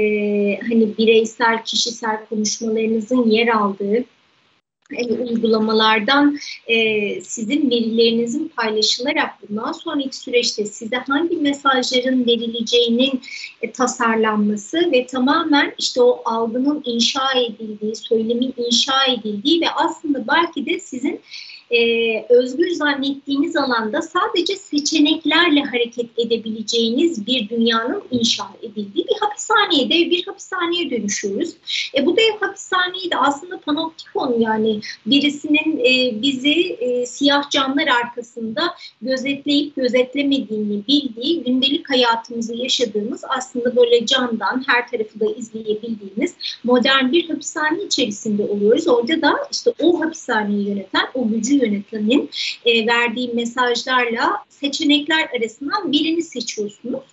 hani 0.59 0.97
bireysel 0.97 1.63
kişisel 1.63 2.25
konuşmalarınızın 2.29 3.29
yer 3.29 3.47
aldığı 3.47 4.03
e, 4.97 5.13
uygulamalardan 5.13 6.37
e, 6.67 7.21
sizin 7.21 7.69
verilerinizin 7.71 8.51
paylaşılarak 8.57 9.29
bundan 9.49 9.71
sonraki 9.71 10.17
süreçte 10.17 10.65
size 10.65 10.95
hangi 10.95 11.37
mesajların 11.37 12.27
verileceğinin 12.27 13.21
e, 13.61 13.71
tasarlanması 13.71 14.91
ve 14.91 15.05
tamamen 15.05 15.73
işte 15.77 16.01
o 16.01 16.21
algının 16.25 16.81
inşa 16.85 17.39
edildiği, 17.39 17.95
söylemin 17.95 18.53
inşa 18.57 19.05
edildiği 19.05 19.61
ve 19.61 19.69
aslında 19.75 20.27
belki 20.27 20.65
de 20.65 20.79
sizin 20.79 21.21
e, 21.71 22.25
özgür 22.29 22.71
zannettiğiniz 22.71 23.55
alanda 23.55 24.01
sadece 24.01 24.55
seçeneklerle 24.55 25.61
hareket 25.61 26.19
edebileceğiniz 26.19 27.27
bir 27.27 27.49
dünyanın 27.49 28.03
inşa 28.11 28.43
edildiği 28.61 29.05
bir 29.07 29.15
hapishaneye, 29.19 29.89
dev 29.89 30.11
bir 30.11 30.25
hapishaneye 30.25 30.89
dönüşüyoruz. 30.89 31.49
E, 31.97 32.05
bu 32.05 32.17
dev 32.17 32.39
hapishaneyi 32.39 33.11
de 33.11 33.17
aslında 33.17 33.59
panoptikon 33.59 34.39
yani 34.39 34.79
birisinin 35.05 35.79
e, 35.79 36.21
bizi 36.21 36.77
e, 36.79 37.05
siyah 37.05 37.49
camlar 37.49 37.87
arkasında 37.87 38.75
gözetleyip 39.01 39.75
gözetlemediğini 39.75 40.87
bildiği 40.87 41.43
gündelik 41.43 41.89
hayatımızı 41.89 42.55
yaşadığımız 42.55 43.23
aslında 43.37 43.75
böyle 43.75 44.05
camdan 44.05 44.63
her 44.67 44.87
tarafı 44.87 45.19
da 45.19 45.25
izleyebildiğimiz 45.37 46.35
modern 46.63 47.11
bir 47.11 47.29
hapishane 47.29 47.83
içerisinde 47.83 48.43
oluyoruz. 48.43 48.87
Orada 48.87 49.21
da 49.21 49.33
işte 49.51 49.73
o 49.79 50.01
hapishaneyi 50.01 50.67
yöneten, 50.67 51.07
o 51.13 51.27
gücü 51.29 51.60
yönetmenin 51.61 52.29
e, 52.65 52.87
verdiği 52.87 53.33
mesajlarla 53.33 54.45
seçenekler 54.49 55.29
arasından 55.37 55.91
birini 55.91 56.21
seçiyorsunuz. 56.21 57.03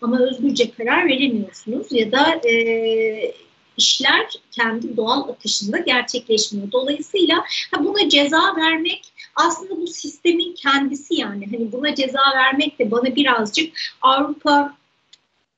Ama 0.00 0.20
özgürce 0.20 0.70
karar 0.70 1.08
veremiyorsunuz 1.08 1.86
ya 1.90 2.12
da 2.12 2.48
e, 2.48 3.34
işler 3.76 4.26
kendi 4.50 4.96
doğal 4.96 5.28
akışında 5.28 5.78
gerçekleşmiyor. 5.78 6.72
Dolayısıyla 6.72 7.44
ha 7.70 7.84
buna 7.84 8.08
ceza 8.08 8.56
vermek 8.56 9.12
aslında 9.34 9.76
bu 9.76 9.86
sistemin 9.86 10.54
kendisi 10.54 11.14
yani 11.14 11.46
hani 11.46 11.72
buna 11.72 11.94
ceza 11.94 12.22
vermek 12.36 12.78
de 12.78 12.90
bana 12.90 13.16
birazcık 13.16 13.72
Avrupa 14.02 14.76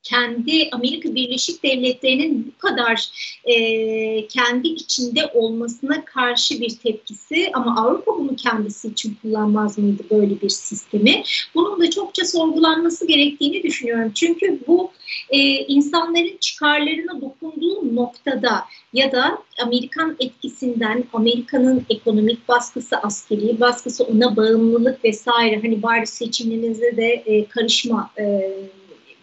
kendi 0.09 0.69
Amerika 0.73 1.15
Birleşik 1.15 1.63
Devletleri'nin 1.63 2.47
bu 2.47 2.59
kadar 2.59 3.09
e, 3.45 4.27
kendi 4.27 4.69
içinde 4.69 5.27
olmasına 5.35 6.05
karşı 6.05 6.61
bir 6.61 6.71
tepkisi 6.71 7.51
ama 7.53 7.83
Avrupa 7.83 8.19
bunu 8.19 8.37
kendisi 8.37 8.89
için 8.89 9.17
kullanmaz 9.23 9.79
mıydı 9.79 10.03
böyle 10.11 10.41
bir 10.41 10.49
sistemi? 10.49 11.23
Bunun 11.55 11.81
da 11.81 11.91
çokça 11.91 12.25
sorgulanması 12.25 13.07
gerektiğini 13.07 13.63
düşünüyorum. 13.63 14.13
Çünkü 14.15 14.61
bu 14.67 14.91
e, 15.31 15.39
insanların 15.65 16.37
çıkarlarına 16.41 17.21
dokunduğu 17.21 17.97
noktada 17.97 18.65
ya 18.93 19.13
da 19.13 19.39
Amerikan 19.63 20.17
etkisinden, 20.21 21.05
Amerika'nın 21.13 21.87
ekonomik 21.91 22.49
baskısı, 22.49 22.97
askeri 22.97 23.61
baskısı, 23.61 24.05
ona 24.05 24.37
bağımlılık 24.37 25.05
vesaire 25.05 25.61
hani 25.63 25.83
bari 25.83 26.07
seçimlerinize 26.07 26.97
de 26.97 27.23
e, 27.27 27.49
karışma 27.49 28.11
e, 28.19 28.53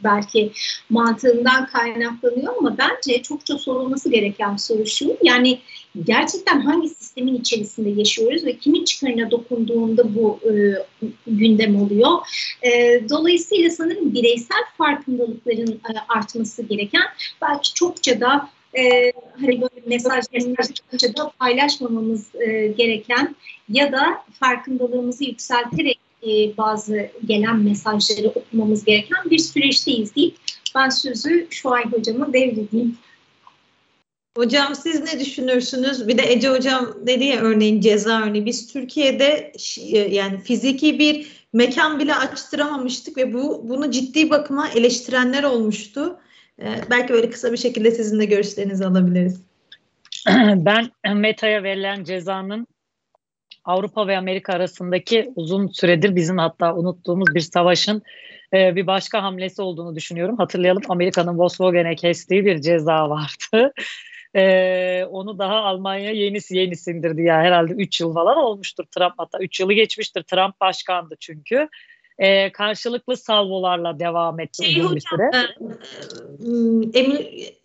belki 0.03 0.51
mantığından 0.89 1.67
kaynaklanıyor 1.67 2.55
ama 2.57 2.77
bence 2.77 3.21
çokça 3.21 3.57
sorulması 3.57 4.09
gereken 4.09 4.55
soru 4.55 4.85
şu. 4.85 5.17
Yani 5.23 5.59
gerçekten 6.03 6.61
hangi 6.61 6.89
sistemin 6.89 7.35
içerisinde 7.35 7.89
yaşıyoruz 7.89 8.45
ve 8.45 8.57
kimin 8.57 8.85
çıkarına 8.85 9.31
dokunduğunda 9.31 10.15
bu 10.15 10.39
e, 10.51 10.53
gündem 11.27 11.81
oluyor. 11.81 12.11
E, 12.61 13.01
dolayısıyla 13.09 13.69
sanırım 13.69 14.13
bireysel 14.13 14.63
farkındalıkların 14.77 15.71
e, 15.71 15.91
artması 16.09 16.63
gereken 16.63 17.03
belki 17.41 17.73
çokça 17.73 18.19
da 18.19 18.49
e, 18.77 19.13
hani 19.41 19.61
böyle 19.61 19.81
mesajlarını 19.85 20.55
çokça 20.55 21.15
da 21.15 21.31
paylaşmamamız 21.39 22.35
e, 22.35 22.67
gereken 22.67 23.35
ya 23.69 23.91
da 23.91 24.23
farkındalığımızı 24.39 25.23
yükselterek 25.23 25.99
e, 26.27 26.57
bazı 26.57 27.09
gelen 27.25 27.59
mesajları 27.59 28.29
okumamız 28.29 28.85
gereken 28.85 29.29
bir 29.29 29.39
süreçteyiz 29.39 30.15
deyip 30.15 30.35
ben 30.75 30.89
sözü 30.89 31.47
Şuay 31.49 31.85
hocama 31.91 32.33
devredeyim. 32.33 32.97
Hocam 34.37 34.75
siz 34.75 35.13
ne 35.13 35.19
düşünürsünüz? 35.19 36.07
Bir 36.07 36.17
de 36.17 36.33
Ece 36.33 36.49
hocam 36.49 36.93
dedi 37.07 37.23
ya 37.23 37.41
örneğin 37.41 37.81
ceza 37.81 38.21
örneği. 38.21 38.45
Biz 38.45 38.73
Türkiye'de 38.73 39.53
e, 39.91 39.97
yani 39.97 40.39
fiziki 40.39 40.99
bir 40.99 41.27
mekan 41.53 41.99
bile 41.99 42.15
açtıramamıştık 42.15 43.17
ve 43.17 43.33
bu 43.33 43.69
bunu 43.69 43.91
ciddi 43.91 44.29
bakıma 44.29 44.69
eleştirenler 44.69 45.43
olmuştu. 45.43 46.19
Ee, 46.59 46.65
belki 46.89 47.13
böyle 47.13 47.29
kısa 47.29 47.51
bir 47.51 47.57
şekilde 47.57 47.91
sizin 47.91 48.19
de 48.19 48.25
görüşlerinizi 48.25 48.85
alabiliriz. 48.85 49.41
Ben 50.55 50.89
Meta'ya 51.15 51.63
verilen 51.63 52.03
cezanın 52.03 52.67
Avrupa 53.65 54.07
ve 54.07 54.17
Amerika 54.17 54.53
arasındaki 54.53 55.31
uzun 55.35 55.67
süredir 55.67 56.15
bizim 56.15 56.37
hatta 56.37 56.75
unuttuğumuz 56.75 57.35
bir 57.35 57.39
savaşın 57.39 58.01
e, 58.53 58.75
bir 58.75 58.87
başka 58.87 59.23
hamlesi 59.23 59.61
olduğunu 59.61 59.95
düşünüyorum. 59.95 60.37
Hatırlayalım 60.37 60.83
Amerika'nın 60.89 61.37
Volkswagen'e 61.37 61.95
kestiği 61.95 62.45
bir 62.45 62.61
ceza 62.61 63.09
vardı. 63.09 63.73
E, 64.35 65.05
onu 65.05 65.39
daha 65.39 65.55
Almanya 65.55 66.11
yenisi 66.11 66.57
yeni 66.57 66.75
sindirdi 66.75 67.21
ya 67.21 67.41
herhalde 67.41 67.73
3 67.73 68.01
yıl 68.01 68.13
falan 68.13 68.37
olmuştur 68.37 68.85
Trump 68.85 69.13
hatta 69.17 69.39
3 69.39 69.59
yılı 69.59 69.73
geçmiştir 69.73 70.23
Trump 70.23 70.61
başkandı 70.61 71.15
çünkü 71.19 71.69
e, 72.17 72.51
karşılıklı 72.51 73.17
salvolarla 73.17 73.99
devam 73.99 74.39
etti 74.39 74.65
şey, 74.65 74.75
bir 74.75 75.01
süre. 75.09 75.31
E, 76.93 76.99
e, 76.99 77.03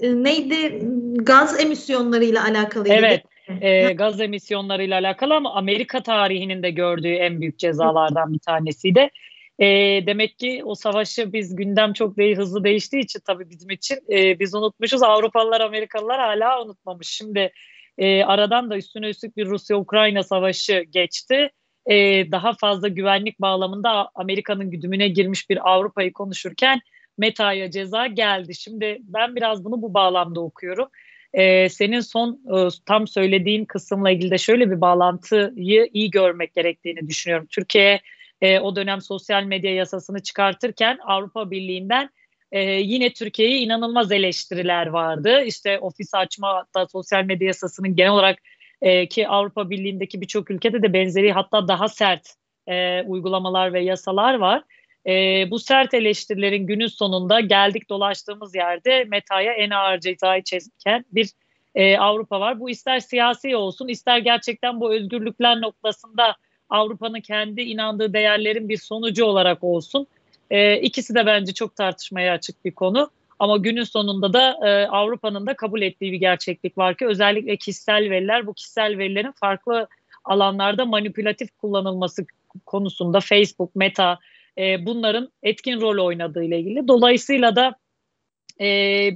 e, 0.00 0.22
neydi? 0.22 0.82
Gaz 1.14 1.60
emisyonlarıyla 1.60 2.44
alakalı. 2.44 2.88
Evet. 2.88 3.22
E, 3.60 3.92
gaz 3.92 4.20
emisyonlarıyla 4.20 4.98
alakalı 4.98 5.34
ama 5.34 5.54
Amerika 5.54 6.02
tarihinin 6.02 6.62
de 6.62 6.70
gördüğü 6.70 7.12
en 7.12 7.40
büyük 7.40 7.58
cezalardan 7.58 8.32
bir 8.32 8.38
tanesiydi. 8.38 9.10
E, 9.58 9.66
demek 10.06 10.38
ki 10.38 10.62
o 10.64 10.74
savaşı 10.74 11.32
biz 11.32 11.56
gündem 11.56 11.92
çok 11.92 12.16
değil, 12.16 12.36
hızlı 12.36 12.64
değiştiği 12.64 13.02
için 13.02 13.20
tabii 13.26 13.50
bizim 13.50 13.70
için 13.70 13.98
e, 14.10 14.38
biz 14.38 14.54
unutmuşuz. 14.54 15.02
Avrupalılar, 15.02 15.60
Amerikalılar 15.60 16.20
hala 16.20 16.64
unutmamış. 16.64 17.08
Şimdi 17.08 17.52
e, 17.98 18.24
aradan 18.24 18.70
da 18.70 18.76
üstüne 18.76 19.08
üstlük 19.08 19.36
bir 19.36 19.46
Rusya-Ukrayna 19.46 20.22
savaşı 20.22 20.84
geçti 20.90 21.50
e, 21.88 21.94
daha 22.32 22.52
fazla 22.52 22.88
güvenlik 22.88 23.40
bağlamında 23.40 24.10
Amerika'nın 24.14 24.70
güdümüne 24.70 25.08
girmiş 25.08 25.50
bir 25.50 25.70
Avrupa'yı 25.70 26.12
konuşurken 26.12 26.80
Meta'ya 27.18 27.70
ceza 27.70 28.06
geldi. 28.06 28.54
Şimdi 28.54 28.98
ben 29.00 29.36
biraz 29.36 29.64
bunu 29.64 29.82
bu 29.82 29.94
bağlamda 29.94 30.40
okuyorum. 30.40 30.88
Ee, 31.32 31.68
senin 31.68 32.00
son 32.00 32.40
e, 32.56 32.68
tam 32.86 33.06
söylediğin 33.06 33.64
kısımla 33.64 34.10
ilgili 34.10 34.30
de 34.30 34.38
şöyle 34.38 34.70
bir 34.70 34.80
bağlantıyı 34.80 35.90
iyi 35.92 36.10
görmek 36.10 36.54
gerektiğini 36.54 37.08
düşünüyorum. 37.08 37.46
Türkiye 37.50 38.00
e, 38.40 38.58
o 38.58 38.76
dönem 38.76 39.00
sosyal 39.00 39.42
medya 39.42 39.74
yasasını 39.74 40.22
çıkartırken 40.22 40.98
Avrupa 41.06 41.50
Birliği'nden 41.50 42.10
e, 42.52 42.60
yine 42.62 43.12
Türkiye'ye 43.12 43.58
inanılmaz 43.58 44.12
eleştiriler 44.12 44.86
vardı. 44.86 45.42
İşte 45.46 45.78
ofis 45.78 46.14
açma 46.14 46.54
hatta 46.54 46.86
sosyal 46.86 47.24
medya 47.24 47.46
yasasının 47.46 47.96
genel 47.96 48.12
olarak 48.12 48.38
e, 48.82 49.08
ki 49.08 49.28
Avrupa 49.28 49.70
Birliği'ndeki 49.70 50.20
birçok 50.20 50.50
ülkede 50.50 50.82
de 50.82 50.92
benzeri 50.92 51.32
hatta 51.32 51.68
daha 51.68 51.88
sert 51.88 52.34
e, 52.66 53.02
uygulamalar 53.02 53.72
ve 53.72 53.80
yasalar 53.80 54.34
var. 54.34 54.62
E, 55.06 55.44
bu 55.50 55.58
sert 55.58 55.94
eleştirilerin 55.94 56.66
günün 56.66 56.86
sonunda 56.86 57.40
geldik 57.40 57.88
dolaştığımız 57.88 58.54
yerde 58.54 59.04
Meta'ya 59.04 59.52
en 59.52 59.70
ağır 59.70 60.00
cezayı 60.00 60.42
çeken 60.42 61.04
bir 61.12 61.30
e, 61.74 61.98
Avrupa 61.98 62.40
var. 62.40 62.60
Bu 62.60 62.70
ister 62.70 63.00
siyasi 63.00 63.56
olsun 63.56 63.88
ister 63.88 64.18
gerçekten 64.18 64.80
bu 64.80 64.94
özgürlükler 64.94 65.60
noktasında 65.60 66.36
Avrupa'nın 66.68 67.20
kendi 67.20 67.62
inandığı 67.62 68.12
değerlerin 68.12 68.68
bir 68.68 68.76
sonucu 68.76 69.24
olarak 69.24 69.64
olsun. 69.64 70.06
E, 70.50 70.80
ikisi 70.80 71.14
de 71.14 71.26
bence 71.26 71.52
çok 71.54 71.76
tartışmaya 71.76 72.32
açık 72.32 72.64
bir 72.64 72.72
konu. 72.72 73.10
Ama 73.38 73.56
günün 73.56 73.84
sonunda 73.84 74.32
da 74.32 74.68
e, 74.68 74.86
Avrupa'nın 74.86 75.46
da 75.46 75.54
kabul 75.54 75.82
ettiği 75.82 76.12
bir 76.12 76.16
gerçeklik 76.16 76.78
var 76.78 76.96
ki 76.96 77.06
özellikle 77.06 77.56
kişisel 77.56 78.10
veriler 78.10 78.46
bu 78.46 78.54
kişisel 78.54 78.98
verilerin 78.98 79.32
farklı 79.32 79.88
alanlarda 80.24 80.84
manipülatif 80.84 81.48
kullanılması 81.58 82.26
konusunda 82.66 83.20
Facebook, 83.20 83.76
Meta 83.76 84.18
e, 84.58 84.86
bunların 84.86 85.32
etkin 85.42 85.80
rol 85.80 86.06
oynadığı 86.06 86.44
ile 86.44 86.58
ilgili. 86.58 86.88
Dolayısıyla 86.88 87.56
da 87.56 87.74
e, 88.60 88.68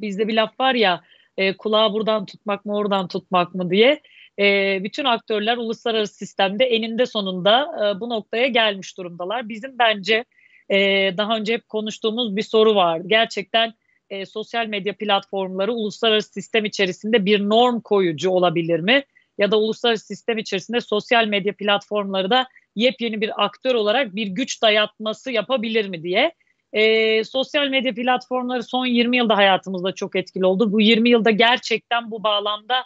bizde 0.03 0.29
bir 0.29 0.35
laf 0.35 0.61
var 0.61 0.75
ya 0.75 1.01
e, 1.37 1.57
kulağı 1.57 1.93
buradan 1.93 2.27
tutmak 2.27 2.65
mı 2.65 2.77
oradan 2.77 3.09
tutmak 3.09 3.55
mı 3.55 3.71
diye 3.71 4.01
e, 4.39 4.79
bütün 4.85 5.05
aktörler 5.05 5.57
uluslararası 5.57 6.15
sistemde 6.15 6.65
eninde 6.65 7.07
sonunda 7.07 7.63
e, 7.63 8.01
bu 8.01 8.11
noktaya 8.11 8.47
gelmiş 8.47 8.99
durumdalar. 8.99 9.49
Bizim 9.49 9.79
bence 9.79 10.25
e, 10.69 10.77
daha 11.17 11.37
önce 11.37 11.53
hep 11.55 11.69
konuştuğumuz 11.69 12.37
bir 12.37 12.43
soru 12.43 12.75
var. 12.75 13.01
Gerçekten 13.07 13.75
e, 14.11 14.27
sosyal 14.27 14.67
medya 14.67 14.97
platformları 14.97 15.73
uluslararası 15.73 16.33
sistem 16.33 16.65
içerisinde 16.65 17.25
bir 17.25 17.41
norm 17.41 17.81
koyucu 17.81 18.31
olabilir 18.31 18.81
mi? 18.81 19.05
Ya 19.39 19.51
da 19.51 19.59
uluslararası 19.59 20.07
sistem 20.07 20.39
içerisinde 20.39 20.81
sosyal 20.81 21.27
medya 21.27 21.53
platformları 21.57 22.31
da 22.31 22.47
yepyeni 22.77 23.21
bir 23.21 23.45
aktör 23.45 23.75
olarak 23.75 24.17
bir 24.17 24.27
güç 24.27 24.63
dayatması 24.63 25.31
yapabilir 25.31 25.89
mi 25.89 26.03
diye. 26.03 26.33
E, 26.73 27.25
sosyal 27.25 27.69
medya 27.69 27.95
platformları 27.95 28.63
son 28.63 28.87
20 28.87 29.17
yılda 29.17 29.37
hayatımızda 29.37 29.93
çok 29.93 30.17
etkili 30.17 30.47
oldu. 30.47 30.73
Bu 30.73 30.81
20 30.81 31.11
yılda 31.11 31.31
gerçekten 31.31 32.11
bu 32.11 32.23
bağlamda 32.23 32.85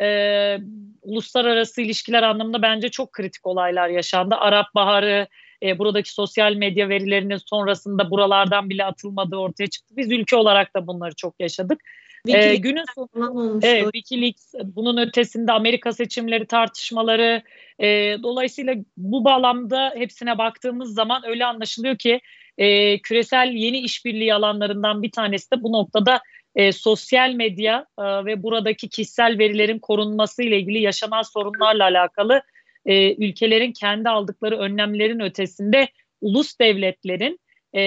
e, 0.00 0.58
uluslararası 1.02 1.82
ilişkiler 1.82 2.22
anlamında 2.22 2.62
bence 2.62 2.88
çok 2.88 3.12
kritik 3.12 3.46
olaylar 3.46 3.88
yaşandı. 3.88 4.34
Arap 4.34 4.66
Baharı, 4.74 5.26
e, 5.62 5.78
buradaki 5.78 6.12
sosyal 6.12 6.54
medya 6.54 6.88
verilerinin 6.88 7.40
sonrasında 7.46 8.10
buralardan 8.10 8.70
bile 8.70 8.84
atılmadığı 8.84 9.36
ortaya 9.36 9.66
çıktı. 9.66 9.94
Biz 9.96 10.12
ülke 10.12 10.36
olarak 10.36 10.76
da 10.76 10.86
bunları 10.86 11.14
çok 11.14 11.40
yaşadık. 11.40 11.80
E, 12.28 12.56
günün 12.56 12.84
sonunda 12.94 13.66
evet, 13.66 13.84
Wikileaks 13.84 14.54
bunun 14.64 14.96
ötesinde 14.96 15.52
Amerika 15.52 15.92
seçimleri 15.92 16.46
tartışmaları 16.46 17.42
e, 17.78 17.86
dolayısıyla 18.22 18.74
bu 18.96 19.24
bağlamda 19.24 19.92
hepsine 19.96 20.38
baktığımız 20.38 20.94
zaman 20.94 21.22
öyle 21.26 21.46
anlaşılıyor 21.46 21.96
ki 21.96 22.20
e, 22.58 22.98
küresel 22.98 23.52
yeni 23.52 23.78
işbirliği 23.78 24.34
alanlarından 24.34 25.02
bir 25.02 25.10
tanesi 25.10 25.50
de 25.50 25.62
bu 25.62 25.72
noktada 25.72 26.20
e, 26.54 26.72
sosyal 26.72 27.32
medya 27.32 27.86
e, 27.98 28.02
ve 28.02 28.42
buradaki 28.42 28.88
kişisel 28.88 29.38
verilerin 29.38 29.78
korunması 29.78 30.42
ile 30.42 30.58
ilgili 30.58 30.82
yaşanan 30.82 31.22
sorunlarla 31.22 31.84
alakalı 31.84 32.42
e, 32.86 33.14
ülkelerin 33.26 33.72
kendi 33.72 34.08
aldıkları 34.08 34.58
önlemlerin 34.58 35.20
ötesinde 35.20 35.88
ulus 36.20 36.58
devletlerin 36.60 37.40
e, 37.74 37.80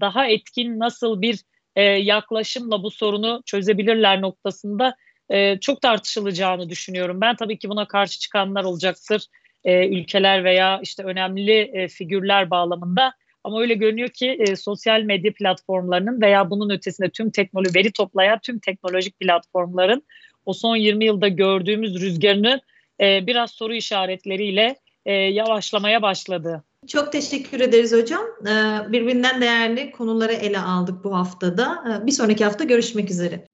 daha 0.00 0.26
etkin 0.26 0.78
nasıl 0.78 1.22
bir 1.22 1.38
e, 1.76 1.82
yaklaşımla 1.82 2.82
bu 2.82 2.90
sorunu 2.90 3.42
çözebilirler 3.46 4.20
noktasında 4.20 4.96
e, 5.30 5.60
çok 5.60 5.82
tartışılacağını 5.82 6.70
düşünüyorum. 6.70 7.20
Ben 7.20 7.36
tabii 7.36 7.58
ki 7.58 7.68
buna 7.68 7.88
karşı 7.88 8.20
çıkanlar 8.20 8.64
olacaktır 8.64 9.26
e, 9.64 9.88
ülkeler 9.88 10.44
veya 10.44 10.80
işte 10.82 11.02
önemli 11.02 11.52
e, 11.52 11.88
figürler 11.88 12.50
bağlamında. 12.50 13.12
Ama 13.44 13.60
öyle 13.60 13.74
görünüyor 13.74 14.08
ki 14.08 14.36
e, 14.40 14.56
sosyal 14.56 15.00
medya 15.00 15.32
platformlarının 15.32 16.20
veya 16.20 16.50
bunun 16.50 16.70
ötesinde 16.70 17.10
tüm 17.10 17.30
teknoloji 17.30 17.74
veri 17.74 17.92
toplayan 17.92 18.38
tüm 18.42 18.58
teknolojik 18.58 19.20
platformların 19.20 20.02
o 20.46 20.52
son 20.52 20.76
20 20.76 21.04
yılda 21.04 21.28
gördüğümüz 21.28 22.00
rüzgarını 22.00 22.60
e, 23.00 23.26
biraz 23.26 23.50
soru 23.50 23.74
işaretleriyle 23.74 24.76
e, 25.06 25.12
yavaşlamaya 25.12 26.02
başladı. 26.02 26.64
Çok 26.88 27.12
teşekkür 27.12 27.60
ederiz 27.60 27.92
hocam. 27.92 28.24
Ee, 28.46 28.92
birbirinden 28.92 29.40
değerli 29.40 29.90
konuları 29.92 30.32
ele 30.32 30.58
aldık 30.58 31.04
bu 31.04 31.16
haftada. 31.16 31.84
Ee, 31.88 32.06
bir 32.06 32.12
sonraki 32.12 32.44
hafta 32.44 32.64
görüşmek 32.64 33.10
üzere. 33.10 33.48